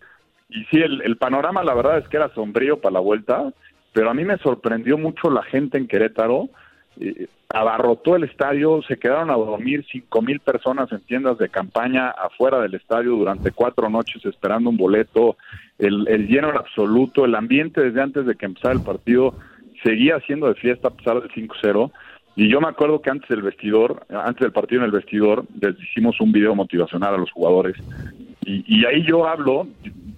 Y 0.51 0.65
sí, 0.67 0.79
el, 0.81 1.03
el 1.03 1.17
panorama 1.17 1.65
la 1.65 1.75
verdad 1.75 1.99
es 1.99 2.09
que 2.09 2.17
era 2.19 2.33
sombrío 2.35 2.81
para 2.81 2.95
la 2.95 3.01
vuelta, 3.01 3.53
pero 3.93 4.11
a 4.11 4.15
mí 4.15 4.25
me 4.25 4.39
sorprendió 4.39 4.97
mucho 4.99 5.31
la 5.31 5.43
gente 5.43 5.79
en 5.79 5.89
Querétaro. 5.89 6.49
eh, 7.01 7.27
abarrotó 7.51 8.15
el 8.17 8.25
estadio, 8.25 8.83
se 8.83 8.99
quedaron 8.99 9.31
a 9.31 9.35
dormir 9.35 9.85
cinco 9.91 10.21
mil 10.21 10.41
personas 10.41 10.93
en 10.93 11.01
tiendas 11.01 11.39
de 11.39 11.49
campaña 11.49 12.11
afuera 12.11 12.61
del 12.61 12.75
estadio 12.75 13.13
durante 13.13 13.53
cuatro 13.53 13.89
noches 13.89 14.23
esperando 14.27 14.69
un 14.69 14.77
boleto, 14.77 15.39
el, 15.79 16.07
el 16.09 16.29
lleno 16.29 16.51
era 16.51 16.59
absoluto, 16.59 17.25
el 17.25 17.35
ambiente 17.35 17.81
desde 17.81 18.03
antes 18.03 18.27
de 18.27 18.35
que 18.35 18.45
empezara 18.45 18.75
el 18.75 18.83
partido 18.83 19.33
seguía 19.83 20.21
siendo 20.21 20.49
de 20.49 20.55
fiesta 20.55 20.89
a 20.89 20.91
pesar 20.93 21.21
del 21.21 21.31
5-0. 21.31 21.91
Y 22.37 22.49
yo 22.49 22.61
me 22.61 22.69
acuerdo 22.69 23.03
que 23.03 23.11
antes 23.11 23.29
del 23.29 23.43
vestidor, 23.43 24.07
antes 24.11 24.41
del 24.41 24.53
partido 24.53 24.81
en 24.81 24.87
el 24.87 24.93
vestidor, 24.93 25.45
les 25.61 25.75
hicimos 25.81 26.21
un 26.21 26.31
video 26.31 26.55
motivacional 26.55 27.15
a 27.15 27.19
los 27.19 27.33
jugadores. 27.33 27.77
Y, 28.43 28.87
ahí 28.87 29.03
yo 29.03 29.27
hablo, 29.27 29.67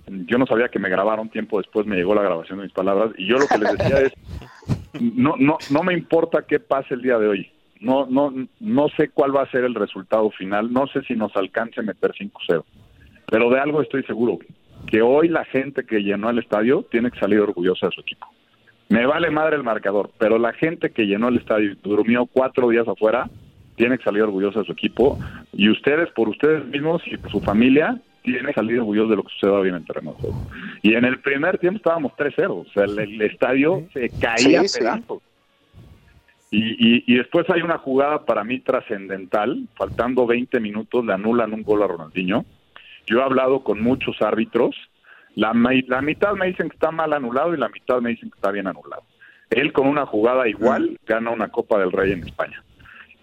yo 0.07 0.39
no 0.39 0.47
sabía 0.47 0.69
que 0.69 0.79
me 0.79 0.89
grabaron 0.89 1.31
tiempo 1.31 1.59
después, 1.59 1.87
me 1.87 1.97
llegó 1.97 2.15
la 2.15 2.23
grabación 2.23 2.59
de 2.59 2.65
mis 2.65 2.73
palabras, 2.73 3.11
y 3.19 3.27
yo 3.27 3.39
lo 3.39 3.47
que 3.49 3.59
les 3.59 3.73
decía 3.77 4.01
es, 4.03 4.13
no, 5.01 5.35
no, 5.37 5.59
no 5.71 5.83
me 5.83 5.95
importa 5.95 6.45
qué 6.47 6.61
pase 6.61 6.95
el 6.95 7.03
día 7.03 7.19
de 7.19 7.27
hoy. 7.27 7.51
No, 7.81 8.07
no, 8.07 8.33
no 8.61 8.89
sé 8.91 9.09
cuál 9.09 9.35
va 9.35 9.43
a 9.43 9.51
ser 9.51 9.65
el 9.65 9.75
resultado 9.75 10.31
final. 10.31 10.71
No 10.73 10.87
sé 10.89 11.03
si 11.03 11.15
nos 11.15 11.35
alcance 11.35 11.83
meter 11.83 12.13
5-0. 12.13 12.63
Pero 13.31 13.51
de 13.51 13.59
algo 13.59 13.81
estoy 13.81 14.03
seguro, 14.03 14.39
que 14.87 15.01
hoy 15.01 15.29
la 15.29 15.45
gente 15.47 15.85
que 15.85 16.03
llenó 16.03 16.29
el 16.29 16.39
estadio 16.39 16.85
tiene 16.91 17.11
que 17.11 17.19
salir 17.19 17.41
orgullosa 17.41 17.87
de 17.87 17.93
su 17.93 18.01
equipo. 18.03 18.27
Me 18.91 19.07
vale 19.07 19.31
madre 19.31 19.57
el 19.57 19.63
marcador, 19.63 20.11
pero 20.19 20.39
la 20.39 20.53
gente 20.53 20.91
que 20.91 21.07
llenó 21.07 21.29
el 21.29 21.39
estadio 21.39 21.73
y 21.73 21.79
durmió 21.83 22.27
cuatro 22.27 22.69
días 22.69 22.87
afuera 22.89 23.31
tiene 23.77 23.97
que 23.97 24.05
salir 24.05 24.23
orgullosa 24.23 24.59
de 24.61 24.67
su 24.67 24.73
equipo. 24.73 25.19
Y 25.53 25.71
ustedes, 25.71 26.11
por 26.11 26.29
ustedes 26.29 26.67
mismos 26.67 27.01
y 27.07 27.17
por 27.17 27.31
su 27.31 27.41
familia, 27.41 27.99
tienen 28.23 28.47
que 28.47 28.53
salir 28.53 28.81
orgullosos 28.81 29.11
de 29.11 29.17
lo 29.17 29.23
que 29.23 29.33
suceda 29.33 29.53
hoy 29.53 29.69
en 29.69 29.77
el 29.77 29.87
terreno 29.87 30.11
de 30.11 30.17
juego. 30.19 30.43
Y 30.83 30.95
en 30.95 31.05
el 31.05 31.21
primer 31.21 31.59
tiempo 31.59 31.79
estábamos 31.79 32.13
3-0. 32.13 32.51
O 32.51 32.67
sea, 32.75 32.85
el, 32.85 32.99
el 32.99 33.23
estadio 33.23 33.85
se 33.95 34.11
caía 34.11 34.37
Sí, 34.39 34.57
a 34.57 34.65
sí. 34.69 34.79
pedazos. 34.81 35.23
Y, 36.51 36.59
y, 36.97 37.05
y 37.07 37.17
después 37.17 37.49
hay 37.49 37.63
una 37.63 37.79
jugada 37.79 38.25
para 38.27 38.43
mí 38.43 38.59
trascendental, 38.59 39.69
faltando 39.77 40.27
20 40.27 40.59
minutos 40.59 41.07
le 41.07 41.13
anulan 41.13 41.53
un 41.55 41.63
gol 41.63 41.83
a 41.85 41.87
Ronaldinho. 41.87 42.45
Yo 43.07 43.21
he 43.21 43.23
hablado 43.23 43.63
con 43.63 43.81
muchos 43.81 44.21
árbitros, 44.21 44.75
la, 45.37 45.53
la 45.89 46.03
mitad 46.03 46.35
me 46.35 46.47
dicen 46.47 46.69
que 46.69 46.75
está 46.75 46.91
mal 46.91 47.13
anulado 47.13 47.55
y 47.55 47.59
la 47.59 47.69
mitad 47.69 48.01
me 48.01 48.11
dicen 48.11 48.31
que 48.31 48.37
está 48.37 48.51
bien 48.51 48.67
anulado. 48.67 49.03
Él 49.51 49.73
con 49.73 49.87
una 49.89 50.07
jugada 50.07 50.49
igual 50.49 50.99
gana 51.07 51.31
una 51.31 51.49
Copa 51.49 51.79
del 51.79 51.93
Rey 51.93 52.13
en 52.13 52.25
España. 52.25 52.63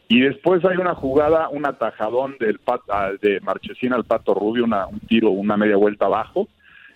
Y 0.09 0.21
después 0.21 0.63
hay 0.65 0.77
una 0.77 0.95
jugada, 0.95 1.49
un 1.49 1.65
atajadón 1.65 2.37
del 2.39 2.59
Pat- 2.59 2.89
ah, 2.89 3.11
de 3.21 3.41
Marchesín 3.41 3.93
al 3.93 4.05
Pato 4.05 4.33
Rubio, 4.33 4.63
una, 4.63 4.87
un 4.87 4.99
tiro, 5.01 5.31
una 5.31 5.57
media 5.57 5.75
vuelta 5.75 6.05
abajo, 6.05 6.47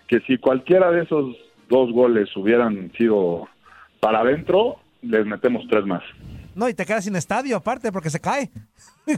que 0.08 0.22
si 0.22 0.38
cualquiera 0.38 0.92
de 0.92 1.04
esos 1.04 1.36
dos 1.70 1.92
goles 1.92 2.36
hubieran 2.38 2.92
sido 2.98 3.48
para 4.00 4.20
adentro, 4.20 4.78
les 5.02 5.26
metemos 5.26 5.66
tres 5.70 5.86
más. 5.86 6.04
No, 6.62 6.70
y 6.70 6.76
te 6.76 6.86
quedas 6.86 7.06
sin 7.06 7.16
estadio 7.16 7.58
aparte 7.58 7.92
porque 7.92 8.12
se 8.12 8.20
cae. 8.20 8.52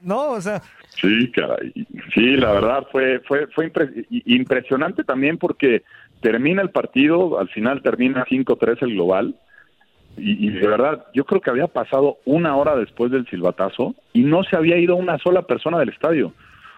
no, 0.00 0.30
o 0.32 0.40
sea, 0.40 0.60
Sí, 1.00 1.30
caray. 1.30 1.72
Sí, 2.12 2.36
la 2.36 2.50
verdad 2.52 2.86
fue 2.90 3.20
fue 3.20 3.46
fue 3.54 3.72
impre- 3.72 4.04
impresionante 4.10 5.04
también 5.04 5.38
porque 5.38 5.84
termina 6.20 6.60
el 6.60 6.70
partido, 6.70 7.38
al 7.38 7.48
final 7.50 7.82
termina 7.82 8.24
5-3 8.26 8.78
el 8.82 8.94
global. 8.94 9.36
Y, 10.16 10.48
y 10.48 10.50
de 10.50 10.66
verdad, 10.66 11.06
yo 11.14 11.24
creo 11.24 11.40
que 11.40 11.50
había 11.50 11.68
pasado 11.68 12.18
una 12.24 12.56
hora 12.56 12.74
después 12.76 13.12
del 13.12 13.26
silbatazo 13.28 13.94
y 14.12 14.22
no 14.24 14.42
se 14.42 14.56
había 14.56 14.76
ido 14.76 14.96
una 14.96 15.18
sola 15.18 15.42
persona 15.42 15.78
del 15.78 15.90
estadio. 15.90 16.34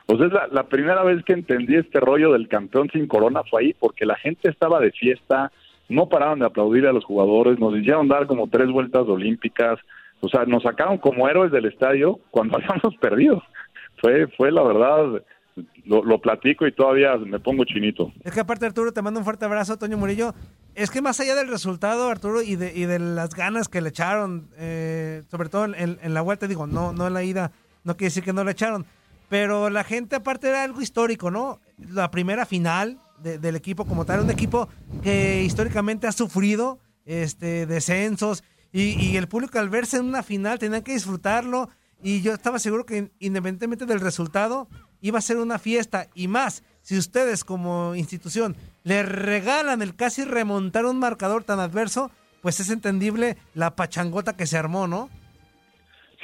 O 0.06 0.18
sea, 0.18 0.26
es 0.26 0.32
la, 0.34 0.48
la 0.52 0.64
primera 0.68 1.02
vez 1.02 1.24
que 1.24 1.32
entendí 1.32 1.76
este 1.76 1.98
rollo 1.98 2.32
del 2.32 2.46
campeón 2.48 2.90
sin 2.92 3.06
corona 3.06 3.40
fue 3.50 3.62
ahí, 3.62 3.74
porque 3.80 4.04
la 4.04 4.16
gente 4.16 4.50
estaba 4.50 4.80
de 4.80 4.92
fiesta, 4.92 5.50
no 5.88 6.08
paraban 6.08 6.38
de 6.38 6.46
aplaudir 6.46 6.86
a 6.86 6.92
los 6.92 7.04
jugadores, 7.04 7.58
nos 7.58 7.76
hicieron 7.76 8.08
dar 8.08 8.26
como 8.26 8.48
tres 8.48 8.70
vueltas 8.70 9.06
olímpicas, 9.06 9.78
o 10.20 10.28
sea, 10.28 10.44
nos 10.46 10.62
sacaron 10.62 10.98
como 10.98 11.28
héroes 11.28 11.52
del 11.52 11.66
estadio 11.66 12.18
cuando 12.30 12.56
habíamos 12.58 12.96
perdido. 13.00 13.42
Fue, 14.00 14.26
fue 14.36 14.50
la 14.50 14.62
verdad, 14.62 15.22
lo, 15.84 16.02
lo 16.02 16.20
platico 16.20 16.66
y 16.66 16.72
todavía 16.72 17.16
me 17.16 17.38
pongo 17.38 17.64
chinito. 17.64 18.12
es 18.22 18.32
que 18.32 18.40
aparte 18.40 18.66
Arturo, 18.66 18.92
te 18.92 19.02
mando 19.02 19.20
un 19.20 19.24
fuerte 19.24 19.44
abrazo, 19.44 19.78
Toño 19.78 19.96
Murillo. 19.96 20.34
Es 20.74 20.90
que 20.90 21.02
más 21.02 21.20
allá 21.20 21.34
del 21.34 21.48
resultado, 21.48 22.08
Arturo, 22.08 22.42
y 22.42 22.56
de, 22.56 22.72
y 22.74 22.86
de 22.86 22.98
las 22.98 23.34
ganas 23.34 23.68
que 23.68 23.80
le 23.80 23.90
echaron, 23.90 24.48
eh, 24.56 25.22
sobre 25.30 25.48
todo 25.48 25.66
en, 25.66 25.98
en 26.02 26.14
la 26.14 26.22
vuelta, 26.22 26.48
digo, 26.48 26.66
no, 26.66 26.92
no 26.92 27.06
en 27.06 27.14
la 27.14 27.22
ida, 27.22 27.52
no 27.84 27.96
quiere 27.96 28.08
decir 28.08 28.24
que 28.24 28.32
no 28.32 28.44
le 28.44 28.52
echaron, 28.52 28.84
pero 29.28 29.70
la 29.70 29.84
gente 29.84 30.16
aparte 30.16 30.48
era 30.48 30.64
algo 30.64 30.80
histórico, 30.80 31.30
¿no? 31.30 31.60
La 31.92 32.10
primera 32.10 32.46
final 32.46 32.98
de- 33.22 33.38
del 33.38 33.56
equipo 33.56 33.84
como 33.84 34.04
tal, 34.04 34.20
un 34.20 34.30
equipo 34.30 34.68
que 35.02 35.42
históricamente 35.42 36.06
ha 36.06 36.12
sufrido 36.12 36.78
este, 37.06 37.66
descensos 37.66 38.42
y, 38.72 38.94
y 39.00 39.16
el 39.16 39.28
público 39.28 39.58
al 39.58 39.68
verse 39.68 39.98
en 39.98 40.06
una 40.06 40.22
final 40.22 40.58
tenía 40.58 40.82
que 40.82 40.92
disfrutarlo 40.92 41.68
y 42.02 42.22
yo 42.22 42.32
estaba 42.34 42.58
seguro 42.58 42.84
que 42.86 43.10
independientemente 43.20 43.86
del 43.86 44.00
resultado 44.00 44.68
iba 45.00 45.18
a 45.18 45.22
ser 45.22 45.36
una 45.36 45.58
fiesta 45.58 46.08
y 46.14 46.28
más 46.28 46.64
si 46.82 46.98
ustedes 46.98 47.44
como 47.44 47.94
institución 47.94 48.56
le 48.82 49.02
regalan 49.02 49.80
el 49.82 49.94
casi 49.96 50.24
remontar 50.24 50.84
un 50.86 50.98
marcador 50.98 51.44
tan 51.44 51.60
adverso, 51.60 52.10
pues 52.42 52.60
es 52.60 52.68
entendible 52.70 53.36
la 53.54 53.74
pachangota 53.74 54.36
que 54.36 54.46
se 54.46 54.58
armó, 54.58 54.86
¿no? 54.86 55.08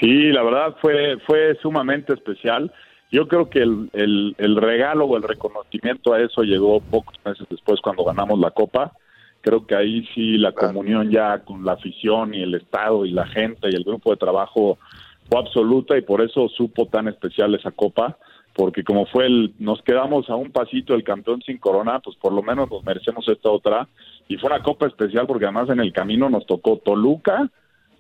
Sí, 0.01 0.31
la 0.33 0.43
verdad 0.43 0.77
fue, 0.81 1.19
fue 1.27 1.57
sumamente 1.63 2.15
especial. 2.15 2.73
Yo 3.11 3.27
creo 3.29 3.51
que 3.51 3.61
el, 3.61 3.91
el, 3.93 4.35
el 4.39 4.57
regalo 4.57 5.07
o 5.07 5.17
el 5.17 5.23
reconocimiento 5.23 6.13
a 6.13 6.21
eso 6.21 6.43
llegó 6.43 6.81
pocos 6.81 7.15
meses 7.25 7.47
después 7.51 7.81
cuando 7.81 8.05
ganamos 8.05 8.39
la 8.39 8.51
Copa. 8.51 8.93
Creo 9.41 9.67
que 9.67 9.75
ahí 9.75 10.07
sí 10.15 10.37
la 10.37 10.53
comunión 10.53 11.11
ya 11.11 11.41
con 11.41 11.65
la 11.65 11.73
afición 11.73 12.35
y 12.35 12.43
el 12.43 12.55
Estado 12.55 13.07
y 13.07 13.11
la 13.11 13.27
gente 13.27 13.69
y 13.71 13.75
el 13.75 13.85
grupo 13.85 14.11
de 14.11 14.19
trabajo 14.19 14.79
fue 15.29 15.41
absoluta 15.41 15.97
y 15.97 16.03
por 16.03 16.21
eso 16.21 16.49
supo 16.49 16.87
tan 16.87 17.09
especial 17.09 17.55
esa 17.55 17.71
Copa 17.71 18.17
porque 18.55 18.85
como 18.85 19.07
fue 19.07 19.27
el, 19.27 19.55
nos 19.59 19.81
quedamos 19.83 20.29
a 20.29 20.35
un 20.35 20.51
pasito 20.51 20.93
del 20.93 21.05
campeón 21.05 21.43
sin 21.43 21.59
corona, 21.59 22.01
pues 22.01 22.17
por 22.17 22.33
lo 22.33 22.43
menos 22.43 22.71
nos 22.71 22.85
merecemos 22.85 23.27
esta 23.29 23.51
otra. 23.51 23.89
Y 24.29 24.37
fue 24.37 24.51
una 24.51 24.63
copa 24.63 24.87
especial 24.87 25.27
porque 25.27 25.45
además 25.45 25.69
en 25.71 25.81
el 25.81 25.93
camino 25.93 26.29
nos 26.29 26.47
tocó 26.47 26.77
Toluca, 26.77 27.49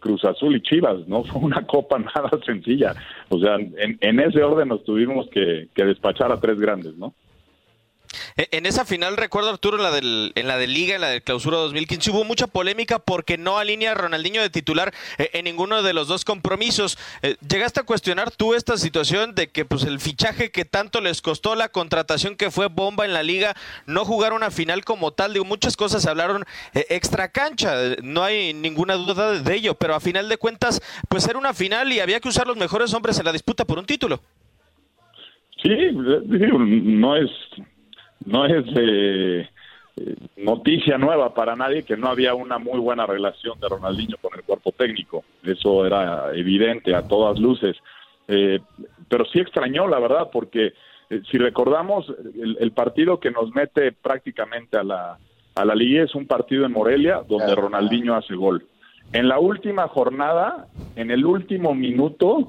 Cruz 0.00 0.24
Azul 0.24 0.56
y 0.56 0.62
Chivas, 0.62 1.06
¿no? 1.06 1.22
Fue 1.24 1.40
una 1.40 1.66
copa 1.66 1.98
nada 1.98 2.30
sencilla. 2.44 2.94
O 3.28 3.38
sea, 3.38 3.56
en, 3.56 3.98
en 4.00 4.20
ese 4.20 4.42
orden 4.42 4.68
nos 4.68 4.82
tuvimos 4.84 5.28
que, 5.30 5.68
que 5.74 5.84
despachar 5.84 6.32
a 6.32 6.40
tres 6.40 6.58
grandes, 6.58 6.96
¿no? 6.96 7.14
E, 8.36 8.48
En 8.52 8.66
esa 8.66 8.84
final, 8.84 9.16
recuerdo 9.16 9.50
Arturo, 9.50 9.76
en 9.76 9.82
la, 9.82 9.90
del, 9.90 10.32
en 10.34 10.48
la 10.48 10.56
de 10.56 10.66
Liga, 10.66 10.94
en 10.94 11.00
la 11.00 11.08
del 11.08 11.22
Clausura 11.22 11.58
2015, 11.58 12.10
hubo 12.10 12.24
mucha 12.24 12.46
polémica 12.46 12.98
porque 12.98 13.38
no 13.38 13.58
alinea 13.58 13.92
a 13.92 13.94
Ronaldinho 13.94 14.42
de 14.42 14.50
titular 14.50 14.92
eh, 15.18 15.30
en 15.34 15.44
ninguno 15.44 15.82
de 15.82 15.92
los 15.92 16.08
dos 16.08 16.24
compromisos. 16.24 16.98
Eh, 17.22 17.36
¿Llegaste 17.48 17.80
a 17.80 17.84
cuestionar 17.84 18.30
tú 18.30 18.54
esta 18.54 18.76
situación 18.76 19.34
de 19.34 19.48
que 19.48 19.64
pues 19.64 19.84
el 19.84 20.00
fichaje 20.00 20.50
que 20.50 20.64
tanto 20.64 21.00
les 21.00 21.22
costó, 21.22 21.54
la 21.54 21.68
contratación 21.68 22.36
que 22.36 22.50
fue 22.50 22.68
bomba 22.68 23.04
en 23.04 23.12
la 23.12 23.22
Liga, 23.22 23.54
no 23.86 24.04
jugar 24.04 24.32
una 24.32 24.50
final 24.50 24.84
como 24.84 25.12
tal? 25.12 25.32
Digo, 25.32 25.44
muchas 25.44 25.76
cosas 25.76 26.02
se 26.02 26.10
hablaron 26.10 26.44
eh, 26.74 26.86
extra 26.90 27.28
cancha, 27.28 27.74
no 28.02 28.22
hay 28.22 28.54
ninguna 28.54 28.94
duda 28.94 29.40
de, 29.40 29.54
ello, 29.54 29.74
pero 29.74 29.94
a 29.94 30.00
final 30.00 30.28
de 30.28 30.36
cuentas, 30.36 30.80
pues 31.08 31.26
era 31.28 31.38
una 31.38 31.54
final 31.54 31.92
y 31.92 32.00
había 32.00 32.20
que 32.20 32.28
usar 32.28 32.46
los 32.46 32.56
mejores 32.56 32.94
hombres 32.94 33.18
en 33.18 33.24
la 33.24 33.32
disputa 33.32 33.64
por 33.64 33.78
un 33.78 33.86
título. 33.86 34.20
Sí, 35.62 35.68
no 35.92 37.16
es 37.16 37.30
no 38.26 38.46
es 38.46 38.64
eh, 38.76 39.48
noticia 40.36 40.98
nueva 40.98 41.34
para 41.34 41.56
nadie 41.56 41.82
que 41.82 41.96
no 41.96 42.08
había 42.08 42.34
una 42.34 42.58
muy 42.58 42.78
buena 42.78 43.06
relación 43.06 43.58
de 43.60 43.68
Ronaldinho 43.68 44.16
con 44.20 44.38
el 44.38 44.44
cuerpo 44.44 44.72
técnico. 44.72 45.24
Eso 45.42 45.86
era 45.86 46.34
evidente 46.34 46.94
a 46.94 47.06
todas 47.06 47.38
luces. 47.38 47.76
Eh, 48.28 48.60
pero 49.08 49.24
sí 49.26 49.40
extrañó, 49.40 49.88
la 49.88 49.98
verdad, 49.98 50.30
porque 50.32 50.72
eh, 51.10 51.22
si 51.30 51.38
recordamos, 51.38 52.06
el, 52.40 52.56
el 52.60 52.72
partido 52.72 53.18
que 53.18 53.30
nos 53.30 53.52
mete 53.54 53.92
prácticamente 53.92 54.76
a 54.76 54.84
la, 54.84 55.18
a 55.54 55.64
la 55.64 55.74
liga 55.74 56.04
es 56.04 56.14
un 56.14 56.26
partido 56.26 56.64
en 56.64 56.72
Morelia 56.72 57.22
donde 57.28 57.54
Ronaldinho 57.54 58.14
hace 58.14 58.34
gol. 58.34 58.66
En 59.12 59.28
la 59.28 59.40
última 59.40 59.88
jornada, 59.88 60.68
en 60.94 61.10
el 61.10 61.24
último 61.24 61.74
minuto, 61.74 62.48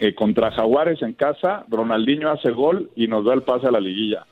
eh, 0.00 0.14
contra 0.14 0.50
Jaguares 0.50 1.00
en 1.02 1.12
casa, 1.12 1.64
Ronaldinho 1.68 2.30
hace 2.30 2.50
gol 2.50 2.90
y 2.96 3.06
nos 3.06 3.24
da 3.24 3.34
el 3.34 3.42
pase 3.42 3.68
a 3.68 3.70
la 3.70 3.80
liguilla. 3.80 4.26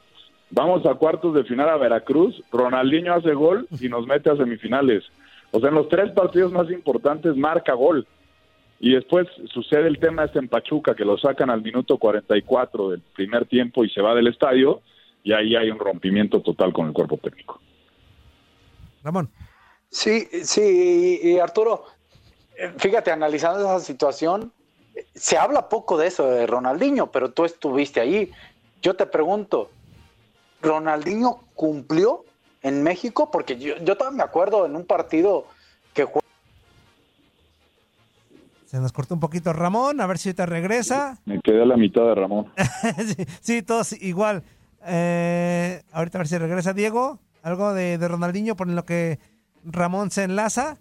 Vamos 0.50 0.84
a 0.84 0.94
cuartos 0.94 1.34
de 1.34 1.44
final 1.44 1.68
a 1.68 1.76
Veracruz, 1.76 2.42
Ronaldinho 2.50 3.14
hace 3.14 3.32
gol 3.34 3.68
y 3.80 3.88
nos 3.88 4.06
mete 4.06 4.30
a 4.30 4.36
semifinales. 4.36 5.04
O 5.52 5.60
sea, 5.60 5.68
en 5.68 5.76
los 5.76 5.88
tres 5.88 6.10
partidos 6.12 6.52
más 6.52 6.70
importantes 6.70 7.36
marca 7.36 7.72
gol. 7.74 8.06
Y 8.80 8.94
después 8.94 9.28
sucede 9.52 9.86
el 9.86 9.98
tema 9.98 10.24
este 10.24 10.38
en 10.38 10.48
Pachuca, 10.48 10.94
que 10.94 11.04
lo 11.04 11.18
sacan 11.18 11.50
al 11.50 11.62
minuto 11.62 11.98
44 11.98 12.90
del 12.90 13.00
primer 13.14 13.46
tiempo 13.46 13.84
y 13.84 13.90
se 13.90 14.00
va 14.00 14.14
del 14.14 14.26
estadio, 14.26 14.80
y 15.22 15.32
ahí 15.32 15.54
hay 15.54 15.70
un 15.70 15.78
rompimiento 15.78 16.40
total 16.40 16.72
con 16.72 16.86
el 16.86 16.92
cuerpo 16.92 17.18
técnico. 17.18 17.60
Ramón. 19.04 19.28
Sí, 19.90 20.26
sí, 20.44 21.18
y, 21.22 21.30
y 21.30 21.38
Arturo, 21.38 21.84
fíjate, 22.78 23.10
analizando 23.12 23.60
esa 23.60 23.80
situación, 23.80 24.52
se 25.14 25.36
habla 25.36 25.68
poco 25.68 25.98
de 25.98 26.06
eso 26.06 26.30
de 26.30 26.46
Ronaldinho, 26.46 27.10
pero 27.10 27.30
tú 27.32 27.44
estuviste 27.44 28.00
ahí. 28.00 28.30
Yo 28.82 28.94
te 28.94 29.06
pregunto, 29.06 29.70
¿Ronaldinho 30.62 31.40
cumplió 31.54 32.24
en 32.62 32.82
México? 32.82 33.30
Porque 33.30 33.58
yo, 33.58 33.76
yo 33.78 33.96
también 33.96 34.18
me 34.18 34.22
acuerdo 34.22 34.66
en 34.66 34.76
un 34.76 34.84
partido 34.84 35.46
que 35.94 36.04
jugó. 36.04 36.20
Se 38.66 38.78
nos 38.78 38.92
cortó 38.92 39.14
un 39.14 39.20
poquito 39.20 39.52
Ramón, 39.52 40.00
a 40.00 40.06
ver 40.06 40.18
si 40.18 40.32
te 40.32 40.46
regresa. 40.46 41.18
Me 41.24 41.40
quedé 41.40 41.62
a 41.62 41.66
la 41.66 41.76
mitad 41.76 42.02
de 42.02 42.14
Ramón. 42.14 42.52
sí, 42.98 43.26
sí, 43.40 43.62
todos 43.62 43.92
igual. 44.00 44.44
Eh, 44.86 45.82
ahorita 45.92 46.18
a 46.18 46.20
ver 46.20 46.28
si 46.28 46.38
regresa 46.38 46.72
Diego. 46.72 47.18
Algo 47.42 47.72
de, 47.74 47.98
de 47.98 48.08
Ronaldinho 48.08 48.54
por 48.54 48.68
lo 48.68 48.84
que 48.84 49.18
Ramón 49.64 50.10
se 50.10 50.24
enlaza. 50.24 50.78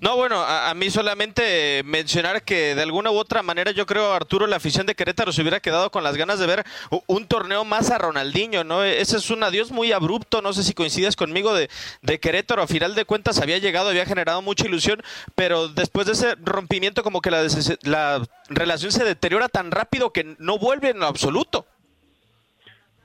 No, 0.00 0.16
bueno, 0.16 0.40
a, 0.40 0.70
a, 0.70 0.74
mí 0.74 0.90
solamente 0.90 1.82
mencionar 1.84 2.42
que 2.42 2.74
de 2.74 2.82
alguna 2.82 3.10
u 3.10 3.16
otra 3.16 3.42
manera 3.42 3.72
yo 3.72 3.86
creo, 3.86 4.12
Arturo, 4.12 4.46
la 4.46 4.56
afición 4.56 4.86
de 4.86 4.94
Querétaro 4.94 5.32
se 5.32 5.42
hubiera 5.42 5.60
quedado 5.60 5.90
con 5.90 6.04
las 6.04 6.16
ganas 6.16 6.38
de 6.38 6.46
ver 6.46 6.64
un 7.06 7.26
torneo 7.26 7.64
más 7.64 7.90
a 7.90 7.98
Ronaldinho, 7.98 8.64
¿no? 8.64 8.82
Ese 8.84 9.16
es 9.16 9.30
un 9.30 9.42
adiós 9.42 9.70
muy 9.70 9.92
abrupto, 9.92 10.42
no 10.42 10.52
sé 10.52 10.62
si 10.62 10.74
coincides 10.74 11.16
conmigo, 11.16 11.54
de, 11.54 11.68
de 12.02 12.20
Querétaro. 12.20 12.62
A 12.62 12.66
final 12.66 12.94
de 12.94 13.04
cuentas 13.04 13.40
había 13.40 13.58
llegado, 13.58 13.88
había 13.88 14.06
generado 14.06 14.42
mucha 14.42 14.66
ilusión, 14.66 15.02
pero 15.34 15.68
después 15.68 16.06
de 16.06 16.12
ese 16.12 16.34
rompimiento 16.42 17.02
como 17.02 17.20
que 17.20 17.30
la, 17.30 17.46
la 17.82 18.22
relación 18.48 18.92
se 18.92 19.04
deteriora 19.04 19.48
tan 19.48 19.70
rápido 19.70 20.12
que 20.12 20.36
no 20.38 20.58
vuelve 20.58 20.90
en 20.90 21.00
lo 21.00 21.06
absoluto. 21.06 21.66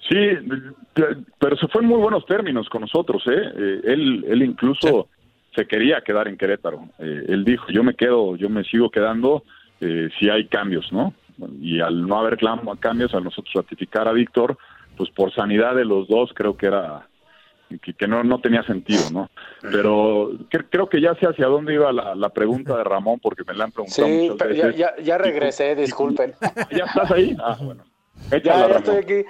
Sí, 0.10 0.16
pero 1.40 1.58
se 1.58 1.68
fue 1.68 1.82
en 1.82 1.88
muy 1.88 1.98
buenos 1.98 2.26
términos 2.28 2.70
con 2.70 2.82
nosotros, 2.82 3.24
¿eh? 3.28 3.32
eh 3.58 3.82
él, 3.86 4.26
él 4.28 4.44
incluso 4.44 5.08
se 5.56 5.66
quería 5.68 6.02
quedar 6.02 6.28
en 6.28 6.38
Querétaro. 6.38 6.90
Eh, 7.00 7.26
él 7.30 7.46
dijo, 7.46 7.68
yo 7.70 7.84
me 7.84 7.96
quedo, 7.96 8.36
yo 8.36 8.50
me 8.50 8.64
sigo 8.64 8.90
quedando 8.90 9.44
eh, 9.82 10.10
si 10.20 10.30
hay 10.30 10.48
cambios, 10.48 10.92
¿no? 10.92 11.14
Y 11.62 11.82
al 11.82 12.08
no 12.08 12.18
haber 12.18 12.38
cambios, 12.80 13.14
al 13.14 13.24
nosotros 13.24 13.54
ratificar 13.54 14.08
a 14.08 14.14
Víctor, 14.14 14.58
pues 14.96 15.10
por 15.10 15.34
sanidad 15.34 15.76
de 15.76 15.86
los 15.86 16.08
dos 16.08 16.32
creo 16.34 16.56
que 16.56 16.68
era 16.68 17.08
que, 17.82 17.94
que 17.94 18.08
no, 18.08 18.24
no 18.24 18.40
tenía 18.40 18.64
sentido, 18.64 19.10
¿no? 19.12 19.30
Pero 19.62 20.32
que, 20.50 20.60
creo 20.60 20.88
que 20.88 21.02
ya 21.02 21.16
sé 21.16 21.26
hacia 21.28 21.48
dónde 21.48 21.74
iba 21.74 21.92
la, 21.92 22.16
la, 22.16 22.30
pregunta 22.30 22.78
de 22.78 22.84
Ramón, 22.84 23.20
porque 23.20 23.44
me 23.46 23.54
la 23.54 23.66
han 23.66 23.72
preguntado 23.72 24.08
sí, 24.08 24.30
muchas 24.30 24.48
veces. 24.48 24.78
Ya, 24.78 24.96
ya 25.02 25.18
regresé, 25.18 25.72
y, 25.72 25.76
disculpen. 25.76 26.34
¿Ya 26.72 26.86
estás 26.86 27.12
ahí? 27.12 27.36
Ah, 27.40 27.58
bueno. 27.60 27.84
Échala, 28.32 28.68
ya, 28.68 28.70
ya 28.70 28.78
estoy 28.78 28.98
aquí. 28.98 29.30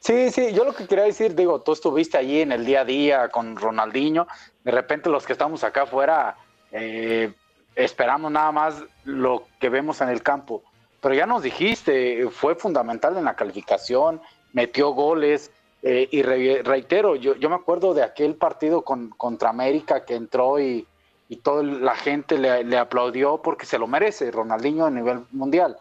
Sí, 0.00 0.30
sí, 0.30 0.52
yo 0.52 0.64
lo 0.64 0.74
que 0.74 0.86
quería 0.86 1.04
decir, 1.04 1.34
digo, 1.34 1.60
tú 1.60 1.72
estuviste 1.72 2.16
allí 2.16 2.40
en 2.40 2.52
el 2.52 2.64
día 2.64 2.82
a 2.82 2.84
día 2.84 3.28
con 3.28 3.56
Ronaldinho, 3.56 4.26
de 4.64 4.70
repente 4.70 5.10
los 5.10 5.26
que 5.26 5.32
estamos 5.32 5.64
acá 5.64 5.82
afuera 5.82 6.36
eh, 6.70 7.32
esperamos 7.74 8.30
nada 8.30 8.52
más 8.52 8.84
lo 9.04 9.46
que 9.60 9.68
vemos 9.68 10.00
en 10.00 10.08
el 10.08 10.22
campo, 10.22 10.62
pero 11.00 11.14
ya 11.14 11.26
nos 11.26 11.42
dijiste, 11.42 12.28
fue 12.30 12.54
fundamental 12.54 13.16
en 13.16 13.24
la 13.24 13.34
calificación, 13.34 14.20
metió 14.52 14.90
goles, 14.90 15.50
eh, 15.82 16.08
y 16.10 16.22
re, 16.22 16.62
reitero, 16.64 17.14
yo, 17.14 17.36
yo 17.36 17.48
me 17.48 17.54
acuerdo 17.54 17.94
de 17.94 18.02
aquel 18.02 18.34
partido 18.34 18.82
con, 18.82 19.10
contra 19.10 19.50
América 19.50 20.04
que 20.04 20.16
entró 20.16 20.58
y, 20.58 20.86
y 21.28 21.36
toda 21.36 21.62
la 21.62 21.94
gente 21.94 22.36
le, 22.36 22.64
le, 22.64 22.78
aplaudió 22.78 23.40
porque 23.42 23.64
se 23.64 23.78
lo 23.78 23.86
merece, 23.86 24.30
Ronaldinho 24.32 24.86
a 24.86 24.90
nivel 24.90 25.20
mundial. 25.30 25.76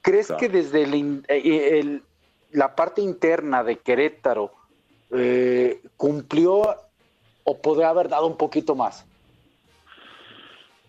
¿Crees 0.00 0.28
claro. 0.28 0.40
que 0.40 0.48
desde 0.48 0.84
el, 0.84 1.24
el 1.28 2.02
la 2.56 2.74
parte 2.74 3.02
interna 3.02 3.62
de 3.62 3.76
Querétaro 3.76 4.50
eh, 5.10 5.80
cumplió 5.96 6.62
o 7.44 7.58
podría 7.58 7.90
haber 7.90 8.08
dado 8.08 8.26
un 8.26 8.38
poquito 8.38 8.74
más? 8.74 9.06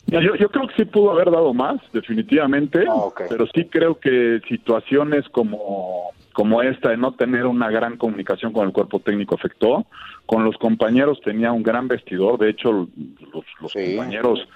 Yo, 0.05 0.21
yo, 0.21 0.49
creo 0.49 0.67
que 0.69 0.75
sí 0.77 0.85
pudo 0.85 1.11
haber 1.11 1.29
dado 1.29 1.53
más, 1.53 1.81
definitivamente, 1.91 2.85
okay. 2.89 3.27
pero 3.29 3.45
sí 3.53 3.65
creo 3.65 3.99
que 3.99 4.39
situaciones 4.47 5.27
como, 5.27 6.11
como 6.31 6.61
esta 6.61 6.91
de 6.91 6.97
no 6.97 7.11
tener 7.15 7.45
una 7.45 7.69
gran 7.69 7.97
comunicación 7.97 8.53
con 8.53 8.65
el 8.65 8.71
cuerpo 8.71 9.01
técnico 9.01 9.35
afectó. 9.35 9.85
Con 10.25 10.45
los 10.45 10.57
compañeros 10.57 11.19
tenía 11.19 11.51
un 11.51 11.63
gran 11.63 11.89
vestidor, 11.89 12.39
de 12.39 12.51
hecho 12.51 12.71
los, 12.71 13.45
los 13.59 13.71
sí. 13.73 13.97
compañeros 13.97 14.47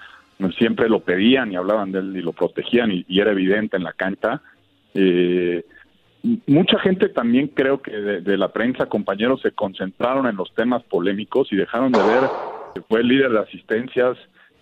siempre 0.56 0.88
lo 0.88 1.00
pedían 1.00 1.52
y 1.52 1.56
hablaban 1.56 1.92
de 1.92 1.98
él 1.98 2.16
y 2.16 2.22
lo 2.22 2.32
protegían 2.32 2.90
y, 2.90 3.04
y 3.06 3.20
era 3.20 3.32
evidente 3.32 3.76
en 3.76 3.84
la 3.84 3.92
cancha. 3.92 4.40
Eh, 4.94 5.62
mucha 6.46 6.78
gente 6.78 7.08
también 7.08 7.48
creo 7.48 7.82
que 7.82 7.90
de, 7.90 8.20
de, 8.20 8.36
la 8.36 8.52
prensa, 8.52 8.86
compañeros, 8.86 9.40
se 9.42 9.52
concentraron 9.52 10.26
en 10.26 10.36
los 10.36 10.54
temas 10.54 10.82
polémicos 10.84 11.52
y 11.52 11.56
dejaron 11.56 11.92
de 11.92 12.02
ver 12.02 12.22
que 12.74 12.80
fue 12.82 13.00
el 13.00 13.08
líder 13.08 13.32
de 13.32 13.40
asistencias, 13.40 14.16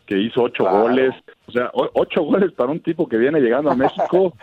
que 0.06 0.18
hizo 0.18 0.42
ocho 0.42 0.64
claro. 0.64 0.80
goles, 0.80 1.14
o 1.46 1.52
sea, 1.52 1.70
ocho 1.72 2.22
goles 2.22 2.50
para 2.52 2.72
un 2.72 2.80
tipo 2.80 3.08
que 3.08 3.16
viene 3.16 3.40
llegando 3.40 3.70
a 3.70 3.76
México, 3.76 4.34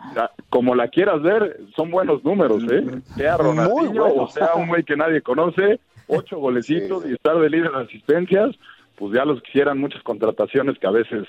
como 0.50 0.74
la 0.74 0.88
quieras 0.88 1.22
ver, 1.22 1.60
son 1.74 1.90
buenos 1.90 2.22
números, 2.24 2.62
¿eh? 2.70 2.84
Sea 3.16 3.38
Ronaldinho 3.38 4.04
o 4.04 4.28
sea 4.28 4.54
un 4.54 4.68
güey 4.68 4.82
que 4.82 4.96
nadie 4.96 5.22
conoce, 5.22 5.80
ocho 6.08 6.38
golecitos 6.38 7.04
sí. 7.04 7.10
y 7.10 7.12
estar 7.14 7.38
de 7.38 7.48
líder 7.48 7.72
de 7.72 7.84
asistencias, 7.84 8.54
pues 8.96 9.14
ya 9.14 9.24
los 9.24 9.40
quisieran 9.42 9.78
muchas 9.78 10.02
contrataciones 10.02 10.78
que 10.78 10.86
a 10.86 10.90
veces 10.90 11.26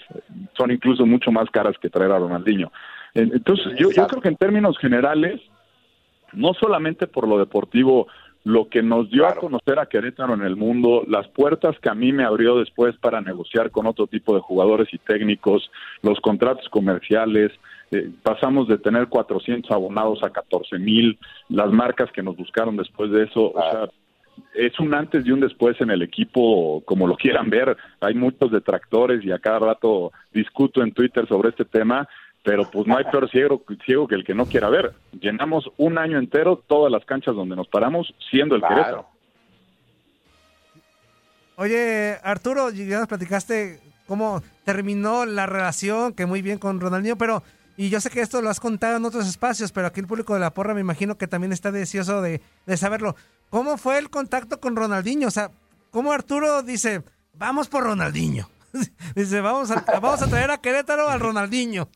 son 0.58 0.72
incluso 0.72 1.06
mucho 1.06 1.32
más 1.32 1.50
caras 1.50 1.78
que 1.82 1.90
traer 1.90 2.12
a 2.12 2.20
Ronaldinho. 2.20 2.72
Entonces, 3.16 3.74
yo, 3.78 3.92
yo, 3.92 4.08
creo 4.08 4.22
que 4.22 4.28
en 4.28 4.36
términos 4.36 4.78
generales, 4.78 5.42
no 6.34 6.54
solamente 6.54 7.08
por 7.08 7.28
lo 7.28 7.40
deportivo 7.40 8.08
lo 8.44 8.70
que 8.70 8.84
nos 8.84 9.10
dio 9.10 9.26
a 9.26 9.34
conocer 9.34 9.80
a 9.80 9.88
Querétaro 9.88 10.36
en 10.36 10.44
el 10.44 10.56
mundo, 10.56 11.04
las 11.08 11.28
puertas 11.30 11.80
que 11.80 11.90
a 11.90 11.96
mí 11.96 12.14
me 12.14 12.24
abrió 12.24 12.60
después 12.60 12.96
para 12.98 13.20
negociar 13.20 13.72
con 13.72 13.88
otro 13.88 14.06
tipo 14.06 14.36
de 14.36 14.42
jugadores 14.42 14.88
y 14.94 15.00
técnicos, 15.00 15.72
los 16.04 16.20
contratos 16.20 16.70
comerciales, 16.70 17.52
eh, 17.90 18.12
pasamos 18.22 18.68
de 18.68 18.78
tener 18.78 19.08
400 19.08 19.72
abonados 19.72 20.24
a 20.24 20.30
14 20.30 20.78
mil, 20.78 21.18
las 21.50 21.72
marcas 21.72 22.12
que 22.12 22.22
nos 22.22 22.38
buscaron 22.38 22.78
después 22.78 23.10
de 23.10 23.24
eso, 23.24 23.52
o 23.52 23.72
sea, 23.72 23.90
es 24.54 24.80
un 24.80 24.94
antes 24.94 25.26
y 25.26 25.32
un 25.32 25.40
después 25.40 25.80
en 25.82 25.90
el 25.90 26.02
equipo, 26.02 26.84
como 26.86 27.08
lo 27.08 27.16
quieran 27.16 27.50
ver. 27.50 27.76
Hay 28.02 28.14
muchos 28.14 28.52
detractores 28.52 29.24
y 29.24 29.32
a 29.32 29.40
cada 29.40 29.60
rato 29.60 30.12
discuto 30.34 30.84
en 30.84 30.92
Twitter 30.92 31.28
sobre 31.28 31.50
este 31.50 31.66
tema, 31.66 32.08
pero 32.46 32.70
pues 32.70 32.88
no 32.88 32.96
hay 32.96 33.04
peor 33.12 33.30
ciego, 33.30 33.64
ciego 33.86 34.08
que 34.08 34.16
el 34.16 34.24
que 34.24 34.36
no 34.36 34.46
quiera 34.46 34.70
ver. 34.70 34.94
Llenamos 35.20 35.70
un 35.78 35.98
año 35.98 36.18
entero 36.18 36.64
todas 36.68 36.92
las 36.92 37.04
canchas 37.04 37.36
donde 37.36 37.56
nos 37.56 37.68
paramos, 37.68 38.14
siendo 38.30 38.56
el 38.56 38.62
Querétaro. 38.62 39.08
Oye, 41.58 42.18
Arturo, 42.24 42.70
ya 42.70 43.00
nos 43.00 43.08
platicaste 43.08 43.80
cómo 44.08 44.44
terminó 44.64 45.26
la 45.26 45.46
relación, 45.46 46.14
que 46.14 46.26
muy 46.26 46.42
bien 46.42 46.60
con 46.60 46.80
Ronaldinho, 46.80 47.18
pero, 47.18 47.44
y 47.78 47.90
yo 47.90 48.00
sé 48.02 48.10
que 48.10 48.22
esto 48.22 48.42
lo 48.42 48.50
has 48.50 48.60
contado 48.60 48.98
en 48.98 49.06
otros 49.06 49.28
espacios, 49.28 49.72
pero 49.72 49.88
aquí 49.88 50.02
el 50.02 50.08
público 50.08 50.34
de 50.34 50.42
la 50.42 50.54
porra 50.54 50.74
me 50.74 50.82
imagino 50.82 51.18
que 51.18 51.28
también 51.28 51.54
está 51.54 51.72
deseoso 51.72 52.22
de, 52.22 52.42
de 52.66 52.78
saberlo. 52.78 53.16
¿Cómo 53.50 53.78
fue 53.78 53.98
el 53.98 54.10
contacto 54.10 54.60
con 54.60 54.76
Ronaldinho? 54.76 55.30
O 55.30 55.32
sea, 55.32 55.50
¿cómo 55.92 56.12
Arturo 56.12 56.62
dice, 56.62 57.04
vamos 57.34 57.70
por 57.70 57.84
Ronaldinho? 57.86 58.50
dice, 59.16 59.40
vamos 59.40 59.72
a, 59.72 59.84
vamos 60.02 60.22
a 60.22 60.28
traer 60.28 60.52
a 60.52 60.58
Querétaro 60.58 61.10
al 61.10 61.22
Ronaldinho. 61.22 61.88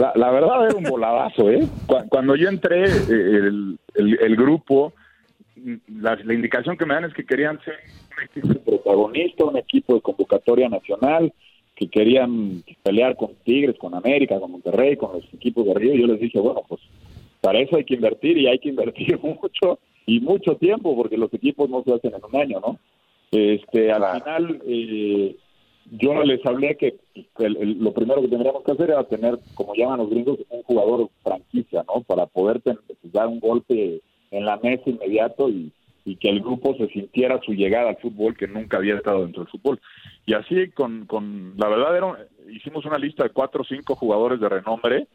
La, 0.00 0.12
la 0.16 0.30
verdad 0.30 0.66
era 0.66 0.74
un 0.76 0.84
voladazo, 0.84 1.50
¿eh? 1.50 1.68
Cu- 1.86 2.08
Cuando 2.08 2.34
yo 2.36 2.48
entré, 2.48 2.86
eh, 2.98 3.04
el, 3.08 3.78
el- 3.94 4.18
el 4.20 4.36
grupo, 4.36 4.92
la, 6.00 6.16
la 6.16 6.34
indicación 6.34 6.76
que 6.76 6.86
me 6.86 6.94
dan 6.94 7.04
es 7.04 7.14
que 7.14 7.24
querían 7.26 7.60
ser 7.64 7.74
un 8.16 8.24
equipo 8.24 8.60
protagonista, 8.64 9.44
un 9.44 9.56
equipo 9.58 9.94
de 9.94 10.00
convocatoria 10.00 10.68
nacional, 10.68 11.32
que 11.76 11.88
querían 11.88 12.62
pelear 12.82 13.16
con 13.16 13.34
Tigres, 13.44 13.76
con 13.78 13.94
América, 13.94 14.38
con 14.40 14.52
Monterrey, 14.52 14.96
con 14.96 15.12
los 15.12 15.24
equipos 15.34 15.64
de 15.66 15.74
Río. 15.74 15.94
Yo 15.94 16.06
les 16.06 16.20
dije, 16.20 16.38
bueno, 16.38 16.62
pues 16.68 16.80
para 17.40 17.58
eso 17.60 17.76
hay 17.76 17.84
que 17.84 17.94
invertir 17.94 18.36
y 18.38 18.46
hay 18.46 18.58
que 18.58 18.68
invertir 18.70 19.18
mucho 19.22 19.78
y 20.06 20.20
mucho 20.20 20.56
tiempo, 20.56 20.96
porque 20.96 21.16
los 21.16 21.32
equipos 21.34 21.68
no 21.70 21.82
se 21.84 21.92
hacen 21.94 22.12
en 22.14 22.24
un 22.24 22.36
año, 22.40 22.60
¿no? 22.60 22.78
Este, 23.32 23.92
al 23.92 24.02
final, 24.20 24.60
eh, 24.66 25.36
yo 25.90 26.22
les 26.22 26.44
hablé 26.46 26.76
que 26.76 26.96
el- 27.38 27.78
lo 27.82 27.92
primero 27.92 28.20
que 28.22 28.28
tendríamos 28.28 28.62
que 28.64 28.72
hacer 28.72 28.90
era 28.90 29.04
tener, 29.04 29.38
como 29.54 29.74
llaman 29.74 29.98
los 29.98 30.10
gringos, 30.10 30.38
un 30.48 30.62
jugador 30.62 31.08
franquicia, 31.22 31.84
¿no? 31.86 32.02
Para 32.02 32.26
poder 32.26 32.60
ten- 32.60 32.78
pues, 32.86 33.12
dar 33.12 33.26
un 33.26 33.40
golpe 33.40 34.00
en 34.30 34.44
la 34.44 34.56
mesa 34.58 34.88
inmediato 34.88 35.48
y, 35.48 35.72
y 36.04 36.16
que 36.16 36.28
el 36.30 36.40
grupo 36.40 36.74
se 36.76 36.88
sintiera 36.88 37.40
su 37.44 37.52
llegada 37.52 37.90
al 37.90 37.96
fútbol 37.96 38.36
que 38.36 38.46
nunca 38.46 38.76
había 38.76 38.94
estado 38.96 39.22
dentro 39.22 39.42
del 39.42 39.50
fútbol. 39.50 39.80
Y 40.26 40.34
así, 40.34 40.70
con, 40.70 41.06
con 41.06 41.54
la 41.56 41.68
verdad, 41.68 41.96
era, 41.96 42.26
hicimos 42.50 42.84
una 42.84 42.98
lista 42.98 43.24
de 43.24 43.30
cuatro 43.30 43.62
o 43.62 43.64
cinco 43.64 43.96
jugadores 43.96 44.38
de 44.40 44.48
renombre 44.48 45.08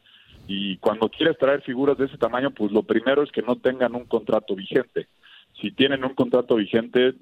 y 0.48 0.78
cuando 0.78 1.10
quieres 1.10 1.38
traer 1.38 1.62
figuras 1.62 1.98
de 1.98 2.06
ese 2.06 2.18
tamaño, 2.18 2.52
pues 2.52 2.72
lo 2.72 2.84
primero 2.84 3.24
es 3.24 3.32
que 3.32 3.42
no 3.42 3.56
tengan 3.56 3.96
un 3.96 4.06
contrato 4.06 4.56
vigente. 4.56 5.08
Si 5.62 5.72
tienen 5.72 6.04
un 6.04 6.14
contrato 6.14 6.56
vigente, 6.56 7.14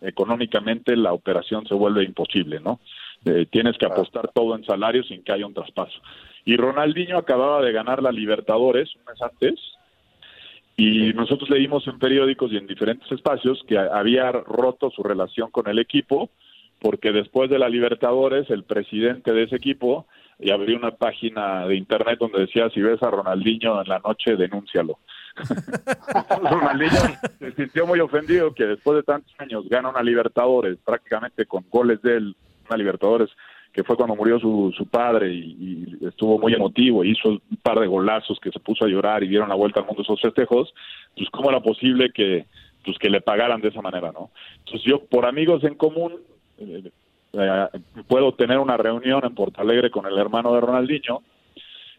económicamente 0.00 0.96
la 0.96 1.12
operación 1.12 1.66
se 1.66 1.74
vuelve 1.74 2.04
imposible, 2.04 2.60
¿no? 2.60 2.78
Eh, 3.24 3.46
tienes 3.50 3.76
que 3.76 3.86
apostar 3.86 4.30
todo 4.32 4.56
en 4.56 4.64
salario 4.64 5.02
sin 5.04 5.22
que 5.22 5.32
haya 5.32 5.46
un 5.46 5.54
traspaso. 5.54 6.00
Y 6.44 6.56
Ronaldinho 6.56 7.18
acababa 7.18 7.60
de 7.60 7.72
ganar 7.72 8.02
la 8.02 8.12
Libertadores 8.12 8.94
un 8.96 9.04
mes 9.04 9.20
antes 9.20 9.60
y 10.76 11.12
nosotros 11.12 11.50
leímos 11.50 11.86
en 11.86 11.98
periódicos 11.98 12.50
y 12.52 12.56
en 12.56 12.66
diferentes 12.66 13.10
espacios 13.12 13.62
que 13.68 13.76
había 13.76 14.32
roto 14.32 14.90
su 14.90 15.02
relación 15.02 15.50
con 15.50 15.68
el 15.68 15.78
equipo 15.78 16.30
porque 16.80 17.12
después 17.12 17.50
de 17.50 17.58
la 17.58 17.68
Libertadores 17.68 18.48
el 18.50 18.64
presidente 18.64 19.32
de 19.32 19.44
ese 19.44 19.56
equipo 19.56 20.06
y 20.38 20.50
abrió 20.50 20.78
una 20.78 20.92
página 20.92 21.66
de 21.66 21.76
internet 21.76 22.18
donde 22.18 22.40
decía 22.40 22.70
si 22.70 22.80
ves 22.80 23.02
a 23.02 23.10
Ronaldinho 23.10 23.82
en 23.82 23.88
la 23.88 23.98
noche 23.98 24.36
denúncialo. 24.36 24.98
Ronaldinho 26.50 27.00
se 27.38 27.52
sintió 27.52 27.86
muy 27.86 28.00
ofendido 28.00 28.54
que 28.54 28.64
después 28.64 28.96
de 28.96 29.02
tantos 29.02 29.32
años 29.38 29.68
gana 29.68 29.90
una 29.90 30.02
Libertadores 30.02 30.78
prácticamente 30.82 31.44
con 31.44 31.64
goles 31.68 32.00
de 32.00 32.16
él, 32.16 32.36
Libertadores 32.76 33.30
que 33.72 33.84
fue 33.84 33.96
cuando 33.96 34.16
murió 34.16 34.38
su, 34.40 34.72
su 34.76 34.86
padre 34.86 35.32
y, 35.32 35.96
y 36.00 36.06
estuvo 36.06 36.38
muy 36.38 36.52
emotivo, 36.52 37.04
hizo 37.04 37.28
un 37.28 37.40
par 37.62 37.78
de 37.78 37.86
golazos 37.86 38.38
que 38.40 38.50
se 38.50 38.58
puso 38.58 38.84
a 38.84 38.88
llorar 38.88 39.22
y 39.22 39.28
dieron 39.28 39.48
la 39.48 39.54
vuelta 39.54 39.80
al 39.80 39.86
mundo 39.86 40.02
esos 40.02 40.20
festejos, 40.20 40.74
pues 41.16 41.30
cómo 41.30 41.50
era 41.50 41.60
posible 41.60 42.10
que 42.12 42.46
pues 42.84 42.98
que 42.98 43.10
le 43.10 43.20
pagaran 43.20 43.60
de 43.60 43.68
esa 43.68 43.82
manera, 43.82 44.10
¿no? 44.10 44.30
Entonces 44.58 44.82
yo 44.84 45.04
por 45.04 45.26
amigos 45.26 45.62
en 45.64 45.74
común 45.74 46.14
eh, 46.58 46.90
eh, 47.32 47.66
puedo 48.08 48.32
tener 48.32 48.58
una 48.58 48.76
reunión 48.76 49.24
en 49.24 49.34
Porto 49.34 49.60
Alegre 49.60 49.90
con 49.90 50.06
el 50.06 50.18
hermano 50.18 50.54
de 50.54 50.60
Ronaldinho, 50.60 51.22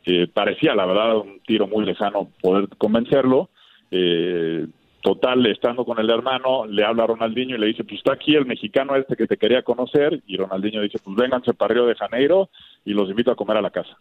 eh, 0.05 0.27
parecía 0.27 0.75
la 0.75 0.85
verdad 0.85 1.17
un 1.17 1.39
tiro 1.41 1.67
muy 1.67 1.85
lejano 1.85 2.29
poder 2.41 2.67
convencerlo, 2.77 3.49
eh, 3.91 4.65
total 5.01 5.45
estando 5.47 5.85
con 5.85 5.99
el 5.99 6.09
hermano 6.09 6.65
le 6.65 6.83
habla 6.83 7.03
a 7.03 7.07
Ronaldinho 7.07 7.55
y 7.55 7.59
le 7.59 7.67
dice 7.67 7.83
pues 7.83 7.97
está 7.97 8.13
aquí 8.13 8.35
el 8.35 8.45
mexicano 8.45 8.95
este 8.95 9.15
que 9.15 9.27
te 9.27 9.37
quería 9.37 9.63
conocer 9.63 10.21
y 10.27 10.37
Ronaldinho 10.37 10.81
dice 10.81 10.99
pues 11.03 11.15
vénganse 11.15 11.53
para 11.53 11.73
Río 11.73 11.85
de 11.85 11.95
Janeiro 11.95 12.49
y 12.85 12.93
los 12.93 13.09
invito 13.09 13.31
a 13.31 13.35
comer 13.35 13.57
a 13.57 13.61
la 13.61 13.71
casa 13.71 13.97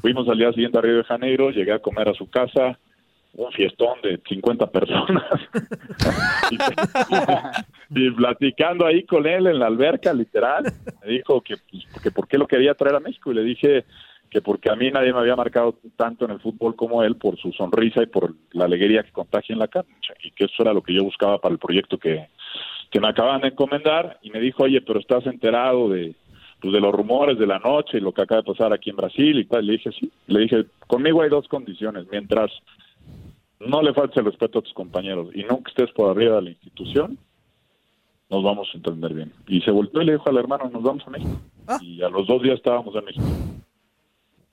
fuimos 0.00 0.28
al 0.28 0.38
día 0.38 0.52
siguiente 0.52 0.78
a 0.78 0.82
Río 0.82 0.98
de 0.98 1.04
Janeiro 1.04 1.50
llegué 1.50 1.72
a 1.72 1.78
comer 1.78 2.08
a 2.08 2.14
su 2.14 2.28
casa 2.28 2.78
un 3.36 3.52
fiestón 3.52 4.00
de 4.02 4.20
50 4.28 4.70
personas. 4.70 5.24
Y, 7.90 8.10
platicando 8.10 8.84
ahí 8.84 9.04
con 9.04 9.26
él 9.26 9.46
en 9.46 9.60
la 9.60 9.66
alberca 9.66 10.12
literal 10.12 10.64
me 11.04 11.12
dijo 11.12 11.40
que, 11.40 11.56
pues, 11.56 11.86
que 12.02 12.10
por 12.10 12.26
qué 12.26 12.36
lo 12.36 12.46
quería 12.46 12.74
traer 12.74 12.96
a 12.96 13.00
México. 13.00 13.30
Y 13.30 13.34
le 13.34 13.42
dije 13.42 13.84
que 14.30 14.42
porque 14.42 14.70
a 14.70 14.76
mí 14.76 14.90
nadie 14.90 15.12
me 15.12 15.20
había 15.20 15.36
marcado 15.36 15.78
tanto 15.96 16.24
en 16.24 16.32
el 16.32 16.40
fútbol 16.40 16.74
como 16.76 17.02
él 17.02 17.16
por 17.16 17.38
su 17.38 17.52
sonrisa 17.52 18.02
y 18.02 18.06
por 18.06 18.34
la 18.52 18.64
alegría 18.64 19.02
que 19.02 19.12
contagia 19.12 19.52
en 19.52 19.60
la 19.60 19.68
cancha 19.68 20.14
y 20.22 20.30
que 20.32 20.44
eso 20.44 20.62
era 20.62 20.72
lo 20.72 20.82
que 20.82 20.94
yo 20.94 21.04
buscaba 21.04 21.38
para 21.38 21.52
el 21.52 21.58
proyecto 21.58 21.98
que, 21.98 22.28
que 22.90 23.00
me 23.00 23.08
acaban 23.08 23.40
de 23.40 23.48
encomendar 23.48 24.18
y 24.22 24.30
me 24.30 24.40
dijo, 24.40 24.64
oye, 24.64 24.80
pero 24.80 25.00
estás 25.00 25.26
enterado 25.26 25.88
de 25.88 26.14
pues 26.60 26.72
de 26.72 26.80
los 26.80 26.92
rumores 26.92 27.38
de 27.38 27.46
la 27.46 27.58
noche 27.58 27.98
y 27.98 28.00
lo 28.00 28.12
que 28.12 28.22
acaba 28.22 28.40
de 28.40 28.52
pasar 28.52 28.72
aquí 28.72 28.90
en 28.90 28.96
Brasil 28.96 29.38
y 29.38 29.44
tal. 29.44 29.66
Le 29.66 29.74
dije, 29.74 29.90
sí. 29.92 30.10
Le 30.26 30.40
dije, 30.40 30.64
conmigo 30.86 31.22
hay 31.22 31.28
dos 31.28 31.46
condiciones. 31.48 32.06
Mientras 32.10 32.50
no 33.60 33.82
le 33.82 33.92
faltes 33.92 34.16
el 34.16 34.24
respeto 34.24 34.58
a 34.58 34.62
tus 34.62 34.72
compañeros 34.72 35.28
y 35.34 35.42
nunca 35.44 35.70
estés 35.70 35.90
por 35.92 36.10
arriba 36.10 36.36
de 36.36 36.42
la 36.42 36.50
institución, 36.50 37.18
nos 38.30 38.42
vamos 38.42 38.68
a 38.72 38.76
entender 38.76 39.14
bien. 39.14 39.32
Y 39.46 39.60
se 39.60 39.70
volvió 39.70 40.02
y 40.02 40.06
le 40.06 40.12
dijo 40.12 40.28
al 40.28 40.38
hermano, 40.38 40.68
nos 40.70 40.82
vamos 40.82 41.06
a 41.06 41.10
México. 41.10 41.38
Y 41.80 42.02
a 42.02 42.08
los 42.08 42.26
dos 42.26 42.42
días 42.42 42.56
estábamos 42.56 42.94
en 42.94 43.04
México. 43.04 43.26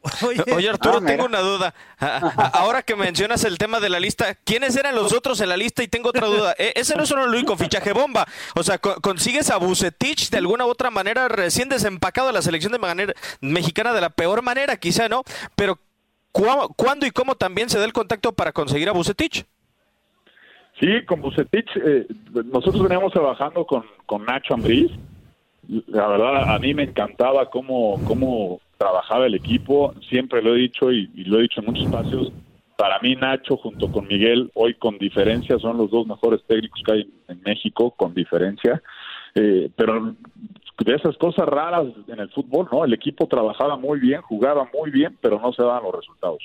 Oye, 0.56 0.70
Arturo, 0.70 1.00
Ah, 1.02 1.06
tengo 1.06 1.26
una 1.26 1.40
duda. 1.40 1.74
Ahora 2.54 2.82
que 2.84 2.96
mencionas 2.96 3.44
el 3.46 3.58
tema 3.58 3.80
de 3.80 3.90
la 3.90 4.00
lista, 4.00 4.36
¿quiénes 4.36 4.76
eran 4.76 4.96
los 4.96 5.14
otros 5.14 5.40
en 5.42 5.50
la 5.50 5.56
lista? 5.58 5.82
Y 5.82 5.88
tengo 5.88 6.10
otra 6.10 6.28
duda. 6.28 6.54
E- 6.58 6.74
Ese 6.76 6.96
no 6.96 7.04
es 7.04 7.10
solo 7.10 7.24
el 7.24 7.30
único 7.30 7.56
fichaje 7.56 7.94
bomba. 7.94 8.28
O 8.56 8.64
sea, 8.64 8.78
co- 8.80 9.00
consigues 9.02 9.50
a 9.50 9.58
Bucetich 9.58 10.30
de 10.30 10.38
alguna 10.40 10.66
u 10.66 10.70
otra 10.70 10.92
manera 10.92 11.28
recién 11.30 11.70
desempacado 11.70 12.28
de 12.28 12.34
la 12.34 12.42
selección 12.42 12.74
de 12.74 12.80
manera 12.80 13.14
mexicana 13.40 13.94
de 13.94 14.02
la 14.02 14.10
peor 14.10 14.42
manera, 14.42 14.76
quizá, 14.78 15.08
¿no? 15.08 15.24
Pero 15.56 15.80
¿cuá- 16.34 16.68
¿cuándo 16.76 17.06
y 17.06 17.12
cómo 17.12 17.36
también 17.36 17.70
se 17.70 17.80
da 17.80 17.86
el 17.86 17.94
contacto 17.94 18.34
para 18.34 18.52
conseguir 18.52 18.90
a 18.90 18.92
Bucetich? 18.92 19.46
Sí, 20.80 21.06
con 21.06 21.22
Bucetich, 21.22 21.70
eh, 21.78 22.08
nosotros 22.46 22.82
veníamos 22.84 23.14
trabajando 23.14 23.66
con, 23.66 23.86
con 24.06 24.26
Nacho 24.26 24.54
Ambriz. 24.56 24.92
La 25.68 26.08
verdad, 26.08 26.54
a 26.54 26.60
mí 26.60 26.74
me 26.74 26.84
encantaba 26.84 27.50
cómo, 27.50 28.00
cómo 28.06 28.60
trabajaba 28.78 29.26
el 29.26 29.36
equipo. 29.36 29.94
Siempre 30.10 30.42
lo 30.42 30.56
he 30.56 30.60
dicho 30.60 30.92
y, 30.92 31.08
lo 31.26 31.40
he 31.40 31.44
dicho 31.44 31.62
en 31.62 31.68
muchos 31.68 31.86
espacios. 31.86 32.32
Para 32.78 33.00
mí, 33.00 33.16
Nacho, 33.16 33.56
junto 33.56 33.92
con 33.92 34.08
Miguel, 34.08 34.52
hoy 34.56 34.74
con 34.74 34.98
diferencia, 34.98 35.58
son 35.60 35.78
los 35.78 35.90
dos 35.90 36.06
mejores 36.06 36.42
técnicos 36.48 36.82
que 36.86 36.92
hay 36.92 37.14
en 37.30 37.42
México, 37.46 37.92
con 37.92 38.14
diferencia. 38.14 38.82
Eh, 39.36 39.70
pero 39.76 40.16
de 40.80 40.96
esas 40.96 41.16
cosas 41.18 41.48
raras 41.48 41.86
en 42.08 42.20
el 42.20 42.30
fútbol, 42.30 42.68
¿no? 42.72 42.84
El 42.84 42.94
equipo 42.94 43.28
trabajaba 43.28 43.78
muy 43.78 44.00
bien, 44.00 44.22
jugaba 44.22 44.68
muy 44.74 44.92
bien, 44.92 45.18
pero 45.22 45.40
no 45.40 45.54
se 45.54 45.64
daban 45.64 45.84
los 45.84 45.96
resultados. 45.96 46.44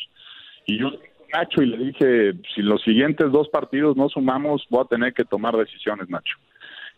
Y 0.67 0.79
yo 0.79 0.91
Nacho 1.33 1.63
y 1.63 1.67
le 1.67 1.77
dije, 1.79 2.33
si 2.55 2.63
los 2.63 2.83
siguientes 2.83 3.31
dos 3.33 3.49
partidos 3.49 3.97
no 3.97 4.09
sumamos, 4.09 4.65
voy 4.71 4.83
a 4.83 4.89
tener 4.89 5.13
que 5.13 5.25
tomar 5.25 5.57
decisiones, 5.57 6.09
Nacho. 6.09 6.37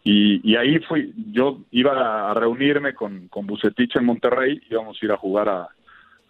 Y, 0.03 0.41
y 0.51 0.57
ahí 0.57 0.79
fui, 0.81 1.13
yo 1.33 1.59
iba 1.71 2.31
a 2.31 2.35
reunirme 2.35 2.95
con, 2.95 3.29
con 3.29 3.47
Bucetich 3.47 3.97
en 3.97 4.07
Monterrey, 4.07 4.61
íbamos 4.71 4.97
a 5.01 5.05
ir 5.05 5.13
a 5.13 5.17
jugar 5.17 5.49
a, 5.49 5.69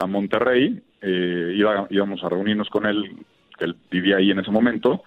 Monterrey, 0.06 0.80
eh, 1.02 1.52
iba- 1.56 1.86
íbamos 1.90 2.24
a 2.24 2.28
reunirnos 2.30 2.68
con 2.70 2.86
él, 2.86 3.16
que 3.58 3.66
él 3.66 3.76
vivía 3.90 4.16
ahí 4.16 4.30
en 4.30 4.38
ese 4.40 4.50
momento, 4.50 5.02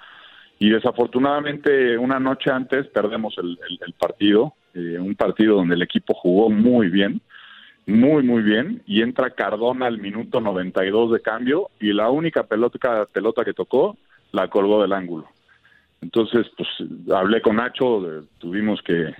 y 0.59 0.69
desafortunadamente 0.69 1.97
una 1.97 2.19
noche 2.19 2.51
antes 2.51 2.87
perdemos 2.87 3.35
el 3.37 3.57
partido, 3.99 4.53
eh, 4.75 4.97
un 4.99 5.15
partido 5.15 5.55
donde 5.55 5.75
el 5.75 5.81
equipo 5.81 6.13
jugó 6.13 6.49
muy 6.49 6.89
bien, 6.89 7.21
muy 7.85 8.23
muy 8.23 8.41
bien, 8.43 8.81
y 8.85 9.01
entra 9.01 9.31
Cardona 9.31 9.87
al 9.87 9.97
minuto 9.99 10.39
92 10.39 11.11
de 11.11 11.21
cambio, 11.21 11.69
y 11.79 11.91
la 11.91 12.09
única 12.09 12.43
pelota, 12.43 13.05
pelota 13.11 13.43
que 13.43 13.53
tocó 13.53 13.97
la 14.31 14.47
colgó 14.47 14.81
del 14.81 14.93
ángulo. 14.93 15.27
Entonces, 16.03 16.45
pues 16.57 16.67
hablé 17.15 17.41
con 17.41 17.55
Nacho, 17.55 18.25
tuvimos 18.37 18.81
que 18.81 19.15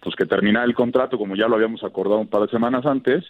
pues 0.00 0.16
que 0.16 0.24
terminar 0.24 0.64
el 0.64 0.74
contrato 0.74 1.18
como 1.18 1.36
ya 1.36 1.48
lo 1.48 1.56
habíamos 1.56 1.84
acordado 1.84 2.20
un 2.20 2.28
par 2.28 2.42
de 2.42 2.48
semanas 2.48 2.86
antes 2.86 3.24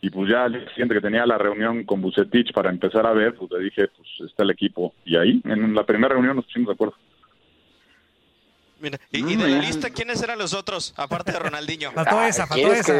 y 0.00 0.10
pues 0.10 0.30
ya 0.30 0.44
al 0.44 0.52
día 0.52 0.68
siguiente 0.68 0.94
que 0.94 1.00
tenía 1.00 1.26
la 1.26 1.38
reunión 1.38 1.84
con 1.84 2.00
Bucetich 2.00 2.52
para 2.52 2.70
empezar 2.70 3.04
a 3.06 3.12
ver, 3.12 3.34
pues 3.34 3.50
le 3.50 3.58
dije, 3.64 3.88
pues 3.88 4.30
está 4.30 4.44
el 4.44 4.50
equipo 4.50 4.94
y 5.04 5.16
ahí 5.16 5.42
en 5.44 5.74
la 5.74 5.84
primera 5.84 6.14
reunión 6.14 6.36
nos 6.36 6.44
pusimos 6.44 6.68
de 6.68 6.74
acuerdo. 6.74 6.94
Mira, 8.80 8.98
y, 9.10 9.18
y 9.26 9.36
de 9.36 9.48
la 9.48 9.58
lista, 9.58 9.90
¿quiénes 9.90 10.22
eran 10.22 10.38
los 10.38 10.54
otros, 10.54 10.94
aparte 10.96 11.32
de 11.32 11.38
Ronaldinho? 11.38 11.90
Faltó 11.92 12.22
esa, 12.22 12.46
faltó 12.46 12.72
esa. 12.72 12.94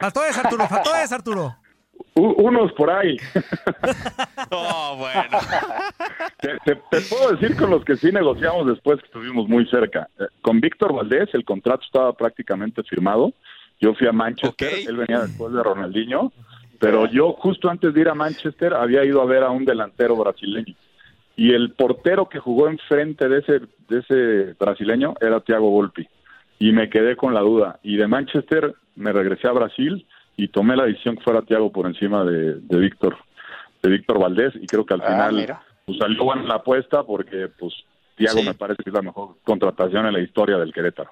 Faltó 0.00 0.24
esa, 0.24 0.40
Arturo, 0.40 0.66
faltó 0.66 0.96
esa, 0.96 1.14
Arturo. 1.14 1.56
U- 2.16 2.34
unos 2.46 2.72
por 2.72 2.90
ahí. 2.90 3.16
Oh, 4.50 4.96
bueno. 4.98 5.38
Te, 6.38 6.58
te- 6.64 6.80
te 6.90 7.00
puedo 7.08 7.32
decir 7.32 7.56
con 7.56 7.70
los 7.70 7.84
que 7.84 7.96
sí 7.96 8.12
negociamos 8.12 8.66
después 8.68 9.00
que 9.00 9.06
estuvimos 9.06 9.48
muy 9.48 9.66
cerca. 9.66 10.08
Eh, 10.18 10.24
Con 10.42 10.60
Víctor 10.60 10.92
Valdés 10.94 11.28
el 11.32 11.44
contrato 11.44 11.82
estaba 11.84 12.12
prácticamente 12.12 12.82
firmado. 12.84 13.32
Yo 13.80 13.94
fui 13.94 14.06
a 14.06 14.12
Manchester, 14.12 14.68
él 14.86 14.96
venía 14.96 15.22
después 15.22 15.52
de 15.52 15.62
Ronaldinho, 15.62 16.32
pero 16.78 17.06
yo 17.06 17.32
justo 17.32 17.68
antes 17.68 17.92
de 17.94 18.00
ir 18.02 18.08
a 18.08 18.14
Manchester 18.14 18.74
había 18.74 19.04
ido 19.04 19.20
a 19.22 19.26
ver 19.26 19.42
a 19.42 19.50
un 19.50 19.64
delantero 19.64 20.14
brasileño. 20.16 20.74
Y 21.36 21.52
el 21.52 21.72
portero 21.72 22.28
que 22.28 22.38
jugó 22.38 22.68
enfrente 22.68 23.28
de 23.28 23.38
ese, 23.40 23.60
de 23.88 23.98
ese 23.98 24.52
brasileño 24.58 25.14
era 25.20 25.40
Thiago 25.40 25.70
Volpi. 25.70 26.06
Y 26.60 26.70
me 26.72 26.88
quedé 26.88 27.16
con 27.16 27.34
la 27.34 27.40
duda. 27.40 27.80
Y 27.82 27.96
de 27.96 28.06
Manchester 28.06 28.74
me 28.94 29.12
regresé 29.12 29.48
a 29.48 29.52
Brasil 29.52 30.06
y 30.36 30.48
tomé 30.48 30.76
la 30.76 30.84
decisión 30.84 31.16
que 31.16 31.22
fuera 31.22 31.42
Thiago 31.42 31.70
por 31.72 31.86
encima 31.86 32.24
de, 32.24 32.54
de 32.56 32.78
Víctor 32.78 33.16
de 33.82 33.90
Víctor 33.90 34.18
Valdés 34.18 34.52
y 34.56 34.66
creo 34.66 34.84
que 34.86 34.94
al 34.94 35.02
Ah, 35.02 35.08
final 35.08 35.34
mira. 35.34 35.62
pues, 35.84 35.98
salió 35.98 36.24
buena 36.24 36.42
la 36.44 36.54
apuesta 36.54 37.02
porque 37.02 37.48
pues 37.58 37.74
Thiago 38.16 38.42
me 38.42 38.54
parece 38.54 38.82
que 38.82 38.90
es 38.90 38.94
la 38.94 39.02
mejor 39.02 39.36
contratación 39.44 40.06
en 40.06 40.12
la 40.14 40.20
historia 40.20 40.56
del 40.56 40.72
Querétaro. 40.72 41.10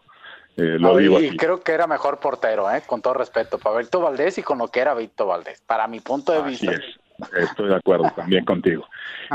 Eh, 0.56 0.76
lo 0.78 0.96
digo 0.96 1.20
y 1.20 1.36
creo 1.36 1.60
que 1.60 1.72
era 1.72 1.86
mejor 1.86 2.18
portero, 2.20 2.70
¿eh? 2.70 2.82
con 2.86 3.00
todo 3.02 3.14
respeto, 3.14 3.58
para 3.58 3.78
Víctor 3.78 4.02
Valdés 4.04 4.38
y 4.38 4.42
con 4.42 4.58
lo 4.58 4.68
que 4.68 4.80
era 4.80 4.94
Víctor 4.94 5.28
Valdés. 5.28 5.60
Para 5.66 5.86
mi 5.86 6.00
punto 6.00 6.32
de 6.32 6.38
Así 6.38 6.50
vista. 6.66 6.72
es, 6.72 6.98
estoy 7.50 7.68
de 7.68 7.76
acuerdo 7.76 8.10
también 8.16 8.44
contigo. 8.44 8.86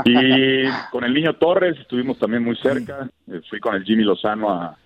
Y 0.04 0.64
con 0.90 1.04
el 1.04 1.14
niño 1.14 1.34
Torres 1.34 1.76
estuvimos 1.78 2.18
también 2.18 2.42
muy 2.44 2.56
cerca, 2.56 3.08
Eh, 3.30 3.40
fui 3.48 3.60
con 3.60 3.74
el 3.74 3.84
Jimmy 3.84 4.02
Lozano 4.04 4.50
a, 4.50 4.76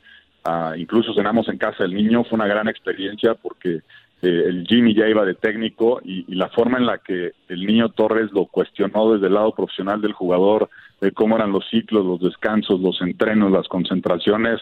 a- 0.44 0.76
incluso 0.76 1.14
cenamos 1.14 1.48
en 1.48 1.56
casa 1.58 1.84
del 1.84 1.94
niño, 1.94 2.24
fue 2.24 2.36
una 2.36 2.46
gran 2.46 2.68
experiencia 2.68 3.34
porque 3.34 3.80
eh, 4.22 4.44
el 4.46 4.64
Jimmy 4.68 4.94
ya 4.94 5.08
iba 5.08 5.24
de 5.24 5.34
técnico 5.34 6.00
y, 6.04 6.32
la 6.36 6.48
forma 6.48 6.78
en 6.78 6.86
la 6.86 6.98
que 6.98 7.32
el 7.48 7.66
niño 7.66 7.88
Torres 7.88 8.30
lo 8.32 8.46
cuestionó 8.46 9.12
desde 9.12 9.26
el 9.26 9.34
lado 9.34 9.52
profesional 9.52 10.00
del 10.00 10.12
jugador, 10.12 10.70
de 11.00 11.10
cómo 11.10 11.34
eran 11.34 11.50
los 11.50 11.68
ciclos, 11.68 12.06
los 12.06 12.20
descansos, 12.20 12.80
los 12.80 13.00
entrenos, 13.02 13.50
las 13.50 13.66
concentraciones, 13.66 14.60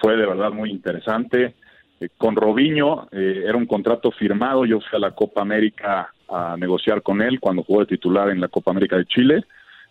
fue 0.00 0.16
de 0.16 0.26
verdad 0.26 0.52
muy 0.52 0.70
interesante. 0.70 1.54
Eh, 2.00 2.08
con 2.16 2.36
Robinho 2.36 3.08
eh, 3.10 3.42
era 3.46 3.56
un 3.56 3.66
contrato 3.66 4.12
firmado, 4.12 4.64
yo 4.64 4.78
fui 4.78 4.96
a 4.96 5.00
la 5.00 5.10
Copa 5.10 5.42
América 5.42 6.12
a 6.28 6.56
negociar 6.56 7.02
con 7.02 7.20
él 7.20 7.40
cuando 7.40 7.64
jugó 7.64 7.80
de 7.80 7.86
titular 7.86 8.30
en 8.30 8.40
la 8.40 8.46
Copa 8.46 8.70
América 8.70 8.96
de 8.96 9.06
Chile. 9.06 9.44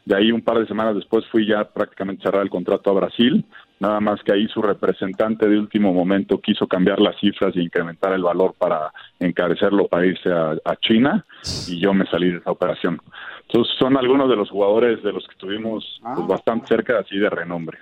De 0.10 0.16
ahí 0.16 0.32
un 0.32 0.42
par 0.42 0.58
de 0.58 0.66
semanas 0.66 0.96
después 0.96 1.24
fui 1.28 1.46
ya 1.46 1.66
prácticamente 1.66 2.24
cerrar 2.24 2.42
el 2.42 2.50
contrato 2.50 2.90
a 2.90 2.94
Brasil, 2.94 3.46
nada 3.80 4.00
más 4.00 4.20
que 4.24 4.34
ahí 4.34 4.48
su 4.48 4.60
representante 4.60 5.48
de 5.48 5.60
último 5.60 5.94
momento 5.94 6.42
quiso 6.42 6.66
cambiar 6.66 7.00
las 7.00 7.16
cifras 7.20 7.56
y 7.56 7.60
incrementar 7.60 8.14
el 8.14 8.24
valor 8.24 8.56
para 8.58 8.92
encarecerlo 9.20 9.88
para 9.88 10.08
irse 10.08 10.32
a, 10.32 10.56
a 10.66 10.76
China 10.78 11.24
y 11.68 11.80
yo 11.80 11.94
me 11.94 12.08
salí 12.08 12.32
de 12.32 12.38
esa 12.40 12.50
operación. 12.50 13.00
Entonces 13.42 13.72
son 13.78 13.98
algunos 13.98 14.28
de 14.32 14.36
los 14.36 14.50
jugadores 14.50 15.04
de 15.04 15.14
los 15.14 15.24
que 15.28 15.34
estuvimos 15.34 16.02
pues, 16.02 16.28
bastante 16.28 16.66
cerca 16.66 16.98
así 16.98 17.16
de 17.20 17.30
renombre. 17.30 17.78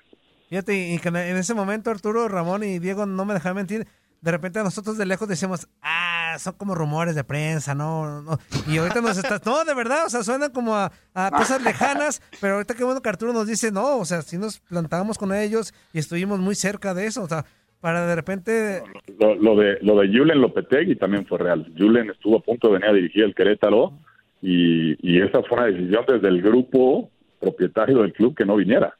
Fíjate, 0.49 0.95
y 0.95 0.99
que 0.99 1.07
en 1.07 1.37
ese 1.37 1.53
momento 1.53 1.91
Arturo, 1.91 2.27
Ramón 2.27 2.61
y 2.65 2.79
Diego 2.79 3.05
no 3.05 3.23
me 3.23 3.35
dejaban 3.35 3.55
mentir. 3.55 3.87
De 4.21 4.31
repente 4.31 4.59
nosotros 4.63 4.97
de 4.97 5.05
lejos 5.05 5.27
decíamos, 5.27 5.67
ah, 5.81 6.35
son 6.39 6.53
como 6.53 6.73
rumores 6.75 7.15
de 7.15 7.23
prensa, 7.23 7.75
no, 7.75 8.21
no. 8.21 8.39
Y 8.67 8.77
ahorita 8.77 8.99
nos 9.01 9.17
estás, 9.17 9.45
no, 9.45 9.63
de 9.63 9.73
verdad, 9.75 10.05
o 10.07 10.09
sea, 10.09 10.23
suenan 10.23 10.51
como 10.51 10.75
a, 10.75 10.91
a 11.13 11.31
cosas 11.31 11.61
lejanas, 11.63 12.21
pero 12.41 12.55
ahorita 12.55 12.73
qué 12.73 12.83
bueno 12.83 13.01
que 13.01 13.09
Arturo 13.09 13.31
nos 13.31 13.47
dice, 13.47 13.71
no, 13.71 13.97
o 13.97 14.05
sea, 14.05 14.21
sí 14.23 14.37
nos 14.37 14.59
plantamos 14.59 15.17
con 15.17 15.33
ellos 15.33 15.73
y 15.93 15.99
estuvimos 15.99 16.39
muy 16.39 16.55
cerca 16.55 16.93
de 16.93 17.05
eso, 17.05 17.23
o 17.23 17.27
sea, 17.27 17.45
para 17.79 18.07
de 18.07 18.15
repente, 18.15 18.81
Lo, 19.19 19.35
lo 19.35 19.55
de 19.55 19.77
lo 19.81 19.99
de 19.99 20.07
Julen 20.07 20.41
Lopetegui 20.41 20.95
también 20.95 21.27
fue 21.27 21.37
real. 21.37 21.71
Julen 21.77 22.09
estuvo 22.09 22.37
a 22.37 22.41
punto 22.41 22.67
de 22.67 22.73
venir 22.73 22.89
a 22.89 22.93
dirigir 22.93 23.23
el 23.23 23.35
Querétaro 23.35 23.93
y, 24.41 24.97
y 25.07 25.21
esa 25.21 25.43
fue 25.43 25.59
una 25.59 25.67
decisión 25.67 26.03
desde 26.07 26.27
el 26.27 26.41
grupo 26.41 27.11
propietario 27.39 27.99
del 28.01 28.13
club 28.13 28.35
que 28.35 28.45
no 28.45 28.55
viniera. 28.55 28.95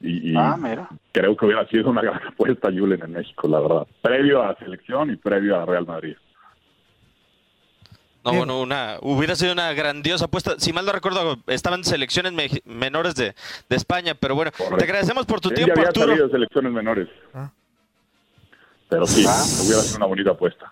Y, 0.00 0.32
y 0.32 0.34
Ah, 0.36 0.56
mira. 0.60 0.88
Creo 1.12 1.36
que 1.36 1.46
hubiera 1.46 1.66
sido 1.68 1.90
una 1.90 2.02
gran 2.02 2.26
apuesta 2.28 2.68
Julen 2.70 3.02
en 3.02 3.12
México, 3.12 3.48
la 3.48 3.60
verdad. 3.60 3.86
Previo 4.02 4.42
a 4.42 4.48
la 4.48 4.56
selección 4.56 5.10
y 5.12 5.16
previo 5.16 5.56
a 5.60 5.64
Real 5.66 5.86
Madrid. 5.86 6.16
No, 8.22 8.34
bueno, 8.34 8.60
una, 8.60 8.96
hubiera 9.00 9.34
sido 9.34 9.52
una 9.54 9.72
grandiosa 9.72 10.26
apuesta. 10.26 10.54
Si 10.58 10.74
mal 10.74 10.84
no 10.84 10.92
recuerdo, 10.92 11.38
estaban 11.46 11.84
selecciones 11.84 12.32
me- 12.34 12.50
menores 12.66 13.14
de, 13.14 13.34
de 13.68 13.76
España, 13.76 14.14
pero 14.14 14.34
bueno, 14.34 14.50
te 14.76 14.84
agradecemos 14.84 15.24
por 15.24 15.40
tu 15.40 15.48
Él 15.48 15.54
tiempo, 15.54 15.74
ya 15.74 15.80
había 15.80 15.88
Arturo. 15.88 16.06
salido 16.08 16.28
selecciones 16.28 16.72
menores. 16.72 17.08
Ah. 17.32 17.50
Pero 18.90 19.06
sí, 19.06 19.22
hubiera 19.22 19.80
sido 19.82 19.96
una 19.96 20.06
bonita 20.06 20.30
apuesta. 20.32 20.70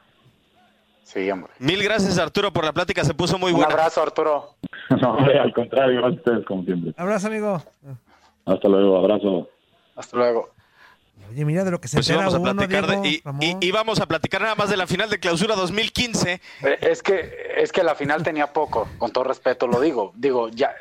Sí, 1.04 1.30
hombre. 1.30 1.50
Mil 1.58 1.82
gracias, 1.82 2.18
Arturo, 2.18 2.52
por 2.52 2.66
la 2.66 2.72
plática, 2.74 3.02
se 3.02 3.14
puso 3.14 3.38
muy 3.38 3.52
Un 3.52 3.60
buena. 3.60 3.72
abrazo, 3.72 4.02
Arturo. 4.02 4.56
no, 5.00 5.16
al 5.18 5.52
contrario, 5.54 6.02
gracias 6.02 6.18
a 6.18 6.30
ustedes 6.30 6.46
como 6.46 6.64
siempre. 6.64 6.92
abrazo 6.98 7.28
amigo. 7.28 7.62
Hasta 8.44 8.68
luego, 8.68 8.98
abrazo. 8.98 9.48
Hasta 9.98 10.16
luego. 10.16 10.54
Oye, 11.30 11.44
mira 11.44 11.64
de 11.64 11.70
lo 11.72 11.80
que 11.80 11.88
se 11.88 11.96
Pues 11.98 12.08
entera 12.08 12.30
uno, 12.30 12.42
platicar 12.42 12.86
Diego, 12.86 13.02
de, 13.02 13.08
y, 13.08 13.20
Ramón. 13.22 13.42
y- 13.42 13.66
íbamos 13.66 14.00
a 14.00 14.06
platicar 14.06 14.40
nada 14.40 14.54
más 14.54 14.70
de 14.70 14.76
la 14.78 14.86
final 14.86 15.10
de 15.10 15.18
clausura 15.18 15.56
2015. 15.56 16.40
Eh, 16.62 16.78
Es 16.80 17.02
que, 17.02 17.30
es 17.56 17.70
que 17.72 17.82
la 17.82 17.94
final 17.96 18.22
tenía 18.22 18.52
poco, 18.52 18.88
con 18.96 19.10
todo 19.10 19.24
respeto 19.24 19.66
lo 19.66 19.80
digo. 19.80 20.12
Digo, 20.14 20.48
ya, 20.48 20.72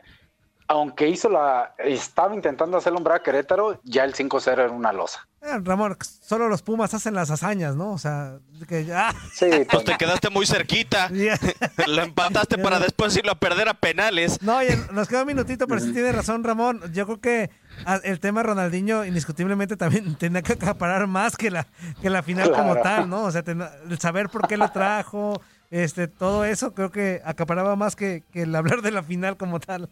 aunque 0.68 1.08
hizo 1.08 1.30
la, 1.30 1.74
estaba 1.80 2.36
intentando 2.36 2.78
hacer 2.78 2.94
hombre 2.94 3.14
a 3.14 3.20
Querétaro, 3.24 3.80
ya 3.84 4.04
el 4.04 4.14
5-0 4.14 4.48
era 4.52 4.70
una 4.70 4.92
losa. 4.92 5.28
Eh, 5.42 5.60
Ramón, 5.64 5.96
solo 6.02 6.50
los 6.50 6.62
Pumas 6.64 6.94
hacen 6.94 7.14
las 7.14 7.30
hazañas, 7.32 7.76
¿no? 7.76 7.92
O 7.92 7.98
sea, 7.98 8.40
que 8.68 8.84
ya... 8.84 9.14
Sí, 9.32 9.46
Pues 9.72 9.84
te 9.86 9.96
quedaste 9.96 10.30
muy 10.30 10.46
cerquita. 10.46 11.10
Lo 11.88 12.02
empataste 12.04 12.58
para 12.58 12.80
después 12.80 13.16
irlo 13.16 13.32
a 13.32 13.36
perder 13.36 13.70
a 13.70 13.76
penales. 13.76 14.42
No, 14.42 14.58
oye, 14.58 14.78
nos 14.92 15.08
queda 15.08 15.22
un 15.22 15.28
minutito, 15.28 15.68
pero 15.68 15.80
sí 15.80 15.94
tiene 15.94 16.12
razón 16.12 16.44
Ramón. 16.44 16.82
Yo 16.92 17.06
creo 17.06 17.22
que 17.22 17.50
ah, 17.86 18.00
el 18.04 18.20
tema 18.20 18.44
Ronaldinho 18.44 19.06
indiscutiblemente 19.06 19.78
también 19.78 20.16
tenía 20.20 20.42
que 20.42 20.54
acaparar 20.54 21.08
más 21.08 21.38
que 21.38 21.52
la, 21.52 21.68
que 22.02 22.10
la 22.10 22.24
final 22.24 22.52
como 22.52 22.76
tal, 22.78 23.08
¿no? 23.10 23.24
O 23.24 23.32
sea, 23.32 23.44
ten- 23.44 23.64
el 23.90 24.00
saber 24.00 24.30
por 24.30 24.48
qué 24.48 24.58
lo 24.58 24.70
trajo, 24.72 25.40
este, 25.70 26.08
todo 26.08 26.46
eso 26.46 26.74
creo 26.74 26.92
que 26.92 27.22
acaparaba 27.24 27.76
más 27.76 27.96
que, 27.96 28.24
que 28.34 28.42
el 28.42 28.56
hablar 28.56 28.82
de 28.82 28.92
la 28.92 29.04
final 29.04 29.38
como 29.38 29.60
tal. 29.60 29.90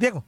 Diego. 0.00 0.24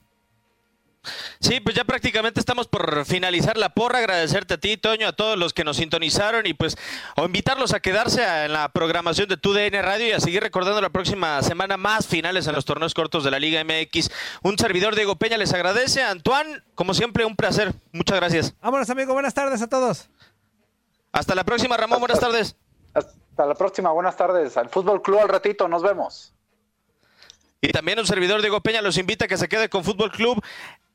Sí, 1.41 1.59
pues 1.59 1.75
ya 1.75 1.83
prácticamente 1.83 2.39
estamos 2.39 2.69
por 2.69 3.05
finalizar 3.05 3.57
la 3.57 3.71
porra. 3.71 3.99
Agradecerte 3.99 4.55
a 4.55 4.59
ti, 4.59 4.77
Toño, 4.77 5.09
a 5.09 5.13
todos 5.13 5.37
los 5.37 5.53
que 5.53 5.65
nos 5.65 5.79
sintonizaron 5.79 6.47
y 6.47 6.55
pues 6.55 6.77
o 7.17 7.25
invitarlos 7.25 7.75
a 7.75 7.81
quedarse 7.81 8.25
a- 8.25 8.45
en 8.45 8.53
la 8.53 8.69
programación 8.69 9.29
de 9.29 9.37
TUDN 9.37 9.83
Radio 9.83 10.07
y 10.07 10.13
a 10.13 10.21
seguir 10.21 10.41
recordando 10.45 10.81
la 10.81 10.91
próxima 10.91 11.43
semana 11.43 11.77
más 11.77 12.07
finales 12.07 12.47
en 12.47 12.55
los 12.55 12.65
torneos 12.65 12.95
cortos 12.95 13.25
de 13.25 13.33
la 13.33 13.41
Liga 13.41 13.61
MX. 13.65 14.11
Un 14.45 14.57
servidor 14.57 14.95
Diego 14.95 15.17
Peña 15.17 15.37
les 15.39 15.53
agradece. 15.53 16.05
Antoine, 16.05 16.63
como 16.77 16.95
siempre, 16.95 17.25
un 17.25 17.35
placer. 17.35 17.73
Muchas 17.91 18.19
gracias. 18.21 18.55
Vámonos, 18.63 18.89
amigo. 18.89 19.13
Buenas 19.13 19.35
tardes 19.35 19.61
a 19.61 19.69
todos. 19.69 20.09
Hasta 21.11 21.35
la 21.35 21.43
próxima, 21.43 21.77
Ramón. 21.77 21.99
Buenas 21.99 22.21
tardes. 22.21 22.55
Hasta 22.95 23.45
la 23.45 23.55
próxima, 23.57 23.91
buenas 23.91 24.17
tardes. 24.17 24.57
Al 24.57 24.69
Fútbol 24.69 25.03
Club 25.03 25.19
al 25.19 25.29
ratito, 25.29 25.67
nos 25.67 25.83
vemos. 25.83 26.33
Y 27.65 27.69
también 27.69 28.01
un 28.01 28.07
servidor 28.07 28.41
Diego 28.41 28.61
Peña 28.61 28.83
los 28.83 28.99
invita 28.99 29.27
a 29.27 29.29
que 29.29 29.37
se 29.37 29.49
quede 29.49 29.69
con 29.69 29.85
Fútbol 29.85 30.11
Club 30.11 30.43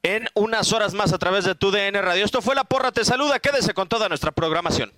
en 0.04 0.28
unas 0.34 0.74
horas 0.74 0.94
más 0.94 1.14
a 1.14 1.18
través 1.18 1.46
de 1.46 1.56
TUDN 1.56 1.94
Radio. 2.02 2.26
Esto 2.26 2.42
fue 2.42 2.56
La 2.56 2.66
Porra 2.66 2.92
Te 2.92 3.06
Saluda. 3.06 3.40
Quédese 3.40 3.74
con 3.74 3.88
toda 3.88 4.10
nuestra 4.10 4.32
programación. 4.32 4.92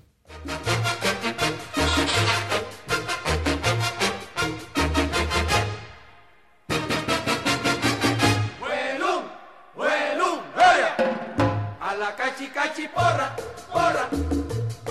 A 11.81 11.95
la 11.95 12.15
cachi 12.15 12.47
cachi 12.47 12.87
porra, 12.87 13.35
porra. 13.71 14.09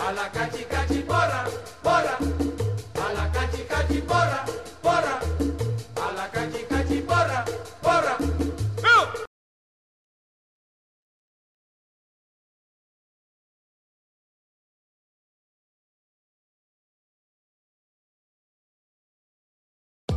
A 0.07 0.13
la 0.13 0.31
cachi 0.31 0.65
cachi 0.65 0.99
porra, 1.03 1.45
porra. 1.83 2.19
A 2.95 3.13
la 3.15 3.31
cachi 3.33 3.65
cachi 3.65 4.01
porra, 4.01 4.45